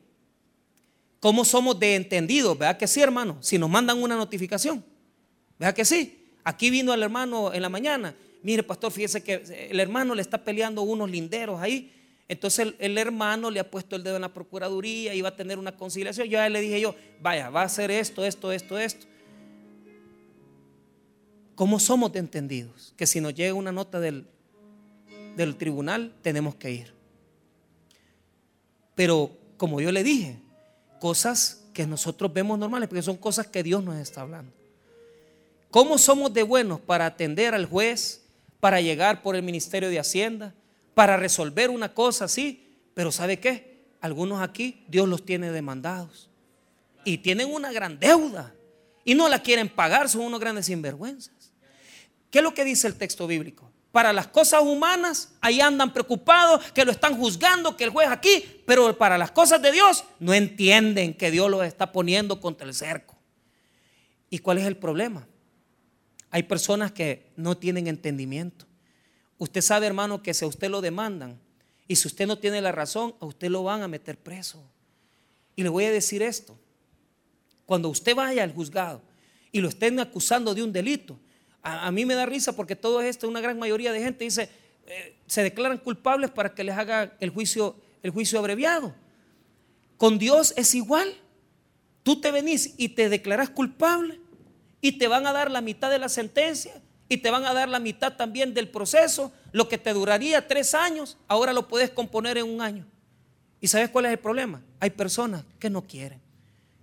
¿cómo 1.21 1.45
somos 1.45 1.79
de 1.79 1.95
entendidos? 1.95 2.59
¿Verdad 2.59 2.79
que 2.79 2.87
sí, 2.87 3.01
hermano? 3.01 3.39
Si 3.41 3.59
nos 3.59 3.71
mandan 3.71 4.03
una 4.03 4.17
notificación, 4.17 4.85
¿verdad 5.59 5.75
que 5.75 5.85
sí? 5.85 6.31
Aquí 6.45 6.71
vino 6.71 6.95
el 6.95 7.03
hermano 7.03 7.53
en 7.53 7.63
la 7.63 7.69
mañana, 7.69 8.15
mire, 8.43 8.63
pastor, 8.63 8.93
fíjese 8.93 9.23
que 9.23 9.69
el 9.71 9.81
hermano 9.81 10.15
le 10.15 10.23
está 10.23 10.45
peleando 10.45 10.83
unos 10.83 11.11
linderos 11.11 11.61
ahí. 11.61 11.93
Entonces 12.29 12.75
el, 12.79 12.99
hermano 12.99 13.51
le 13.51 13.61
ha 13.61 13.71
puesto 13.71 13.95
el 13.97 14.03
dedo 14.03 14.17
en 14.17 14.23
la 14.23 14.33
procuraduría 14.33 15.15
y 15.15 15.21
va 15.21 15.31
a 15.31 15.37
tener 15.37 15.59
una 15.59 15.77
conciliación. 15.77 16.27
Yo 16.27 16.39
ya 16.39 16.49
le 16.49 16.61
dije 16.61 16.81
yo, 16.81 16.95
vaya, 17.21 17.51
va 17.51 17.63
a 17.63 17.65
hacer 17.65 17.91
esto, 17.91 18.25
esto, 18.25 18.51
esto, 18.53 18.79
esto. 18.79 19.07
¿Cómo 21.55 21.79
somos 21.79 22.13
de 22.13 22.19
entendidos? 22.19 22.95
Que 22.97 23.07
si 23.07 23.21
nos 23.21 23.35
llega 23.35 23.55
una 23.55 23.73
nota 23.73 24.01
del, 24.01 24.27
del 25.37 25.57
tribunal, 25.57 26.15
tenemos 26.23 26.57
que 26.57 26.73
ir. 26.73 26.93
Pero 28.95 29.37
como 29.57 29.81
yo 29.81 29.93
le 29.93 30.03
dije, 30.03 30.39
cosas 30.99 31.65
que 31.73 31.87
nosotros 31.87 32.33
vemos 32.33 32.59
normales, 32.59 32.89
porque 32.89 33.03
son 33.03 33.17
cosas 33.17 33.47
que 33.47 33.63
Dios 33.63 33.83
nos 33.85 33.97
está 33.97 34.23
hablando. 34.23 34.53
¿Cómo 35.71 35.99
somos 35.99 36.33
de 36.33 36.43
buenos 36.43 36.81
para 36.81 37.07
atender 37.07 37.55
al 37.55 37.67
juez, 37.67 38.25
para 38.61 38.81
llegar 38.81 39.23
por 39.23 39.37
el 39.37 39.43
Ministerio 39.43 39.91
de 39.91 39.99
Hacienda, 39.99 40.55
para 40.95 41.17
resolver 41.17 41.71
una 41.71 41.93
cosa 41.93 42.25
así? 42.25 42.79
Pero 42.95 43.13
¿sabe 43.13 43.39
qué? 43.39 43.85
Algunos 44.01 44.41
aquí 44.41 44.85
Dios 44.89 45.09
los 45.09 45.25
tiene 45.25 45.51
demandados 45.51 46.31
y 47.05 47.19
tienen 47.19 47.53
una 47.53 47.73
gran 47.73 47.99
deuda 47.99 48.55
y 49.05 49.15
no 49.15 49.29
la 49.29 49.43
quieren 49.43 49.69
pagar, 49.69 50.09
son 50.09 50.23
unos 50.23 50.41
grandes 50.41 50.67
sinvergüenzas. 50.67 51.53
¿Qué 52.31 52.39
es 52.39 52.45
lo 52.45 52.55
que 52.55 52.65
dice 52.65 52.87
el 52.89 52.97
texto 52.97 53.27
bíblico? 53.27 53.71
Para 53.93 54.13
las 54.13 54.27
cosas 54.27 54.63
humanas, 54.63 55.33
ahí 55.41 55.61
andan 55.61 55.93
preocupados, 55.93 56.71
que 56.73 56.85
lo 56.85 56.93
están 56.93 57.17
juzgando, 57.17 57.77
que 57.77 57.85
el 57.85 57.91
juez 57.91 58.09
aquí, 58.09 58.45
pero 58.67 58.97
para 58.99 59.17
las 59.17 59.31
cosas 59.31 59.63
de 59.63 59.73
Dios 59.73 60.05
no 60.21 60.35
entienden 60.35 61.15
que 61.15 61.31
Dios 61.31 61.51
los 61.51 61.65
está 61.65 61.93
poniendo 61.93 62.41
contra 62.41 62.67
el 62.67 62.75
cerco. 62.75 63.17
¿Y 64.29 64.39
cuál 64.39 64.59
es 64.59 64.67
el 64.67 64.77
problema? 64.77 65.27
Hay 66.31 66.43
personas 66.43 66.93
que 66.93 67.33
no 67.37 67.57
tienen 67.57 67.87
entendimiento. 67.87 68.67
Usted 69.39 69.61
sabe, 69.61 69.87
hermano, 69.87 70.23
que 70.23 70.35
si 70.35 70.45
a 70.45 70.49
usted 70.49 70.69
lo 70.69 70.81
demandan 70.81 71.41
y 71.89 71.97
si 71.97 72.09
usted 72.09 72.27
no 72.27 72.39
tiene 72.39 72.61
la 72.61 72.73
razón, 72.73 73.15
a 73.21 73.27
usted 73.27 73.49
lo 73.49 73.63
van 73.63 73.83
a 73.83 73.89
meter 73.89 74.19
preso. 74.19 74.63
Y 75.55 75.63
le 75.63 75.69
voy 75.69 75.85
a 75.85 75.91
decir 75.91 76.23
esto. 76.23 76.59
Cuando 77.65 77.89
usted 77.89 78.15
vaya 78.15 78.43
al 78.43 78.53
juzgado 78.53 79.03
y 79.53 79.61
lo 79.61 79.69
estén 79.69 79.99
acusando 80.01 80.55
de 80.55 80.63
un 80.63 80.73
delito, 80.73 81.19
a, 81.67 81.91
mí 81.91 82.07
me 82.07 82.15
da 82.15 82.27
risa 82.27 82.55
porque 82.55 82.77
todo 82.77 83.01
esto, 83.01 83.27
una 83.27 83.41
gran 83.41 83.59
mayoría 83.59 83.93
de 83.93 84.01
gente 84.01 84.25
dice, 84.25 84.49
eh, 84.87 85.17
se 85.27 85.43
declaran 85.43 85.79
culpables 85.79 86.31
para 86.31 86.55
que 86.55 86.63
les 86.63 86.77
haga 86.77 87.17
el 87.19 87.31
juicio, 87.31 87.75
el 88.03 88.13
juicio 88.13 88.39
abreviado. 88.39 88.95
Con 89.97 90.19
Dios 90.19 90.55
es 90.57 90.75
igual. 90.75 91.13
Tú 92.05 92.21
te 92.21 92.31
venís 92.31 92.75
y 92.77 92.91
te 92.91 93.09
declaras 93.09 93.51
culpable 93.51 94.21
y 94.81 94.93
te 94.93 95.09
van 95.09 95.27
a 95.27 95.33
dar 95.33 95.51
la 95.51 95.61
mitad 95.61 95.91
de 95.91 95.99
la 95.99 96.09
sentencia 96.09 96.81
y 97.09 97.17
te 97.17 97.31
van 97.31 97.45
a 97.45 97.53
dar 97.53 97.69
la 97.69 97.81
mitad 97.81 98.15
también 98.15 98.55
del 98.55 98.69
proceso. 98.69 99.33
Lo 99.51 99.69
que 99.69 99.79
te 99.79 99.93
duraría 99.93 100.47
tres 100.47 100.73
años, 100.73 101.17
ahora 101.27 101.53
lo 101.53 101.67
puedes 101.67 101.91
componer 101.91 102.39
en 102.39 102.49
un 102.49 102.61
año. 102.61 102.87
¿Y 103.61 103.67
sabes 103.67 103.91
cuál 103.91 104.07
es 104.07 104.13
el 104.13 104.19
problema? 104.19 104.63
Hay 104.79 104.91
personas 104.91 105.43
que 105.59 105.69
no 105.69 105.83
quieren, 105.83 106.21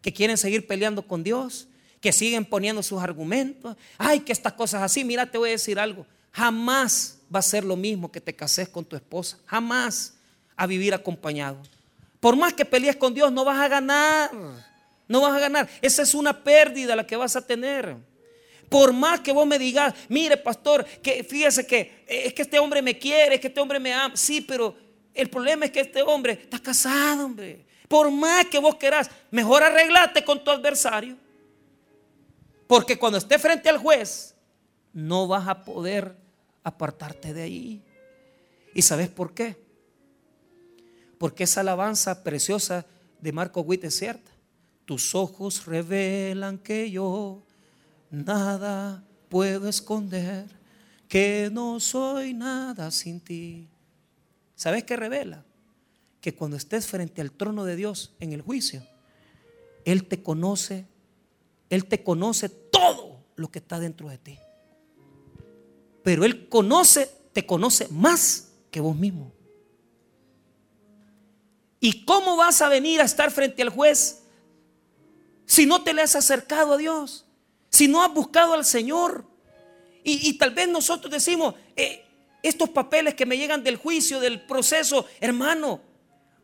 que 0.01 0.11
quieren 0.11 0.37
seguir 0.37 0.67
peleando 0.67 1.07
con 1.07 1.23
Dios, 1.23 1.69
que 2.03 2.11
siguen 2.11 2.43
poniendo 2.43 2.83
sus 2.83 3.01
argumentos. 3.01 3.77
Ay, 3.97 4.19
que 4.19 4.33
estas 4.33 4.51
cosas 4.51 4.83
así. 4.83 5.05
Mira, 5.05 5.25
te 5.25 5.37
voy 5.37 5.47
a 5.47 5.51
decir 5.53 5.79
algo. 5.79 6.05
Jamás 6.33 7.17
va 7.33 7.39
a 7.39 7.41
ser 7.41 7.63
lo 7.63 7.77
mismo 7.77 8.11
que 8.11 8.19
te 8.19 8.35
cases 8.35 8.67
con 8.67 8.83
tu 8.83 8.97
esposa. 8.97 9.37
Jamás 9.45 10.13
a 10.57 10.67
vivir 10.67 10.93
acompañado. 10.93 11.57
Por 12.19 12.35
más 12.35 12.51
que 12.51 12.65
pelees 12.65 12.97
con 12.97 13.13
Dios, 13.13 13.31
no 13.31 13.45
vas 13.45 13.57
a 13.57 13.69
ganar. 13.69 14.31
No 15.07 15.21
vas 15.21 15.33
a 15.33 15.39
ganar. 15.39 15.69
Esa 15.81 16.01
es 16.01 16.13
una 16.13 16.43
pérdida 16.43 16.93
la 16.93 17.07
que 17.07 17.15
vas 17.15 17.37
a 17.37 17.47
tener. 17.47 17.95
Por 18.67 18.91
más 18.91 19.21
que 19.21 19.31
vos 19.31 19.47
me 19.47 19.57
digas, 19.57 19.93
mire, 20.09 20.35
pastor, 20.35 20.83
que 21.01 21.23
fíjese 21.23 21.65
que 21.65 22.03
eh, 22.05 22.23
es 22.25 22.33
que 22.33 22.41
este 22.41 22.59
hombre 22.59 22.81
me 22.81 22.99
quiere, 22.99 23.35
es 23.35 23.39
que 23.39 23.47
este 23.47 23.61
hombre 23.61 23.79
me 23.79 23.93
ama. 23.93 24.17
Sí, 24.17 24.41
pero 24.41 24.75
el 25.13 25.29
problema 25.29 25.63
es 25.63 25.71
que 25.71 25.79
este 25.79 26.01
hombre 26.01 26.33
está 26.33 26.59
casado, 26.59 27.27
hombre. 27.27 27.63
Por 27.87 28.11
más 28.11 28.47
que 28.47 28.59
vos 28.59 28.75
querás, 28.75 29.09
mejor 29.31 29.63
arreglate 29.63 30.25
con 30.25 30.43
tu 30.43 30.51
adversario. 30.51 31.22
Porque 32.67 32.97
cuando 32.97 33.17
esté 33.17 33.37
frente 33.39 33.69
al 33.69 33.77
juez, 33.77 34.35
no 34.93 35.27
vas 35.27 35.47
a 35.47 35.63
poder 35.63 36.15
apartarte 36.63 37.33
de 37.33 37.41
ahí. 37.41 37.83
¿Y 38.73 38.81
sabes 38.81 39.09
por 39.09 39.33
qué? 39.33 39.57
Porque 41.17 41.43
esa 41.43 41.61
alabanza 41.61 42.23
preciosa 42.23 42.85
de 43.21 43.31
Marco 43.31 43.61
Witt 43.61 43.83
es 43.83 43.97
cierta. 43.97 44.31
Tus 44.85 45.15
ojos 45.15 45.65
revelan 45.65 46.57
que 46.57 46.91
yo 46.91 47.41
nada 48.11 49.03
puedo 49.29 49.69
esconder, 49.69 50.45
que 51.07 51.49
no 51.51 51.79
soy 51.79 52.33
nada 52.33 52.91
sin 52.91 53.19
ti. 53.19 53.67
¿Sabes 54.55 54.83
qué 54.83 54.95
revela? 54.95 55.43
Que 56.21 56.35
cuando 56.35 56.57
estés 56.57 56.87
frente 56.87 57.21
al 57.21 57.31
trono 57.31 57.63
de 57.65 57.75
Dios 57.75 58.13
en 58.19 58.33
el 58.33 58.41
juicio, 58.41 58.85
Él 59.85 60.07
te 60.07 60.21
conoce 60.21 60.85
él 61.73 61.85
te 61.85 62.03
conoce 62.03 62.49
todo 62.49 63.23
lo 63.35 63.49
que 63.49 63.59
está 63.59 63.79
dentro 63.79 64.09
de 64.09 64.17
ti. 64.17 64.39
Pero 66.03 66.25
Él 66.25 66.47
conoce, 66.49 67.09
te 67.31 67.45
conoce 67.45 67.87
más 67.89 68.51
que 68.69 68.79
vos 68.79 68.95
mismo. 68.95 69.31
¿Y 71.79 72.05
cómo 72.05 72.37
vas 72.37 72.61
a 72.61 72.69
venir 72.69 73.01
a 73.01 73.05
estar 73.05 73.31
frente 73.31 73.61
al 73.61 73.69
juez 73.69 74.23
si 75.45 75.65
no 75.65 75.83
te 75.83 75.93
le 75.93 76.01
has 76.01 76.15
acercado 76.15 76.73
a 76.73 76.77
Dios? 76.77 77.25
Si 77.69 77.87
no 77.87 78.03
has 78.03 78.13
buscado 78.13 78.53
al 78.53 78.65
Señor. 78.65 79.25
Y, 80.05 80.37
tal 80.37 80.51
vez 80.51 80.67
nosotros 80.67 81.11
decimos, 81.11 81.55
eh, 81.77 82.05
estos 82.43 82.69
papeles 82.69 83.13
que 83.13 83.25
me 83.25 83.37
llegan 83.37 83.63
del 83.63 83.77
juicio, 83.77 84.19
del 84.19 84.45
proceso, 84.45 85.05
hermano, 85.21 85.79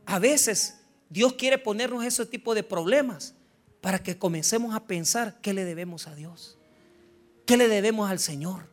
a 0.05 0.17
veces 0.17 0.79
Dios 1.09 1.33
quiere 1.33 1.57
ponernos 1.57 2.05
ese 2.05 2.25
tipo 2.25 2.55
de 2.55 2.63
problemas 2.63 3.35
para 3.81 3.99
que 3.99 4.17
comencemos 4.17 4.75
a 4.75 4.85
pensar 4.85 5.39
qué 5.41 5.53
le 5.53 5.65
debemos 5.65 6.07
a 6.07 6.15
Dios, 6.15 6.57
qué 7.45 7.57
le 7.57 7.67
debemos 7.67 8.09
al 8.09 8.19
Señor. 8.19 8.67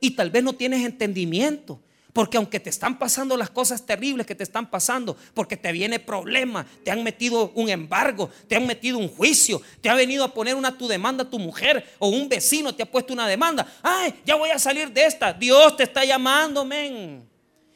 y 0.00 0.10
tal 0.10 0.30
vez 0.30 0.44
no 0.44 0.54
tienes 0.54 0.84
entendimiento. 0.84 1.80
Porque 2.14 2.36
aunque 2.36 2.60
te 2.60 2.70
están 2.70 2.96
pasando 2.96 3.36
las 3.36 3.50
cosas 3.50 3.84
terribles 3.84 4.24
que 4.24 4.36
te 4.36 4.44
están 4.44 4.70
pasando, 4.70 5.16
porque 5.34 5.56
te 5.56 5.72
viene 5.72 5.98
problema, 5.98 6.64
te 6.84 6.92
han 6.92 7.02
metido 7.02 7.50
un 7.56 7.68
embargo, 7.68 8.30
te 8.46 8.54
han 8.54 8.68
metido 8.68 8.98
un 8.98 9.08
juicio, 9.08 9.60
te 9.80 9.88
ha 9.88 9.94
venido 9.94 10.22
a 10.22 10.32
poner 10.32 10.54
una 10.54 10.78
tu 10.78 10.86
demanda 10.86 11.24
a 11.24 11.28
tu 11.28 11.40
mujer 11.40 11.84
o 11.98 12.06
un 12.06 12.28
vecino 12.28 12.72
te 12.72 12.84
ha 12.84 12.90
puesto 12.90 13.12
una 13.12 13.26
demanda. 13.26 13.66
Ay, 13.82 14.14
ya 14.24 14.36
voy 14.36 14.50
a 14.50 14.60
salir 14.60 14.92
de 14.92 15.04
esta. 15.04 15.32
Dios 15.32 15.76
te 15.76 15.82
está 15.82 16.04
llamando, 16.04 16.64
men. 16.64 17.28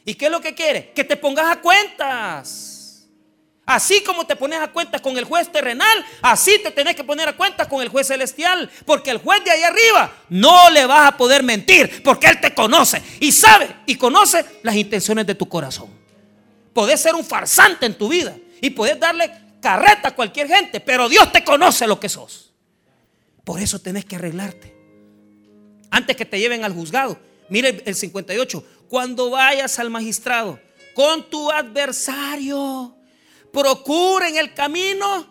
¿Y 0.05 0.15
qué 0.15 0.27
es 0.27 0.31
lo 0.31 0.41
que 0.41 0.55
quiere? 0.55 0.93
Que 0.93 1.03
te 1.03 1.17
pongas 1.17 1.57
a 1.57 1.61
cuentas. 1.61 2.78
Así 3.69 4.03
como 4.03 4.27
te 4.27 4.35
pones 4.35 4.59
a 4.61 4.69
cuenta 4.69 4.99
con 4.99 5.19
el 5.19 5.25
juez 5.25 5.53
terrenal, 5.53 6.03
así 6.23 6.59
te 6.63 6.71
tenés 6.71 6.97
que 6.97 7.05
poner 7.05 7.29
a 7.29 7.37
cuenta 7.37 7.69
con 7.69 7.83
el 7.83 7.91
juez 7.91 8.07
celestial. 8.07 8.71
Porque 8.87 9.11
el 9.11 9.19
juez 9.19 9.45
de 9.45 9.51
ahí 9.51 9.63
arriba 9.63 10.11
no 10.31 10.71
le 10.71 10.87
vas 10.87 11.09
a 11.09 11.17
poder 11.19 11.43
mentir, 11.43 12.03
porque 12.03 12.29
él 12.29 12.41
te 12.41 12.55
conoce 12.55 13.03
y 13.21 13.31
sabe 13.31 13.69
y 13.85 13.97
conoce 13.97 14.43
las 14.63 14.75
intenciones 14.75 15.27
de 15.27 15.35
tu 15.35 15.47
corazón. 15.51 15.91
Podés 16.73 16.99
ser 16.99 17.15
un 17.15 17.23
farsante 17.23 17.85
en 17.85 17.99
tu 17.99 18.09
vida 18.09 18.35
y 18.63 18.71
podés 18.71 18.99
darle 18.99 19.31
carreta 19.61 20.09
a 20.09 20.15
cualquier 20.15 20.49
gente, 20.49 20.81
pero 20.81 21.07
Dios 21.07 21.31
te 21.31 21.45
conoce 21.45 21.87
lo 21.87 22.01
que 22.01 22.09
sos. 22.09 22.55
Por 23.45 23.61
eso 23.61 23.79
tenés 23.81 24.07
que 24.07 24.17
arreglarte. 24.17 24.75
Antes 25.91 26.17
que 26.17 26.25
te 26.25 26.41
lleven 26.41 26.65
al 26.65 26.73
juzgado, 26.73 27.19
mire 27.51 27.83
el 27.85 27.95
58, 27.95 28.65
cuando 28.89 29.29
vayas 29.29 29.79
al 29.79 29.91
magistrado 29.91 30.59
con 30.95 31.29
tu 31.29 31.51
adversario 31.51 32.98
procura 33.53 34.29
en 34.29 34.37
el 34.37 34.55
camino 34.55 35.27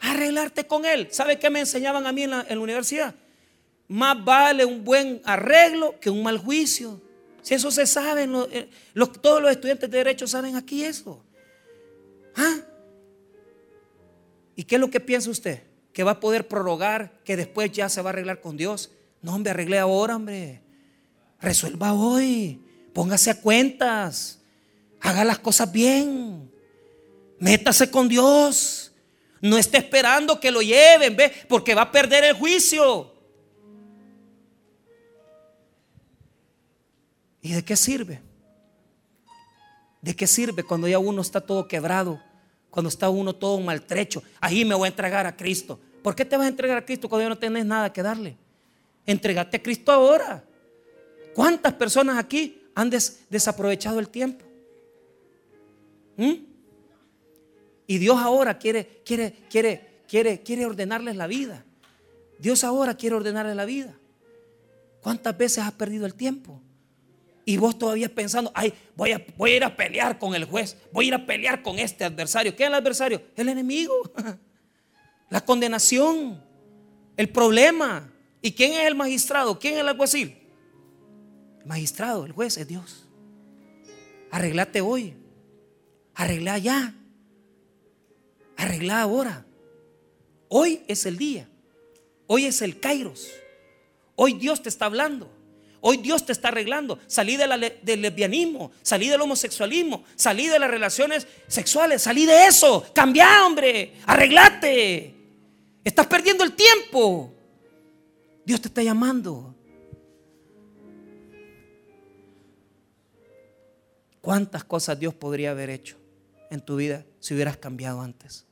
arreglarte 0.00 0.66
con 0.66 0.84
él. 0.84 1.08
¿Sabe 1.10 1.38
qué 1.38 1.50
me 1.50 1.60
enseñaban 1.60 2.06
a 2.06 2.12
mí 2.12 2.22
en 2.22 2.30
la, 2.30 2.46
universidad? 2.50 3.14
Más 3.88 4.22
vale 4.24 4.64
un 4.64 4.84
buen 4.84 5.20
arreglo 5.24 5.98
que 6.00 6.10
un 6.10 6.22
mal 6.22 6.38
juicio. 6.38 7.00
Si 7.42 7.54
eso 7.54 7.70
se 7.70 7.86
sabe, 7.86 8.28
eh, 8.50 8.68
todos 9.20 9.40
los 9.40 9.50
estudiantes 9.50 9.90
de 9.90 9.98
derecho 9.98 10.26
saben 10.26 10.56
aquí 10.56 10.84
eso. 10.84 11.22
¿Ah? 12.34 12.56
¿Y 14.56 14.64
qué 14.64 14.76
es 14.76 14.80
lo 14.80 14.90
que 14.90 15.00
piensa 15.00 15.30
usted? 15.30 15.62
¿Que 15.92 16.02
va 16.02 16.12
a 16.12 16.20
poder 16.20 16.48
prorrogar, 16.48 17.20
que 17.24 17.36
después 17.36 17.70
ya 17.72 17.88
se 17.88 18.02
va 18.02 18.10
a 18.10 18.12
arreglar 18.12 18.40
con 18.40 18.56
Dios? 18.56 18.90
No, 19.22 19.34
hombre, 19.34 19.50
arregle 19.50 19.78
ahora, 19.78 20.16
hombre. 20.16 20.60
Resuelva 21.40 21.92
hoy. 21.92 22.60
Póngase 22.92 23.30
a 23.30 23.40
cuentas. 23.40 24.40
Haga 25.00 25.24
las 25.24 25.38
cosas 25.38 25.70
bien. 25.70 26.45
Métase 27.38 27.90
con 27.90 28.08
Dios. 28.08 28.92
No 29.40 29.58
esté 29.58 29.78
esperando 29.78 30.40
que 30.40 30.50
lo 30.50 30.62
lleven, 30.62 31.16
¿ve? 31.16 31.32
Porque 31.48 31.74
va 31.74 31.82
a 31.82 31.92
perder 31.92 32.24
el 32.24 32.34
juicio. 32.34 33.12
¿Y 37.42 37.52
de 37.52 37.64
qué 37.64 37.76
sirve? 37.76 38.20
¿De 40.00 40.16
qué 40.16 40.26
sirve 40.26 40.62
cuando 40.64 40.88
ya 40.88 40.98
uno 40.98 41.20
está 41.20 41.40
todo 41.40 41.68
quebrado? 41.68 42.20
Cuando 42.70 42.88
está 42.88 43.08
uno 43.08 43.34
todo 43.34 43.60
maltrecho. 43.60 44.22
Ahí 44.40 44.64
me 44.64 44.74
voy 44.74 44.86
a 44.86 44.90
entregar 44.90 45.26
a 45.26 45.36
Cristo. 45.36 45.78
¿Por 46.02 46.14
qué 46.14 46.24
te 46.24 46.36
vas 46.36 46.46
a 46.46 46.48
entregar 46.48 46.78
a 46.78 46.84
Cristo 46.84 47.08
cuando 47.08 47.24
ya 47.24 47.28
no 47.28 47.38
tienes 47.38 47.64
nada 47.64 47.92
que 47.92 48.02
darle? 48.02 48.36
Entregate 49.04 49.58
a 49.58 49.62
Cristo 49.62 49.92
ahora. 49.92 50.44
¿Cuántas 51.34 51.74
personas 51.74 52.18
aquí 52.18 52.62
han 52.74 52.90
desaprovechado 52.90 54.00
el 54.00 54.08
tiempo? 54.08 54.44
¿Mm? 56.16 56.55
Y 57.86 57.98
Dios 57.98 58.18
ahora 58.18 58.58
quiere, 58.58 59.02
quiere, 59.04 59.32
quiere, 59.50 60.02
quiere, 60.08 60.42
quiere 60.42 60.66
ordenarles 60.66 61.16
la 61.16 61.26
vida. 61.26 61.64
Dios 62.38 62.64
ahora 62.64 62.96
quiere 62.96 63.16
ordenarles 63.16 63.56
la 63.56 63.64
vida. 63.64 63.96
¿Cuántas 65.00 65.36
veces 65.36 65.64
has 65.64 65.72
perdido 65.72 66.04
el 66.06 66.14
tiempo? 66.14 66.60
Y 67.44 67.58
vos 67.58 67.78
todavía 67.78 68.12
pensando, 68.12 68.50
ay, 68.54 68.74
voy 68.96 69.12
a, 69.12 69.24
voy 69.36 69.52
a 69.52 69.56
ir 69.56 69.64
a 69.64 69.76
pelear 69.76 70.18
con 70.18 70.34
el 70.34 70.44
juez, 70.44 70.76
voy 70.92 71.04
a 71.04 71.08
ir 71.08 71.14
a 71.14 71.26
pelear 71.26 71.62
con 71.62 71.78
este 71.78 72.04
adversario. 72.04 72.56
¿Qué 72.56 72.64
es 72.64 72.68
el 72.68 72.74
adversario? 72.74 73.22
El 73.36 73.48
enemigo, 73.48 73.94
la 75.30 75.44
condenación, 75.44 76.42
el 77.16 77.28
problema. 77.28 78.12
¿Y 78.42 78.50
quién 78.50 78.72
es 78.72 78.86
el 78.86 78.96
magistrado? 78.96 79.58
¿Quién 79.60 79.74
es 79.74 79.80
el 79.80 79.88
alguacil? 79.88 80.36
El 81.60 81.66
magistrado, 81.66 82.26
el 82.26 82.32
juez 82.32 82.56
es 82.56 82.66
Dios. 82.66 83.06
Arreglate 84.32 84.80
hoy, 84.80 85.14
arregla 86.14 86.58
ya. 86.58 86.94
Arregla 88.56 89.02
ahora. 89.02 89.44
Hoy 90.48 90.82
es 90.88 91.06
el 91.06 91.18
día. 91.18 91.48
Hoy 92.26 92.46
es 92.46 92.62
el 92.62 92.80
Kairos. 92.80 93.28
Hoy 94.14 94.34
Dios 94.34 94.62
te 94.62 94.68
está 94.68 94.86
hablando. 94.86 95.30
Hoy 95.80 95.98
Dios 95.98 96.24
te 96.26 96.32
está 96.32 96.48
arreglando. 96.48 96.98
Salí 97.06 97.36
del 97.36 98.02
lesbianismo, 98.02 98.72
salí 98.82 99.08
del 99.08 99.20
homosexualismo, 99.20 100.04
salí 100.16 100.48
de 100.48 100.58
las 100.58 100.70
relaciones 100.70 101.26
sexuales, 101.46 102.02
salí 102.02 102.26
de 102.26 102.46
eso. 102.46 102.84
Cambia, 102.94 103.46
hombre. 103.46 103.94
Arreglate. 104.06 105.14
Estás 105.84 106.06
perdiendo 106.06 106.42
el 106.42 106.54
tiempo. 106.54 107.32
Dios 108.44 108.60
te 108.60 108.68
está 108.68 108.82
llamando. 108.82 109.54
¿Cuántas 114.20 114.64
cosas 114.64 114.98
Dios 114.98 115.14
podría 115.14 115.52
haber 115.52 115.70
hecho 115.70 115.96
en 116.50 116.60
tu 116.60 116.74
vida 116.74 117.04
si 117.20 117.34
hubieras 117.34 117.56
cambiado 117.58 118.00
antes? 118.00 118.45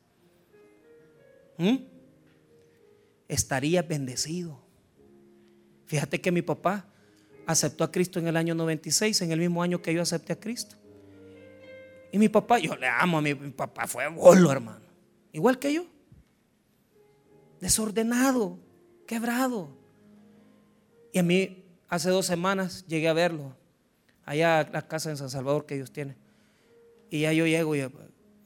¿Mm? 1.58 1.94
estaría 3.28 3.82
bendecido. 3.82 4.60
Fíjate 5.86 6.20
que 6.20 6.32
mi 6.32 6.42
papá 6.42 6.86
aceptó 7.46 7.84
a 7.84 7.90
Cristo 7.90 8.18
en 8.18 8.26
el 8.26 8.36
año 8.36 8.54
96, 8.54 9.20
en 9.22 9.32
el 9.32 9.40
mismo 9.40 9.62
año 9.62 9.82
que 9.82 9.92
yo 9.92 10.02
acepté 10.02 10.32
a 10.32 10.40
Cristo. 10.40 10.76
Y 12.12 12.18
mi 12.18 12.28
papá, 12.28 12.58
yo 12.58 12.76
le 12.76 12.86
amo 12.86 13.18
a 13.18 13.20
mi, 13.20 13.34
papá, 13.34 13.86
fue 13.86 14.06
bolo, 14.08 14.50
hermano. 14.50 14.84
Igual 15.32 15.58
que 15.58 15.74
yo. 15.74 15.86
Desordenado, 17.60 18.58
quebrado. 19.06 19.76
Y 21.12 21.18
a 21.18 21.22
mí, 21.22 21.64
hace 21.88 22.10
dos 22.10 22.26
semanas 22.26 22.86
llegué 22.86 23.08
a 23.08 23.12
verlo, 23.12 23.56
allá 24.24 24.60
a 24.60 24.70
la 24.70 24.86
casa 24.86 25.10
en 25.10 25.16
San 25.16 25.28
Salvador 25.28 25.66
que 25.66 25.74
Dios 25.74 25.92
tiene. 25.92 26.16
Y 27.10 27.22
ya 27.22 27.32
yo 27.32 27.46
llego 27.46 27.74
y 27.74 27.80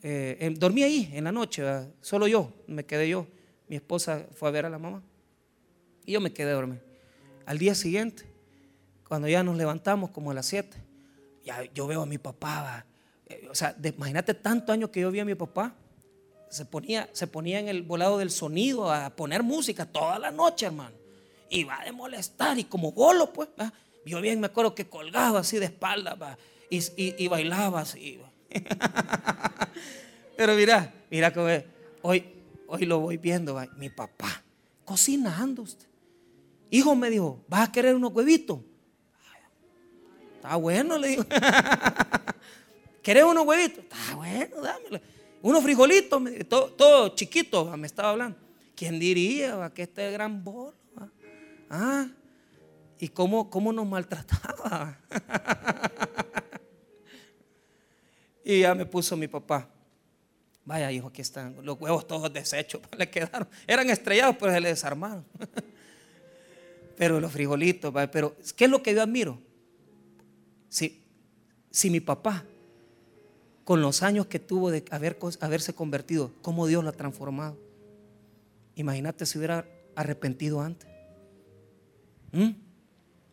eh, 0.03 0.55
dormí 0.57 0.83
ahí 0.83 1.11
en 1.13 1.25
la 1.25 1.33
noche, 1.33 1.65
solo 2.01 2.27
yo, 2.27 2.53
me 2.67 2.85
quedé 2.85 3.09
yo. 3.09 3.27
Mi 3.69 3.77
esposa 3.77 4.27
fue 4.35 4.49
a 4.49 4.53
ver 4.53 4.67
a 4.67 4.71
la 4.71 4.79
mamá 4.79 5.03
y 6.05 6.13
yo 6.13 6.21
me 6.21 6.33
quedé 6.33 6.53
a 6.53 6.55
dormir. 6.55 6.81
Al 7.45 7.59
día 7.59 7.75
siguiente, 7.75 8.25
cuando 9.07 9.29
ya 9.29 9.43
nos 9.43 9.57
levantamos 9.57 10.11
como 10.11 10.31
a 10.31 10.35
las 10.35 10.47
7, 10.47 10.77
ya 11.45 11.65
yo 11.75 11.87
veo 11.87 12.03
a 12.03 12.07
mi 12.07 12.19
papá, 12.19 12.87
eh, 13.27 13.47
o 13.51 13.55
sea, 13.55 13.77
imagínate 13.83 14.35
tantos 14.35 14.73
años 14.73 14.91
que 14.91 15.01
yo 15.01 15.11
vi 15.11 15.21
a 15.21 15.25
mi 15.25 15.35
papá, 15.35 15.75
se 16.49 16.65
ponía, 16.65 17.09
se 17.13 17.27
ponía 17.27 17.61
en 17.61 17.69
el 17.69 17.83
volado 17.83 18.19
del 18.19 18.31
sonido 18.31 18.91
a 18.91 19.11
poner 19.11 19.43
música 19.43 19.85
toda 19.85 20.19
la 20.19 20.31
noche, 20.31 20.67
hermano. 20.67 20.97
Y 21.51 21.65
va 21.65 21.83
a 21.87 21.93
molestar 21.93 22.59
y 22.59 22.65
como 22.65 22.93
golo, 22.93 23.33
pues, 23.33 23.49
yo 24.07 24.21
bien 24.21 24.41
me 24.41 24.47
acuerdo 24.47 24.75
que 24.75 24.89
colgaba 24.89 25.41
así 25.41 25.59
de 25.59 25.67
espalda 25.67 26.39
y, 26.71 26.81
y, 26.97 27.29
bailaba 27.29 27.81
así. 27.81 28.19
Pero 30.37 30.55
mira, 30.55 30.93
mira 31.11 31.33
que 31.33 31.65
hoy, 32.03 32.25
hoy 32.67 32.87
lo 32.87 33.01
voy 33.01 33.17
viendo, 33.17 33.61
mi 33.77 33.89
papá 33.91 34.43
cocinando 34.89 35.63
usted. 35.63 35.87
Hijo 36.71 36.95
me 36.95 37.11
dijo, 37.11 37.45
¿vas 37.47 37.69
a 37.69 37.73
querer 37.73 37.95
unos 37.95 38.11
huevitos? 38.13 38.61
Está 40.37 40.57
bueno, 40.57 40.97
le 40.97 41.09
digo. 41.09 41.27
¿Querés 43.03 43.25
unos 43.25 43.47
huevitos? 43.47 43.85
Está 43.85 44.15
bueno, 44.17 44.63
dámelo. 44.63 45.01
Unos 45.43 45.63
frijolitos, 45.63 46.23
todo, 46.49 47.15
chiquito, 47.15 47.77
me 47.77 47.87
estaba 47.87 48.11
hablando. 48.11 48.39
¿Quién 48.75 48.99
diría 48.99 49.71
que 49.75 49.83
este 49.83 50.11
gran 50.11 50.43
bolo? 50.43 50.75
Ah, 51.69 52.07
y 52.99 53.09
cómo, 53.09 53.51
cómo 53.51 53.73
nos 53.73 53.87
maltrataba. 53.87 54.99
y 58.49 58.61
ya 58.61 58.75
me 58.75 58.87
puso 58.87 59.15
mi 59.15 59.29
papá. 59.29 59.69
Vaya, 60.65 60.91
hijo, 60.91 61.09
aquí 61.09 61.21
están 61.21 61.55
los 61.63 61.79
huevos 61.79 62.09
todos 62.09 62.33
deshechos. 62.33 62.81
Le 62.97 63.11
quedaron. 63.11 63.47
Eran 63.67 63.91
estrellados, 63.91 64.37
pero 64.41 64.53
se 64.53 64.61
le 64.61 64.71
desarmaron. 64.71 65.23
pero 66.97 67.21
los 67.21 67.31
frijolitos, 67.31 67.93
pero 68.11 68.35
¿qué 68.57 68.65
es 68.65 68.71
lo 68.71 68.83
que 68.83 68.95
yo 68.95 69.03
admiro? 69.03 69.39
Si, 70.71 71.05
si 71.71 71.91
mi 71.91 72.01
papá, 72.01 72.43
con 73.65 73.83
los 73.83 74.03
años 74.03 74.29
que 74.29 74.39
tuvo 74.39 74.71
de 74.71 74.83
haber, 74.91 75.19
haberse 75.41 75.75
convertido, 75.75 76.33
cómo 76.41 76.67
Dios 76.67 76.83
lo 76.83 76.89
ha 76.89 76.95
transformado. 76.95 77.59
Imagínate 78.77 79.27
si 79.27 79.37
hubiera 79.37 79.67
arrepentido 79.95 80.63
antes. 80.63 80.89
¿Mm? 82.33 82.53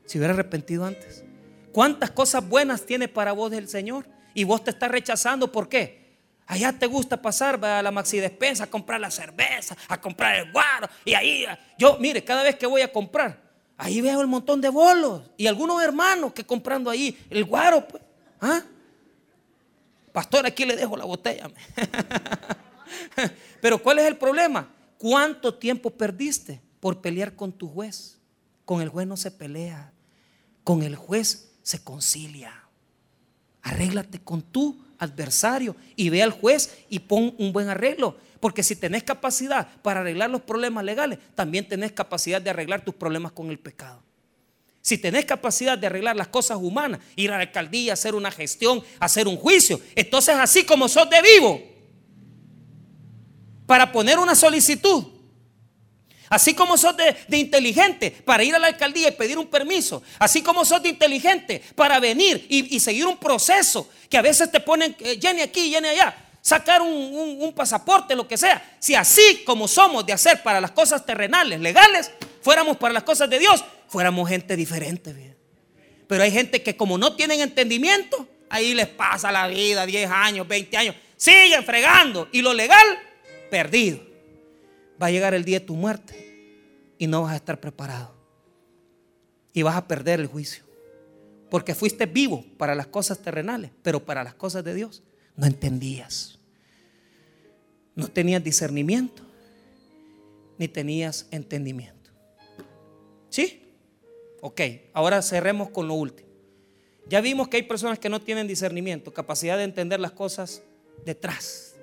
Si 0.05 0.17
hubiera 0.17 0.33
arrepentido 0.33 0.83
antes. 0.83 1.23
¿Cuántas 1.71 2.11
cosas 2.11 2.47
buenas 2.47 2.85
tiene 2.85 3.07
para 3.07 3.31
vos 3.31 3.53
el 3.53 3.69
Señor? 3.69 4.13
Y 4.35 4.43
vos 4.43 4.63
te 4.63 4.69
estás 4.69 4.91
rechazando, 4.91 5.51
¿por 5.51 5.67
qué? 5.67 6.05
Allá 6.45 6.71
te 6.73 6.85
gusta 6.85 7.19
pasar 7.19 7.63
a 7.65 7.81
la 7.81 7.89
maxi 7.89 8.19
despensa 8.19 8.65
a 8.65 8.67
comprar 8.67 9.01
la 9.01 9.09
cerveza, 9.09 9.75
a 9.87 9.99
comprar 9.99 10.35
el 10.35 10.51
guaro. 10.51 10.87
Y 11.03 11.15
ahí, 11.15 11.47
yo, 11.79 11.97
mire, 11.99 12.23
cada 12.23 12.43
vez 12.43 12.55
que 12.55 12.67
voy 12.67 12.81
a 12.81 12.93
comprar, 12.93 13.45
Ahí 13.77 13.99
veo 14.01 14.21
el 14.21 14.27
montón 14.27 14.61
de 14.61 14.69
bolos 14.69 15.23
y 15.35 15.47
algunos 15.47 15.83
hermanos 15.83 16.33
que 16.33 16.45
comprando 16.45 16.89
ahí 16.89 17.17
el 17.29 17.43
guaro. 17.43 17.85
Pues. 17.87 18.01
¿Ah? 18.39 18.63
Pastor, 20.13 20.45
aquí 20.45 20.65
le 20.65 20.77
dejo 20.77 20.95
la 20.95 21.03
botella. 21.03 21.49
Pero 23.61 23.81
¿cuál 23.81 23.99
es 23.99 24.05
el 24.05 24.17
problema? 24.17 24.73
¿Cuánto 24.97 25.55
tiempo 25.55 25.89
perdiste 25.89 26.61
por 26.79 27.01
pelear 27.01 27.35
con 27.35 27.51
tu 27.51 27.67
juez? 27.67 28.17
Con 28.63 28.81
el 28.81 28.89
juez 28.89 29.07
no 29.07 29.17
se 29.17 29.29
pelea, 29.29 29.93
con 30.63 30.81
el 30.81 30.95
juez 30.95 31.51
se 31.61 31.83
concilia. 31.83 32.63
Arréglate 33.65 34.19
con 34.19 34.43
tu 34.43 34.77
adversario 34.99 35.75
y 35.95 36.09
ve 36.09 36.21
al 36.21 36.29
juez 36.29 36.85
y 36.87 36.99
pon 36.99 37.33
un 37.39 37.51
buen 37.51 37.67
arreglo. 37.67 38.15
Porque 38.39 38.61
si 38.61 38.75
tenés 38.75 39.01
capacidad 39.01 39.67
para 39.81 40.01
arreglar 40.01 40.29
los 40.29 40.41
problemas 40.41 40.83
legales, 40.83 41.17
también 41.33 41.67
tenés 41.67 41.91
capacidad 41.91 42.39
de 42.39 42.51
arreglar 42.51 42.85
tus 42.85 42.93
problemas 42.93 43.31
con 43.31 43.49
el 43.49 43.57
pecado. 43.57 44.03
Si 44.81 44.99
tenés 44.99 45.25
capacidad 45.25 45.79
de 45.79 45.87
arreglar 45.87 46.15
las 46.15 46.27
cosas 46.27 46.59
humanas, 46.61 46.99
ir 47.15 47.31
a 47.31 47.37
la 47.37 47.41
alcaldía, 47.41 47.93
hacer 47.93 48.13
una 48.13 48.29
gestión, 48.29 48.83
hacer 48.99 49.27
un 49.27 49.35
juicio, 49.35 49.81
entonces 49.95 50.35
así 50.35 50.63
como 50.63 50.87
sos 50.87 51.09
de 51.09 51.23
vivo, 51.23 51.59
para 53.65 53.91
poner 53.91 54.19
una 54.19 54.35
solicitud, 54.35 55.05
así 56.29 56.53
como 56.53 56.77
sos 56.77 56.95
de, 56.97 57.37
inteligente 57.37 58.11
para 58.11 58.43
ir 58.43 58.55
a 58.55 58.59
la 58.59 58.67
alcaldía 58.67 59.09
y 59.09 59.11
pedir 59.11 59.37
un 59.37 59.47
permiso, 59.47 60.03
así 60.19 60.41
como 60.41 60.65
sos 60.65 60.81
de 60.81 60.89
inteligente 60.89 61.61
para 61.75 61.99
venir 61.99 62.45
y, 62.49 62.79
seguir 62.79 63.05
un 63.05 63.17
proceso 63.17 63.89
que 64.09 64.17
a 64.17 64.21
veces 64.21 64.51
te 64.51 64.59
ponen, 64.59 64.95
eh, 64.99 65.17
llene 65.17 65.43
aquí, 65.43 65.69
llene 65.69 65.89
allá, 65.89 66.15
sacar 66.41 66.81
un, 66.81 67.53
pasaporte, 67.55 68.15
lo 68.15 68.27
que 68.27 68.37
sea. 68.37 68.77
Si 68.79 68.93
así 68.93 69.43
como 69.45 69.67
somos 69.67 70.05
de 70.05 70.13
hacer 70.13 70.43
para 70.43 70.61
las 70.61 70.71
cosas 70.71 71.05
terrenales, 71.05 71.59
legales, 71.59 72.11
fuéramos 72.41 72.77
para 72.77 72.93
las 72.93 73.03
cosas 73.03 73.29
de 73.29 73.39
Dios, 73.39 73.63
fuéramos 73.87 74.29
gente 74.29 74.55
diferente. 74.55 75.35
Pero 76.07 76.23
hay 76.23 76.31
gente 76.31 76.61
que 76.61 76.75
como 76.75 76.97
no 76.97 77.15
tienen 77.15 77.41
entendimiento, 77.41 78.27
ahí 78.49 78.73
les 78.73 78.87
pasa 78.87 79.31
la 79.31 79.47
vida, 79.47 79.85
10 79.85 80.11
años, 80.11 80.47
20 80.47 80.77
años, 80.77 80.95
siguen 81.17 81.63
fregando. 81.63 82.27
Y 82.31 82.41
lo 82.41 82.53
legal, 82.53 82.85
perdido. 83.49 84.14
Va 85.01 85.07
a 85.07 85.11
llegar 85.11 85.33
el 85.33 85.43
día 85.43 85.59
de 85.59 85.65
tu 85.65 85.75
muerte 85.75 86.93
y 86.97 87.07
no 87.07 87.23
vas 87.23 87.33
a 87.33 87.37
estar 87.37 87.59
preparado. 87.59 88.13
Y 89.53 89.61
vas 89.61 89.75
a 89.75 89.87
perder 89.87 90.19
el 90.19 90.27
juicio. 90.27 90.63
Porque 91.49 91.75
fuiste 91.75 92.05
vivo 92.05 92.43
para 92.57 92.75
las 92.75 92.87
cosas 92.87 93.19
terrenales, 93.19 93.71
pero 93.81 94.03
para 94.03 94.23
las 94.23 94.35
cosas 94.35 94.63
de 94.63 94.73
Dios 94.73 95.03
no 95.35 95.45
entendías. 95.45 96.39
No 97.95 98.07
tenías 98.07 98.43
discernimiento, 98.43 99.23
ni 100.57 100.67
tenías 100.67 101.27
entendimiento. 101.31 102.11
¿Sí? 103.29 103.63
Ok, 104.41 104.61
ahora 104.93 105.21
cerremos 105.21 105.69
con 105.69 105.87
lo 105.87 105.93
último. 105.93 106.29
Ya 107.07 107.21
vimos 107.21 107.47
que 107.47 107.57
hay 107.57 107.63
personas 107.63 107.99
que 107.99 108.09
no 108.09 108.21
tienen 108.21 108.47
discernimiento, 108.47 109.13
capacidad 109.13 109.57
de 109.57 109.63
entender 109.63 109.99
las 109.99 110.11
cosas 110.11 110.63
detrás. 111.05 111.75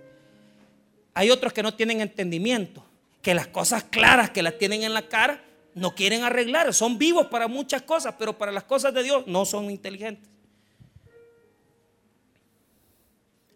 Hay 1.14 1.30
otros 1.30 1.52
que 1.52 1.62
no 1.62 1.74
tienen 1.74 2.00
entendimiento, 2.00 2.84
que 3.22 3.34
las 3.34 3.46
cosas 3.46 3.84
claras 3.84 4.30
que 4.30 4.42
las 4.42 4.58
tienen 4.58 4.82
en 4.82 4.92
la 4.92 5.08
cara 5.08 5.42
no 5.74 5.94
quieren 5.94 6.24
arreglar. 6.24 6.74
Son 6.74 6.98
vivos 6.98 7.28
para 7.28 7.48
muchas 7.48 7.82
cosas, 7.82 8.16
pero 8.18 8.36
para 8.36 8.52
las 8.52 8.64
cosas 8.64 8.92
de 8.92 9.02
Dios 9.02 9.26
no 9.26 9.46
son 9.46 9.70
inteligentes. 9.70 10.28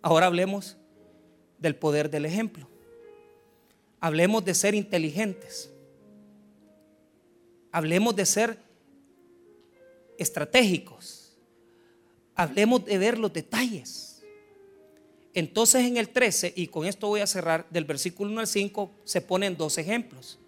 Ahora 0.01 0.27
hablemos 0.27 0.77
del 1.59 1.75
poder 1.75 2.09
del 2.09 2.25
ejemplo. 2.25 2.69
Hablemos 4.01 4.45
de 4.45 4.55
ser 4.55 4.75
inteligentes. 4.75 5.73
Hablemos 7.73 8.14
de 8.14 8.25
ser 8.25 8.59
estratégicos. 10.17 11.37
Hablemos 12.37 12.85
de 12.85 12.99
ver 12.99 13.19
los 13.19 13.33
detalles. 13.33 14.16
Entonces 15.37 15.84
en 15.84 15.99
el 15.99 16.09
13, 16.09 16.55
y 16.57 16.68
con 16.68 16.87
esto 16.87 17.09
voy 17.09 17.20
a 17.20 17.26
cerrar, 17.26 17.66
del 17.68 17.84
versículo 17.84 18.30
1 18.30 18.41
al 18.41 18.47
5 18.47 18.91
se 19.05 19.20
ponen 19.20 19.55
dos 19.55 19.76
ejemplos. 19.76 20.39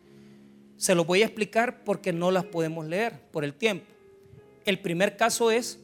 Se 0.78 0.94
los 0.94 1.06
voy 1.06 1.20
a 1.20 1.26
explicar 1.26 1.84
porque 1.84 2.10
no 2.10 2.30
las 2.30 2.46
podemos 2.46 2.86
leer 2.86 3.20
por 3.30 3.44
el 3.44 3.52
tiempo. 3.52 3.84
El 4.64 4.80
primer 4.80 5.18
caso 5.18 5.50
es 5.50 5.78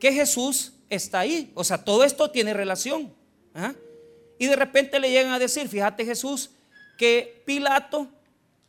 que 0.00 0.14
Jesús 0.14 0.72
está 0.88 1.18
ahí. 1.18 1.52
O 1.54 1.62
sea, 1.62 1.84
todo 1.84 2.04
esto 2.04 2.30
tiene 2.30 2.54
relación. 2.54 3.12
¿ah? 3.54 3.74
Y 4.38 4.46
de 4.46 4.56
repente 4.56 4.98
le 4.98 5.10
llegan 5.10 5.32
a 5.32 5.38
decir, 5.38 5.68
fíjate 5.68 6.02
Jesús, 6.06 6.52
que 6.96 7.42
Pilato 7.44 8.08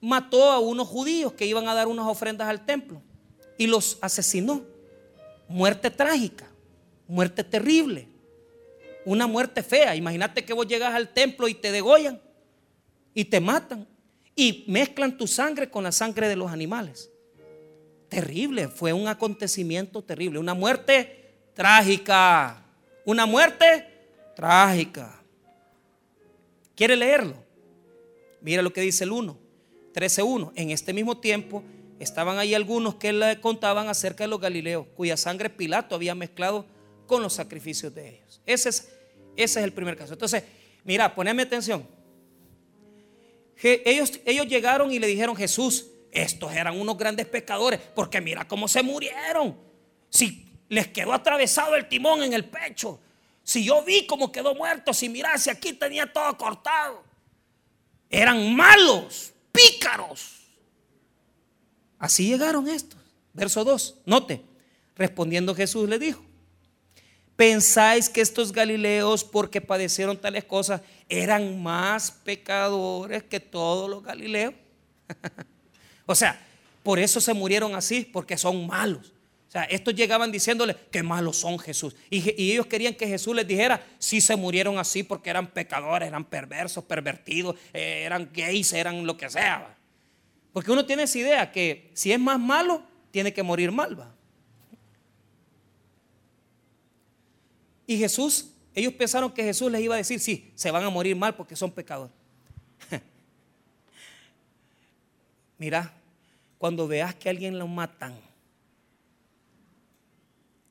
mató 0.01 0.51
a 0.51 0.59
unos 0.59 0.89
judíos 0.89 1.31
que 1.31 1.45
iban 1.45 1.69
a 1.69 1.73
dar 1.73 1.87
unas 1.87 2.07
ofrendas 2.07 2.49
al 2.49 2.65
templo 2.65 3.01
y 3.57 3.67
los 3.67 3.97
asesinó. 4.01 4.61
Muerte 5.47 5.89
trágica, 5.89 6.51
muerte 7.07 7.45
terrible, 7.45 8.09
una 9.05 9.27
muerte 9.27 9.63
fea. 9.63 9.95
Imagínate 9.95 10.45
que 10.45 10.53
vos 10.53 10.67
llegas 10.67 10.93
al 10.93 11.09
templo 11.09 11.47
y 11.47 11.53
te 11.53 11.71
degollan 11.71 12.21
y 13.13 13.25
te 13.25 13.39
matan 13.39 13.87
y 14.35 14.65
mezclan 14.67 15.17
tu 15.17 15.27
sangre 15.27 15.69
con 15.69 15.83
la 15.83 15.91
sangre 15.91 16.27
de 16.27 16.35
los 16.35 16.51
animales. 16.51 17.09
Terrible, 18.09 18.67
fue 18.67 18.93
un 18.93 19.07
acontecimiento 19.07 20.03
terrible, 20.03 20.39
una 20.39 20.53
muerte 20.53 21.23
trágica. 21.53 22.63
Una 23.05 23.25
muerte 23.25 23.85
trágica. 24.35 25.21
¿Quiere 26.75 26.95
leerlo? 26.95 27.35
Mira 28.41 28.61
lo 28.61 28.73
que 28.73 28.81
dice 28.81 29.03
el 29.03 29.11
1, 29.11 29.37
13.1. 29.93 30.51
En 30.55 30.71
este 30.71 30.93
mismo 30.93 31.17
tiempo 31.17 31.63
estaban 31.99 32.37
ahí 32.37 32.53
algunos 32.53 32.95
que 32.95 33.13
le 33.13 33.39
contaban 33.41 33.87
acerca 33.89 34.23
de 34.23 34.29
los 34.29 34.39
galileos, 34.39 34.87
cuya 34.95 35.17
sangre 35.17 35.49
Pilato 35.49 35.95
había 35.95 36.15
mezclado 36.15 36.65
con 37.07 37.21
los 37.21 37.33
sacrificios 37.33 37.93
de 37.93 38.09
ellos. 38.09 38.41
Ese 38.45 38.69
es, 38.69 38.92
ese 39.35 39.59
es 39.59 39.65
el 39.65 39.73
primer 39.73 39.95
caso. 39.95 40.13
Entonces, 40.13 40.43
mira, 40.83 41.13
poneme 41.13 41.43
atención. 41.43 41.87
Ellos, 43.61 44.19
ellos 44.25 44.47
llegaron 44.47 44.91
y 44.91 44.99
le 44.99 45.07
dijeron, 45.07 45.35
Jesús, 45.35 45.87
estos 46.11 46.53
eran 46.53 46.79
unos 46.79 46.97
grandes 46.97 47.25
pecadores, 47.25 47.79
porque 47.95 48.21
mira 48.21 48.47
cómo 48.47 48.67
se 48.67 48.83
murieron. 48.83 49.57
Si 50.09 50.43
les 50.73 50.87
quedó 50.87 51.13
atravesado 51.13 51.75
el 51.75 51.87
timón 51.87 52.23
en 52.23 52.33
el 52.33 52.45
pecho. 52.45 52.99
Si 53.43 53.63
yo 53.63 53.83
vi 53.83 54.07
cómo 54.07 54.31
quedó 54.31 54.55
muerto, 54.55 54.93
si 54.93 55.09
mirase 55.09 55.51
aquí 55.51 55.73
tenía 55.73 56.11
todo 56.11 56.35
cortado. 56.37 57.03
Eran 58.09 58.55
malos, 58.55 59.33
pícaros. 59.51 60.41
Así 61.99 62.27
llegaron 62.27 62.67
estos. 62.67 62.99
Verso 63.33 63.63
2, 63.63 64.01
note. 64.05 64.43
Respondiendo 64.95 65.55
Jesús 65.55 65.89
le 65.89 65.99
dijo, 65.99 66.23
¿pensáis 67.35 68.09
que 68.09 68.21
estos 68.21 68.51
galileos, 68.51 69.23
porque 69.23 69.61
padecieron 69.61 70.17
tales 70.17 70.43
cosas, 70.43 70.81
eran 71.09 71.61
más 71.61 72.11
pecadores 72.11 73.23
que 73.23 73.39
todos 73.39 73.89
los 73.89 74.03
galileos? 74.03 74.53
o 76.05 76.15
sea, 76.15 76.39
por 76.83 76.99
eso 76.99 77.21
se 77.21 77.33
murieron 77.33 77.75
así, 77.75 78.07
porque 78.11 78.37
son 78.37 78.67
malos. 78.67 79.13
O 79.47 79.51
sea, 79.53 79.63
estos 79.65 79.93
llegaban 79.93 80.31
diciéndole 80.31 80.75
que 80.91 81.03
malos 81.03 81.37
son 81.37 81.59
Jesús. 81.59 81.95
Y, 82.09 82.51
ellos 82.51 82.65
querían 82.65 82.95
que 82.95 83.07
Jesús 83.07 83.35
les 83.35 83.47
dijera, 83.47 83.85
si 83.99 84.19
se 84.19 84.35
murieron 84.35 84.79
así 84.79 85.03
porque 85.03 85.29
eran 85.29 85.45
pecadores, 85.47 86.07
eran 86.07 86.25
perversos, 86.25 86.83
pervertidos, 86.83 87.55
eh, 87.71 88.01
eran 88.03 88.29
gays, 88.33 88.73
eran 88.73 89.05
lo 89.05 89.15
que 89.15 89.29
sea. 89.29 89.77
Porque 90.51 90.71
uno 90.71 90.85
tiene 90.85 91.03
esa 91.03 91.19
idea 91.19 91.51
que 91.51 91.91
si 91.93 92.11
es 92.11 92.19
más 92.19 92.39
malo, 92.39 92.81
tiene 93.11 93.31
que 93.31 93.43
morir 93.43 93.71
mal. 93.71 93.99
¿va? 93.99 94.11
Y 97.85 97.97
Jesús, 97.97 98.51
ellos 98.73 98.93
pensaron 98.93 99.31
que 99.31 99.43
Jesús 99.43 99.71
les 99.71 99.81
iba 99.81 99.95
a 99.95 99.97
decir, 99.97 100.19
sí, 100.19 100.51
se 100.55 100.71
van 100.71 100.83
a 100.83 100.89
morir 100.89 101.15
mal 101.15 101.35
porque 101.35 101.55
son 101.55 101.71
pecadores. 101.71 102.13
Mira, 105.57 105.93
cuando 106.57 106.87
veas 106.87 107.15
que 107.15 107.29
a 107.29 107.31
alguien 107.31 107.59
lo 107.59 107.67
matan, 107.67 108.15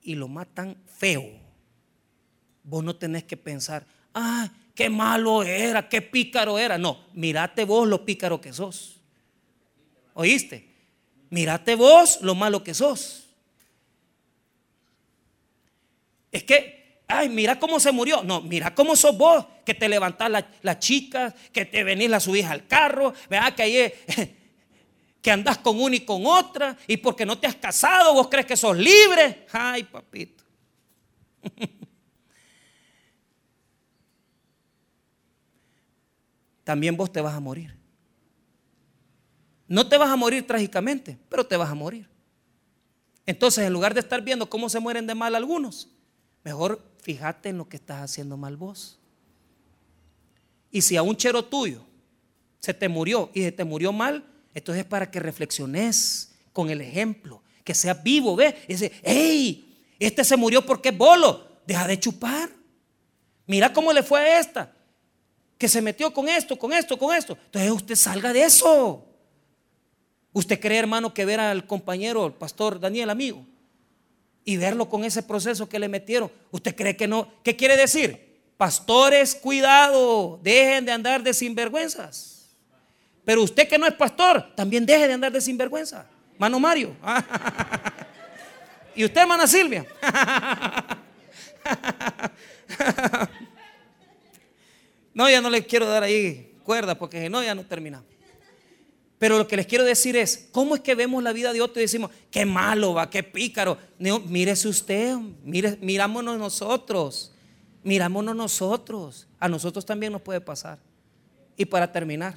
y 0.02 0.14
lo 0.14 0.28
matan 0.28 0.76
feo, 0.86 1.30
vos 2.64 2.82
no 2.82 2.96
tenés 2.96 3.24
que 3.24 3.36
pensar, 3.36 3.86
ah, 4.14 4.50
qué 4.74 4.90
malo 4.90 5.42
era, 5.42 5.88
qué 5.88 6.02
pícaro 6.02 6.58
era. 6.58 6.76
No, 6.76 7.06
mirate 7.14 7.64
vos 7.64 7.86
lo 7.88 8.04
pícaro 8.04 8.40
que 8.40 8.52
sos. 8.52 9.00
¿Oíste? 10.14 10.68
Mirate 11.30 11.76
vos 11.76 12.20
lo 12.20 12.34
malo 12.34 12.62
que 12.62 12.74
sos. 12.74 13.28
Es 16.30 16.44
que, 16.44 16.81
ay, 17.18 17.28
mira 17.28 17.58
cómo 17.58 17.78
se 17.78 17.92
murió. 17.92 18.22
No, 18.22 18.40
mira 18.40 18.74
cómo 18.74 18.96
sos 18.96 19.16
vos, 19.16 19.44
que 19.64 19.74
te 19.74 19.88
levantás 19.88 20.30
la, 20.30 20.46
la 20.62 20.78
chica, 20.78 21.34
que 21.52 21.64
te 21.64 21.84
venís 21.84 22.10
la 22.10 22.20
subís 22.20 22.46
al 22.46 22.66
carro, 22.66 23.14
vea 23.28 23.54
que 23.54 23.62
ahí 23.62 23.92
que 25.22 25.30
andas 25.30 25.58
con 25.58 25.80
una 25.80 25.94
y 25.96 26.00
con 26.00 26.26
otra, 26.26 26.76
y 26.86 26.96
porque 26.96 27.24
no 27.24 27.38
te 27.38 27.46
has 27.46 27.54
casado, 27.54 28.12
vos 28.12 28.28
crees 28.28 28.46
que 28.46 28.56
sos 28.56 28.76
libre. 28.76 29.46
Ay, 29.52 29.84
papito. 29.84 30.42
También 36.64 36.96
vos 36.96 37.12
te 37.12 37.20
vas 37.20 37.34
a 37.34 37.40
morir. 37.40 37.76
No 39.68 39.88
te 39.88 39.96
vas 39.96 40.10
a 40.10 40.16
morir 40.16 40.46
trágicamente, 40.46 41.18
pero 41.28 41.46
te 41.46 41.56
vas 41.56 41.70
a 41.70 41.74
morir. 41.74 42.08
Entonces, 43.24 43.64
en 43.64 43.72
lugar 43.72 43.94
de 43.94 44.00
estar 44.00 44.20
viendo 44.22 44.50
cómo 44.50 44.68
se 44.68 44.80
mueren 44.80 45.06
de 45.06 45.14
mal 45.14 45.34
algunos, 45.34 45.88
mejor 46.42 46.91
fíjate 47.02 47.50
en 47.50 47.58
lo 47.58 47.68
que 47.68 47.76
estás 47.76 48.00
haciendo 48.00 48.36
mal 48.36 48.56
vos. 48.56 48.98
Y 50.70 50.80
si 50.80 50.96
a 50.96 51.02
un 51.02 51.16
chero 51.16 51.44
tuyo 51.44 51.84
se 52.60 52.72
te 52.72 52.88
murió 52.88 53.30
y 53.34 53.42
se 53.42 53.52
te 53.52 53.64
murió 53.64 53.92
mal, 53.92 54.24
entonces 54.54 54.84
es 54.84 54.88
para 54.88 55.10
que 55.10 55.20
reflexiones 55.20 56.32
con 56.52 56.70
el 56.70 56.80
ejemplo, 56.80 57.42
que 57.64 57.74
seas 57.74 58.02
vivo, 58.02 58.36
ve, 58.36 58.56
y 58.68 58.74
dice, 58.74 58.92
hey, 59.02 59.94
este 59.98 60.24
se 60.24 60.36
murió 60.36 60.64
porque 60.64 60.90
es 60.90 60.96
bolo, 60.96 61.46
deja 61.66 61.86
de 61.86 61.98
chupar. 61.98 62.50
Mira 63.46 63.72
cómo 63.72 63.92
le 63.92 64.02
fue 64.02 64.20
a 64.20 64.38
esta, 64.38 64.72
que 65.58 65.68
se 65.68 65.82
metió 65.82 66.12
con 66.12 66.28
esto, 66.28 66.58
con 66.58 66.72
esto, 66.72 66.96
con 66.96 67.14
esto. 67.14 67.36
Entonces 67.46 67.70
usted 67.70 67.96
salga 67.96 68.32
de 68.32 68.44
eso. 68.44 69.06
¿Usted 70.32 70.58
cree, 70.60 70.78
hermano, 70.78 71.12
que 71.12 71.24
ver 71.24 71.40
al 71.40 71.66
compañero, 71.66 72.24
el 72.24 72.32
pastor 72.32 72.80
Daniel, 72.80 73.10
amigo, 73.10 73.44
y 74.44 74.56
verlo 74.56 74.88
con 74.88 75.04
ese 75.04 75.22
proceso 75.22 75.68
que 75.68 75.78
le 75.78 75.88
metieron, 75.88 76.30
¿usted 76.50 76.74
cree 76.74 76.96
que 76.96 77.06
no? 77.06 77.28
¿Qué 77.42 77.56
quiere 77.56 77.76
decir? 77.76 78.40
Pastores, 78.56 79.34
cuidado, 79.34 80.38
dejen 80.42 80.84
de 80.84 80.92
andar 80.92 81.22
de 81.22 81.34
sinvergüenzas. 81.34 82.50
Pero 83.24 83.42
usted 83.42 83.68
que 83.68 83.78
no 83.78 83.86
es 83.86 83.94
pastor, 83.94 84.54
también 84.54 84.84
deje 84.84 85.06
de 85.06 85.14
andar 85.14 85.32
de 85.32 85.40
sinvergüenza. 85.40 86.06
Mano 86.38 86.58
Mario. 86.58 86.96
¿Y 88.94 89.04
usted, 89.04 89.20
hermana 89.20 89.46
Silvia? 89.46 89.86
No, 95.14 95.28
ya 95.28 95.40
no 95.40 95.50
le 95.50 95.66
quiero 95.66 95.86
dar 95.86 96.02
ahí 96.02 96.54
cuerda 96.64 96.94
porque 96.94 97.20
si 97.20 97.28
no, 97.28 97.42
ya 97.42 97.54
no 97.54 97.64
terminamos. 97.64 98.08
Pero 99.22 99.38
lo 99.38 99.46
que 99.46 99.54
les 99.54 99.68
quiero 99.68 99.84
decir 99.84 100.16
es, 100.16 100.48
¿cómo 100.50 100.74
es 100.74 100.80
que 100.80 100.96
vemos 100.96 101.22
la 101.22 101.32
vida 101.32 101.52
de 101.52 101.60
otro 101.60 101.78
y 101.80 101.84
decimos, 101.84 102.10
qué 102.28 102.44
malo 102.44 102.92
va, 102.92 103.08
qué 103.08 103.22
pícaro? 103.22 103.78
No, 103.96 104.18
mírese 104.18 104.66
usted, 104.66 105.14
mire, 105.44 105.78
mirámonos 105.80 106.36
nosotros, 106.40 107.32
mirámonos 107.84 108.34
nosotros. 108.34 109.28
A 109.38 109.48
nosotros 109.48 109.86
también 109.86 110.12
nos 110.12 110.22
puede 110.22 110.40
pasar. 110.40 110.80
Y 111.56 111.64
para 111.66 111.92
terminar, 111.92 112.36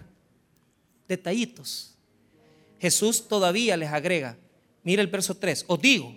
detallitos. 1.08 1.96
Jesús 2.80 3.28
todavía 3.28 3.76
les 3.78 3.90
agrega, 3.90 4.38
mire 4.84 5.02
el 5.02 5.08
verso 5.08 5.36
3, 5.36 5.66
os 5.68 5.82
digo, 5.82 6.16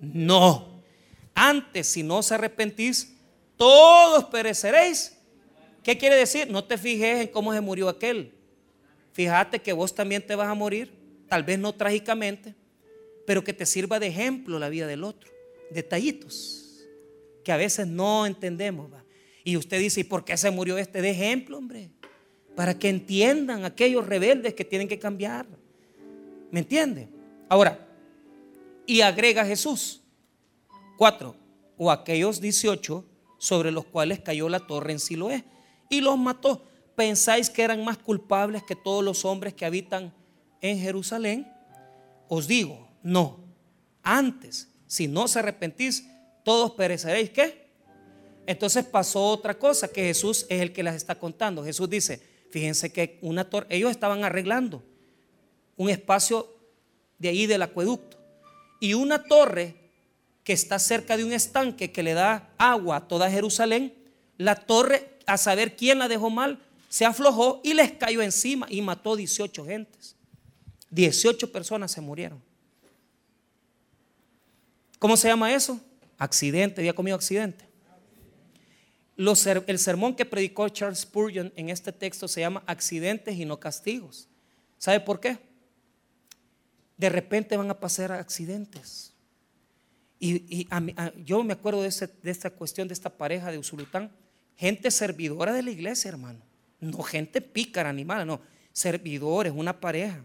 no, 0.00 0.80
antes 1.34 1.86
si 1.86 2.02
no 2.02 2.16
os 2.16 2.32
arrepentís, 2.32 3.14
todos 3.58 4.24
pereceréis. 4.24 5.18
¿Qué 5.82 5.98
quiere 5.98 6.16
decir? 6.16 6.50
No 6.50 6.64
te 6.64 6.78
fijes 6.78 7.20
en 7.20 7.28
cómo 7.28 7.52
se 7.52 7.60
murió 7.60 7.90
aquel 7.90 8.37
Fíjate 9.18 9.58
que 9.58 9.72
vos 9.72 9.92
también 9.92 10.24
te 10.24 10.36
vas 10.36 10.46
a 10.46 10.54
morir, 10.54 10.92
tal 11.26 11.42
vez 11.42 11.58
no 11.58 11.74
trágicamente, 11.74 12.54
pero 13.26 13.42
que 13.42 13.52
te 13.52 13.66
sirva 13.66 13.98
de 13.98 14.06
ejemplo 14.06 14.60
la 14.60 14.68
vida 14.68 14.86
del 14.86 15.02
otro. 15.02 15.28
Detallitos 15.72 16.86
que 17.42 17.50
a 17.50 17.56
veces 17.56 17.88
no 17.88 18.26
entendemos. 18.26 18.88
Y 19.42 19.56
usted 19.56 19.80
dice, 19.80 20.02
¿y 20.02 20.04
por 20.04 20.24
qué 20.24 20.36
se 20.36 20.52
murió 20.52 20.78
este? 20.78 21.02
De 21.02 21.10
ejemplo, 21.10 21.58
hombre. 21.58 21.90
Para 22.54 22.78
que 22.78 22.88
entiendan 22.88 23.64
aquellos 23.64 24.06
rebeldes 24.06 24.54
que 24.54 24.64
tienen 24.64 24.86
que 24.86 25.00
cambiar. 25.00 25.48
¿Me 26.52 26.60
entiende? 26.60 27.08
Ahora, 27.48 27.88
y 28.86 29.00
agrega 29.00 29.44
Jesús. 29.44 30.00
Cuatro, 30.96 31.34
o 31.76 31.90
aquellos 31.90 32.40
18 32.40 33.04
sobre 33.36 33.72
los 33.72 33.84
cuales 33.84 34.20
cayó 34.20 34.48
la 34.48 34.60
torre 34.60 34.92
en 34.92 35.00
Siloé 35.00 35.42
y 35.90 36.02
los 36.02 36.16
mató 36.16 36.67
pensáis 36.98 37.48
que 37.48 37.62
eran 37.62 37.84
más 37.84 37.96
culpables 37.96 38.64
que 38.64 38.74
todos 38.74 39.04
los 39.04 39.24
hombres 39.24 39.54
que 39.54 39.64
habitan 39.64 40.12
en 40.60 40.80
Jerusalén? 40.80 41.48
Os 42.26 42.48
digo, 42.48 42.88
no. 43.04 43.38
Antes, 44.02 44.66
si 44.88 45.06
no 45.06 45.22
os 45.22 45.36
arrepentís, 45.36 46.08
todos 46.42 46.72
pereceréis. 46.72 47.30
¿Qué? 47.30 47.68
Entonces 48.48 48.84
pasó 48.84 49.24
otra 49.26 49.56
cosa 49.56 49.86
que 49.86 50.06
Jesús 50.06 50.44
es 50.48 50.60
el 50.60 50.72
que 50.72 50.82
las 50.82 50.96
está 50.96 51.14
contando. 51.14 51.64
Jesús 51.64 51.88
dice, 51.88 52.20
fíjense 52.50 52.90
que 52.92 53.20
una 53.22 53.48
torre, 53.48 53.68
ellos 53.70 53.92
estaban 53.92 54.24
arreglando 54.24 54.82
un 55.76 55.90
espacio 55.90 56.52
de 57.16 57.28
ahí 57.28 57.46
del 57.46 57.62
acueducto 57.62 58.18
y 58.80 58.94
una 58.94 59.22
torre 59.22 59.76
que 60.42 60.52
está 60.52 60.80
cerca 60.80 61.16
de 61.16 61.22
un 61.22 61.32
estanque 61.32 61.92
que 61.92 62.02
le 62.02 62.14
da 62.14 62.52
agua 62.58 62.96
a 62.96 63.06
toda 63.06 63.30
Jerusalén, 63.30 63.94
la 64.36 64.56
torre, 64.56 65.20
a 65.26 65.36
saber 65.36 65.76
quién 65.76 66.00
la 66.00 66.08
dejó 66.08 66.28
mal, 66.28 66.64
se 66.88 67.04
aflojó 67.04 67.60
y 67.62 67.74
les 67.74 67.92
cayó 67.92 68.22
encima 68.22 68.66
y 68.70 68.80
mató 68.80 69.14
18 69.14 69.64
gentes. 69.64 70.16
18 70.90 71.52
personas 71.52 71.92
se 71.92 72.00
murieron. 72.00 72.42
¿Cómo 74.98 75.16
se 75.16 75.28
llama 75.28 75.52
eso? 75.52 75.80
Accidente, 76.16 76.80
había 76.80 76.94
comido 76.94 77.14
accidente. 77.14 77.66
el 79.16 79.78
sermón 79.78 80.16
que 80.16 80.24
predicó 80.24 80.68
Charles 80.68 81.00
Spurgeon 81.00 81.52
en 81.56 81.68
este 81.68 81.92
texto 81.92 82.26
se 82.26 82.40
llama 82.40 82.62
Accidentes 82.66 83.36
y 83.36 83.44
no 83.44 83.60
castigos. 83.60 84.28
¿Sabe 84.78 85.00
por 85.00 85.20
qué? 85.20 85.38
De 86.96 87.10
repente 87.10 87.56
van 87.56 87.70
a 87.70 87.78
pasar 87.78 88.10
accidentes. 88.12 89.12
Y, 90.18 90.66
yo 91.24 91.44
me 91.44 91.52
acuerdo 91.52 91.82
de, 91.82 92.10
de, 92.22 92.30
esta 92.30 92.50
cuestión 92.50 92.88
de 92.88 92.94
esta 92.94 93.10
pareja 93.10 93.52
de 93.52 93.58
Usulután, 93.58 94.10
gente 94.56 94.90
servidora 94.90 95.52
de 95.52 95.62
la 95.62 95.70
iglesia, 95.70 96.08
hermano. 96.08 96.47
No 96.80 97.02
gente 97.02 97.40
pícara, 97.40 97.90
animal, 97.90 98.26
no. 98.26 98.40
Servidores, 98.72 99.52
una 99.54 99.80
pareja. 99.80 100.24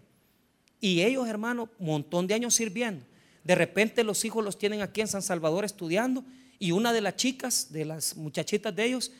Y 0.79 1.01
ellos, 1.01 1.27
hermano, 1.27 1.69
montón 1.79 2.27
de 2.27 2.33
años 2.33 2.55
sirviendo. 2.55 3.05
De 3.43 3.55
repente 3.55 4.03
los 4.03 4.23
hijos 4.25 4.43
los 4.43 4.57
tienen 4.57 4.81
aquí 4.81 5.01
en 5.01 5.07
San 5.07 5.21
Salvador 5.21 5.65
estudiando 5.65 6.23
y 6.59 6.71
una 6.71 6.93
de 6.93 7.01
las 7.01 7.15
chicas, 7.15 7.73
de 7.73 7.85
las 7.85 8.15
muchachitas 8.15 8.75
de 8.75 8.85
ellos, 8.85 9.11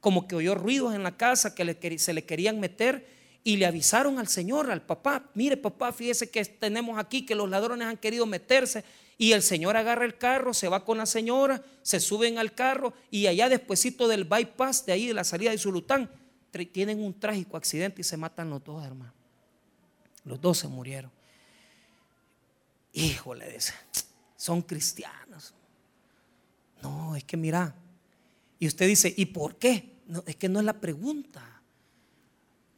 como 0.00 0.28
que 0.28 0.36
oyó 0.36 0.54
ruidos 0.54 0.94
en 0.94 1.02
la 1.02 1.16
casa 1.16 1.54
que 1.54 1.98
se 1.98 2.12
le 2.12 2.24
querían 2.24 2.60
meter 2.60 3.06
y 3.42 3.56
le 3.56 3.66
avisaron 3.66 4.18
al 4.18 4.28
Señor, 4.28 4.70
al 4.70 4.82
papá, 4.82 5.30
mire 5.34 5.56
papá, 5.56 5.92
fíjese 5.92 6.30
que 6.30 6.44
tenemos 6.44 6.98
aquí 6.98 7.26
que 7.26 7.34
los 7.34 7.48
ladrones 7.48 7.88
han 7.88 7.96
querido 7.96 8.26
meterse 8.26 8.84
y 9.18 9.32
el 9.32 9.42
Señor 9.42 9.76
agarra 9.76 10.04
el 10.04 10.16
carro, 10.16 10.54
se 10.54 10.68
va 10.68 10.84
con 10.84 10.98
la 10.98 11.06
señora, 11.06 11.62
se 11.82 12.00
suben 12.00 12.38
al 12.38 12.54
carro 12.54 12.92
y 13.10 13.26
allá 13.26 13.48
despuesito 13.48 14.08
del 14.08 14.24
bypass 14.24 14.86
de 14.86 14.92
ahí 14.92 15.06
de 15.06 15.14
la 15.14 15.24
salida 15.24 15.50
de 15.50 15.58
Zulután 15.58 16.10
tienen 16.72 17.02
un 17.02 17.18
trágico 17.18 17.56
accidente 17.56 18.00
y 18.00 18.04
se 18.04 18.16
matan 18.16 18.50
los 18.50 18.62
dos, 18.62 18.84
hermano. 18.84 19.12
Los 20.24 20.40
dos 20.40 20.58
se 20.58 20.68
murieron. 20.68 21.10
Híjole, 22.92 23.52
dice, 23.52 23.74
son 24.36 24.62
cristianos. 24.62 25.52
No, 26.82 27.16
es 27.16 27.24
que 27.24 27.36
mira. 27.36 27.74
Y 28.58 28.66
usted 28.66 28.86
dice, 28.86 29.12
¿y 29.16 29.26
por 29.26 29.56
qué? 29.56 29.96
Es 30.26 30.36
que 30.36 30.48
no 30.48 30.60
es 30.60 30.64
la 30.64 30.80
pregunta. 30.80 31.60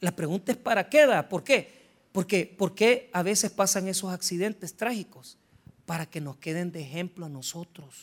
La 0.00 0.14
pregunta 0.14 0.52
es 0.52 0.58
¿para 0.58 0.88
qué 0.88 1.06
da? 1.06 1.28
¿Por 1.28 1.44
qué? 1.44 1.86
Porque, 2.12 2.46
¿Por 2.46 2.74
qué 2.74 3.10
a 3.12 3.22
veces 3.22 3.50
pasan 3.50 3.88
esos 3.88 4.12
accidentes 4.12 4.74
trágicos? 4.74 5.36
Para 5.84 6.06
que 6.06 6.20
nos 6.20 6.38
queden 6.38 6.72
de 6.72 6.80
ejemplo 6.80 7.26
a 7.26 7.28
nosotros. 7.28 7.94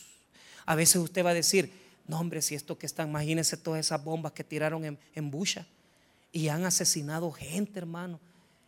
A 0.66 0.74
veces 0.74 0.96
usted 0.96 1.24
va 1.24 1.30
a 1.30 1.34
decir, 1.34 1.72
no, 2.06 2.20
hombre, 2.20 2.42
si 2.42 2.54
esto 2.54 2.76
que 2.76 2.86
están, 2.86 3.08
imagínense 3.08 3.56
todas 3.56 3.80
esas 3.80 4.02
bombas 4.04 4.32
que 4.32 4.44
tiraron 4.44 4.84
en, 4.84 4.98
en 5.14 5.30
y 6.32 6.48
han 6.48 6.64
asesinado 6.64 7.30
gente, 7.30 7.78
hermano. 7.78 8.20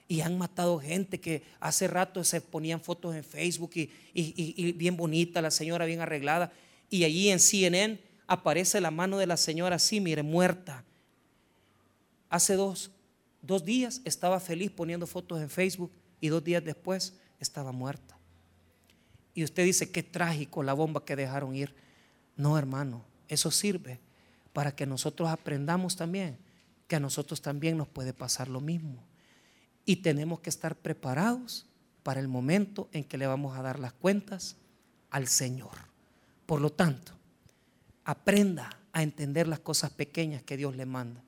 Y 0.08 0.20
han 0.20 0.38
matado 0.38 0.78
gente 0.78 1.20
que 1.20 1.42
hace 1.58 1.88
rato 1.88 2.22
se 2.22 2.40
ponían 2.40 2.80
fotos 2.80 3.14
en 3.16 3.24
Facebook 3.24 3.72
y, 3.74 4.72
bien 4.72 4.96
bonita, 4.96 5.42
la 5.42 5.50
señora 5.50 5.84
bien 5.84 6.00
arreglada. 6.00 6.52
Y 6.88 7.02
allí 7.02 7.28
en 7.28 7.40
CNN 7.40 8.00
aparece 8.28 8.80
la 8.80 8.92
mano 8.92 9.18
de 9.18 9.26
la 9.26 9.36
señora 9.36 9.76
así, 9.76 10.00
mire, 10.00 10.22
muerta. 10.22 10.84
Hace 12.30 12.54
dos, 12.54 12.92
dos 13.42 13.64
días 13.64 14.00
estaba 14.04 14.38
feliz 14.38 14.70
poniendo 14.70 15.08
fotos 15.08 15.42
en 15.42 15.50
Facebook 15.50 15.90
y 16.20 16.28
dos 16.28 16.44
días 16.44 16.64
después 16.64 17.14
estaba 17.40 17.72
muerta. 17.72 18.16
Y 19.34 19.42
usted 19.42 19.64
dice, 19.64 19.90
qué 19.90 20.04
trágico 20.04 20.62
la 20.62 20.72
bomba 20.72 21.04
que 21.04 21.16
dejaron 21.16 21.54
ir. 21.54 21.74
No, 22.36 22.56
hermano, 22.56 23.04
eso 23.28 23.50
sirve 23.50 24.00
para 24.52 24.74
que 24.74 24.86
nosotros 24.86 25.28
aprendamos 25.28 25.96
también 25.96 26.38
que 26.86 26.96
a 26.96 27.00
nosotros 27.00 27.42
también 27.42 27.76
nos 27.76 27.88
puede 27.88 28.12
pasar 28.12 28.48
lo 28.48 28.60
mismo. 28.60 29.02
Y 29.84 29.96
tenemos 29.96 30.40
que 30.40 30.50
estar 30.50 30.76
preparados 30.76 31.66
para 32.02 32.20
el 32.20 32.28
momento 32.28 32.88
en 32.92 33.04
que 33.04 33.18
le 33.18 33.26
vamos 33.26 33.56
a 33.56 33.62
dar 33.62 33.78
las 33.78 33.92
cuentas 33.92 34.56
al 35.10 35.26
Señor. 35.26 35.72
Por 36.46 36.60
lo 36.60 36.70
tanto, 36.70 37.12
aprenda 38.04 38.78
a 38.92 39.02
entender 39.02 39.48
las 39.48 39.60
cosas 39.60 39.90
pequeñas 39.90 40.42
que 40.42 40.56
Dios 40.56 40.76
le 40.76 40.86
manda. 40.86 41.22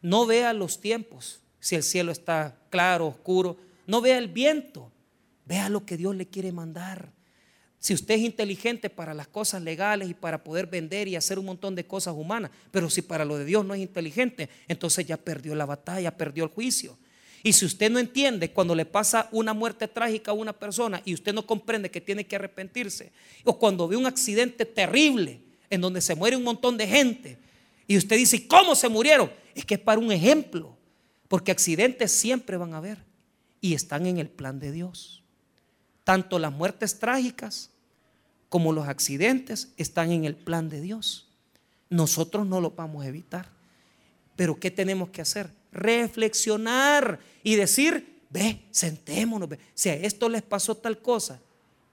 No 0.00 0.26
vea 0.26 0.52
los 0.52 0.80
tiempos, 0.80 1.40
si 1.60 1.76
el 1.76 1.82
cielo 1.82 2.10
está 2.10 2.56
claro, 2.70 3.06
oscuro. 3.06 3.56
No 3.86 4.00
vea 4.00 4.18
el 4.18 4.28
viento, 4.28 4.90
vea 5.46 5.68
lo 5.68 5.84
que 5.84 5.96
Dios 5.96 6.16
le 6.16 6.26
quiere 6.26 6.52
mandar. 6.52 7.12
Si 7.82 7.92
usted 7.94 8.14
es 8.14 8.20
inteligente 8.20 8.90
para 8.90 9.12
las 9.12 9.26
cosas 9.26 9.60
legales 9.60 10.08
y 10.08 10.14
para 10.14 10.44
poder 10.44 10.68
vender 10.68 11.08
y 11.08 11.16
hacer 11.16 11.36
un 11.36 11.46
montón 11.46 11.74
de 11.74 11.84
cosas 11.84 12.14
humanas, 12.16 12.52
pero 12.70 12.88
si 12.88 13.02
para 13.02 13.24
lo 13.24 13.36
de 13.36 13.44
Dios 13.44 13.66
no 13.66 13.74
es 13.74 13.80
inteligente, 13.80 14.48
entonces 14.68 15.04
ya 15.04 15.16
perdió 15.16 15.56
la 15.56 15.66
batalla, 15.66 16.16
perdió 16.16 16.44
el 16.44 16.50
juicio. 16.50 16.96
Y 17.42 17.52
si 17.54 17.64
usted 17.64 17.90
no 17.90 17.98
entiende 17.98 18.52
cuando 18.52 18.76
le 18.76 18.84
pasa 18.84 19.28
una 19.32 19.52
muerte 19.52 19.88
trágica 19.88 20.30
a 20.30 20.34
una 20.34 20.52
persona 20.52 21.02
y 21.04 21.12
usted 21.12 21.34
no 21.34 21.44
comprende 21.44 21.90
que 21.90 22.00
tiene 22.00 22.24
que 22.24 22.36
arrepentirse, 22.36 23.10
o 23.42 23.58
cuando 23.58 23.88
ve 23.88 23.96
un 23.96 24.06
accidente 24.06 24.64
terrible 24.64 25.40
en 25.68 25.80
donde 25.80 26.00
se 26.00 26.14
muere 26.14 26.36
un 26.36 26.44
montón 26.44 26.76
de 26.76 26.86
gente 26.86 27.36
y 27.88 27.96
usted 27.96 28.14
dice, 28.14 28.46
¿cómo 28.46 28.76
se 28.76 28.88
murieron? 28.88 29.28
Es 29.56 29.64
que 29.64 29.74
es 29.74 29.80
para 29.80 29.98
un 29.98 30.12
ejemplo, 30.12 30.76
porque 31.26 31.50
accidentes 31.50 32.12
siempre 32.12 32.56
van 32.56 32.74
a 32.74 32.76
haber 32.76 32.98
y 33.60 33.74
están 33.74 34.06
en 34.06 34.18
el 34.18 34.28
plan 34.28 34.60
de 34.60 34.70
Dios. 34.70 35.24
Tanto 36.04 36.38
las 36.38 36.52
muertes 36.52 37.00
trágicas 37.00 37.70
como 38.52 38.74
los 38.74 38.86
accidentes 38.86 39.72
están 39.78 40.12
en 40.12 40.26
el 40.26 40.36
plan 40.36 40.68
de 40.68 40.82
Dios. 40.82 41.26
Nosotros 41.88 42.46
no 42.46 42.60
lo 42.60 42.72
vamos 42.72 43.02
a 43.02 43.08
evitar. 43.08 43.48
Pero 44.36 44.60
¿qué 44.60 44.70
tenemos 44.70 45.08
que 45.08 45.22
hacer? 45.22 45.50
Reflexionar 45.72 47.18
y 47.42 47.54
decir, 47.54 48.20
ve, 48.28 48.60
sentémonos. 48.70 49.48
Si 49.72 49.88
a 49.88 49.94
esto 49.94 50.28
les 50.28 50.42
pasó 50.42 50.76
tal 50.76 51.00
cosa 51.00 51.40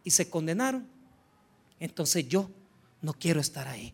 y 0.03 0.12
se 0.12 0.30
condenaron, 0.30 0.86
entonces 1.80 2.28
yo 2.28 2.49
no 3.01 3.14
quiero 3.14 3.39
estar 3.39 3.70
ahí. 3.70 3.93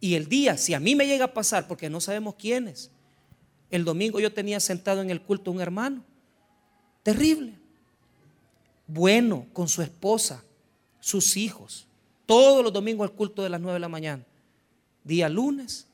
Y 0.00 0.14
el 0.14 0.26
día, 0.26 0.56
si 0.56 0.72
a 0.72 0.80
mí 0.80 0.94
me 0.94 1.06
llega 1.06 1.26
a 1.26 1.34
pasar, 1.34 1.68
porque 1.68 1.90
no 1.90 2.00
sabemos 2.00 2.36
quién 2.38 2.66
es, 2.66 2.90
el 3.70 3.84
domingo 3.84 4.20
yo 4.20 4.32
tenía 4.32 4.58
sentado 4.58 5.02
en 5.02 5.10
el 5.10 5.20
culto 5.20 5.50
un 5.50 5.60
hermano, 5.60 6.02
terrible, 7.02 7.58
bueno, 8.86 9.48
con 9.52 9.68
su 9.68 9.82
esposa, 9.82 10.42
sus 10.98 11.36
hijos, 11.36 11.86
todos 12.30 12.62
los 12.62 12.72
domingos 12.72 13.10
al 13.10 13.16
culto 13.16 13.42
de 13.42 13.48
las 13.48 13.60
9 13.60 13.74
de 13.74 13.80
la 13.80 13.88
mañana. 13.88 14.24
Día 15.02 15.28
lunes, 15.28 15.88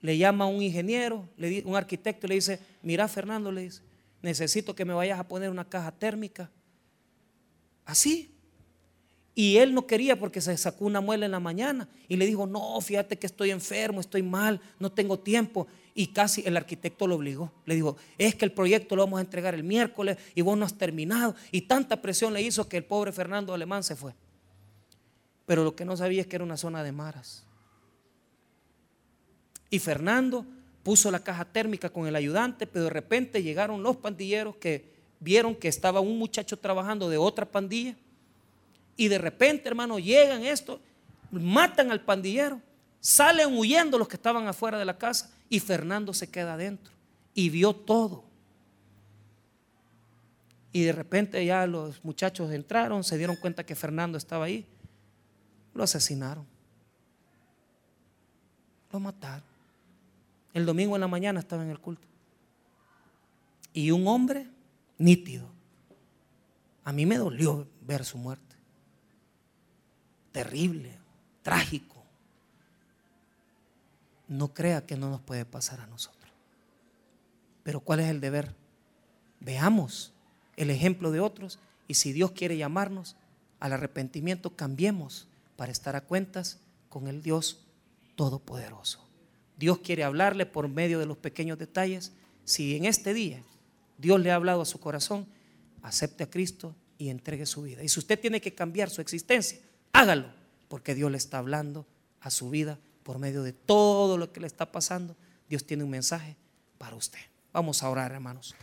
le 0.00 0.16
llama 0.16 0.46
un 0.46 0.62
ingeniero, 0.62 1.28
un 1.64 1.74
arquitecto, 1.74 2.28
le 2.28 2.36
dice, 2.36 2.60
mira 2.82 3.08
Fernando, 3.08 3.50
le 3.50 3.62
dice, 3.62 3.82
necesito 4.22 4.76
que 4.76 4.84
me 4.84 4.94
vayas 4.94 5.18
a 5.18 5.26
poner 5.26 5.50
una 5.50 5.68
caja 5.68 5.90
térmica. 5.90 6.48
Así, 7.84 8.30
y 9.34 9.56
él 9.56 9.74
no 9.74 9.88
quería 9.88 10.16
porque 10.16 10.40
se 10.40 10.56
sacó 10.56 10.84
una 10.84 11.00
muela 11.00 11.26
en 11.26 11.32
la 11.32 11.40
mañana 11.40 11.88
y 12.06 12.14
le 12.14 12.24
dijo, 12.24 12.46
no, 12.46 12.80
fíjate 12.80 13.18
que 13.18 13.26
estoy 13.26 13.50
enfermo, 13.50 14.00
estoy 14.00 14.22
mal, 14.22 14.60
no 14.78 14.92
tengo 14.92 15.18
tiempo. 15.18 15.66
Y 15.96 16.12
casi 16.12 16.44
el 16.46 16.56
arquitecto 16.56 17.08
lo 17.08 17.16
obligó. 17.16 17.50
Le 17.66 17.74
dijo, 17.74 17.96
es 18.18 18.36
que 18.36 18.44
el 18.44 18.52
proyecto 18.52 18.94
lo 18.94 19.02
vamos 19.02 19.18
a 19.18 19.22
entregar 19.22 19.56
el 19.56 19.64
miércoles 19.64 20.16
y 20.36 20.42
vos 20.42 20.56
no 20.56 20.64
has 20.64 20.78
terminado. 20.78 21.34
Y 21.50 21.62
tanta 21.62 22.00
presión 22.00 22.32
le 22.32 22.40
hizo 22.40 22.68
que 22.68 22.76
el 22.76 22.84
pobre 22.84 23.10
Fernando 23.10 23.52
Alemán 23.52 23.82
se 23.82 23.96
fue. 23.96 24.14
Pero 25.48 25.64
lo 25.64 25.74
que 25.74 25.86
no 25.86 25.96
sabía 25.96 26.20
es 26.20 26.26
que 26.26 26.36
era 26.36 26.44
una 26.44 26.58
zona 26.58 26.82
de 26.82 26.92
maras. 26.92 27.42
Y 29.70 29.78
Fernando 29.78 30.44
puso 30.82 31.10
la 31.10 31.24
caja 31.24 31.46
térmica 31.46 31.88
con 31.88 32.06
el 32.06 32.14
ayudante, 32.14 32.66
pero 32.66 32.84
de 32.84 32.90
repente 32.90 33.42
llegaron 33.42 33.82
los 33.82 33.96
pandilleros 33.96 34.56
que 34.56 34.92
vieron 35.20 35.54
que 35.54 35.68
estaba 35.68 36.00
un 36.00 36.18
muchacho 36.18 36.58
trabajando 36.58 37.08
de 37.08 37.16
otra 37.16 37.46
pandilla 37.46 37.96
y 38.94 39.08
de 39.08 39.16
repente, 39.16 39.70
hermano, 39.70 39.98
llegan 39.98 40.44
esto, 40.44 40.80
matan 41.30 41.90
al 41.90 42.02
pandillero, 42.02 42.60
salen 43.00 43.56
huyendo 43.56 43.96
los 43.96 44.06
que 44.06 44.16
estaban 44.16 44.46
afuera 44.48 44.78
de 44.78 44.84
la 44.84 44.98
casa 44.98 45.30
y 45.48 45.60
Fernando 45.60 46.12
se 46.12 46.30
queda 46.30 46.54
adentro 46.54 46.92
y 47.32 47.48
vio 47.48 47.74
todo. 47.74 48.24
Y 50.72 50.82
de 50.82 50.92
repente 50.92 51.42
ya 51.42 51.66
los 51.66 52.04
muchachos 52.04 52.52
entraron, 52.52 53.02
se 53.02 53.16
dieron 53.16 53.36
cuenta 53.36 53.64
que 53.64 53.74
Fernando 53.74 54.18
estaba 54.18 54.44
ahí, 54.44 54.66
lo 55.78 55.84
asesinaron, 55.84 56.44
lo 58.92 59.00
mataron. 59.00 59.48
El 60.52 60.66
domingo 60.66 60.96
en 60.96 61.00
la 61.00 61.08
mañana 61.08 61.40
estaba 61.40 61.62
en 61.62 61.70
el 61.70 61.78
culto. 61.78 62.06
Y 63.72 63.90
un 63.90 64.06
hombre 64.08 64.48
nítido. 64.98 65.48
A 66.84 66.92
mí 66.92 67.06
me 67.06 67.16
dolió 67.16 67.66
ver 67.82 68.04
su 68.04 68.18
muerte 68.18 68.48
terrible, 70.38 70.96
trágico. 71.42 71.96
No 74.28 74.54
crea 74.54 74.86
que 74.86 74.96
no 74.96 75.10
nos 75.10 75.20
puede 75.20 75.44
pasar 75.44 75.80
a 75.80 75.86
nosotros. 75.86 76.32
Pero 77.64 77.80
¿cuál 77.80 78.00
es 78.00 78.08
el 78.08 78.20
deber? 78.20 78.54
Veamos 79.40 80.12
el 80.56 80.70
ejemplo 80.70 81.10
de 81.10 81.18
otros 81.18 81.58
y 81.88 81.94
si 81.94 82.12
Dios 82.12 82.32
quiere 82.32 82.56
llamarnos 82.56 83.16
al 83.58 83.72
arrepentimiento, 83.72 84.54
cambiemos 84.54 85.26
para 85.58 85.72
estar 85.72 85.96
a 85.96 86.02
cuentas 86.02 86.60
con 86.88 87.08
el 87.08 87.20
Dios 87.20 87.64
Todopoderoso. 88.14 89.04
Dios 89.56 89.78
quiere 89.78 90.04
hablarle 90.04 90.46
por 90.46 90.68
medio 90.68 91.00
de 91.00 91.06
los 91.06 91.18
pequeños 91.18 91.58
detalles. 91.58 92.12
Si 92.44 92.76
en 92.76 92.84
este 92.84 93.12
día 93.12 93.42
Dios 93.96 94.20
le 94.20 94.30
ha 94.30 94.36
hablado 94.36 94.62
a 94.62 94.66
su 94.66 94.78
corazón, 94.78 95.26
acepte 95.82 96.22
a 96.22 96.30
Cristo 96.30 96.76
y 96.96 97.08
entregue 97.08 97.44
su 97.44 97.62
vida. 97.62 97.82
Y 97.82 97.88
si 97.88 97.98
usted 97.98 98.20
tiene 98.20 98.40
que 98.40 98.54
cambiar 98.54 98.88
su 98.88 99.00
existencia, 99.00 99.58
hágalo, 99.92 100.28
porque 100.68 100.94
Dios 100.94 101.10
le 101.10 101.18
está 101.18 101.38
hablando 101.38 101.86
a 102.20 102.30
su 102.30 102.50
vida 102.50 102.78
por 103.02 103.18
medio 103.18 103.42
de 103.42 103.52
todo 103.52 104.16
lo 104.16 104.32
que 104.32 104.38
le 104.38 104.46
está 104.46 104.70
pasando. 104.70 105.16
Dios 105.48 105.66
tiene 105.66 105.82
un 105.82 105.90
mensaje 105.90 106.36
para 106.78 106.94
usted. 106.94 107.18
Vamos 107.52 107.82
a 107.82 107.90
orar, 107.90 108.12
hermanos. 108.12 108.54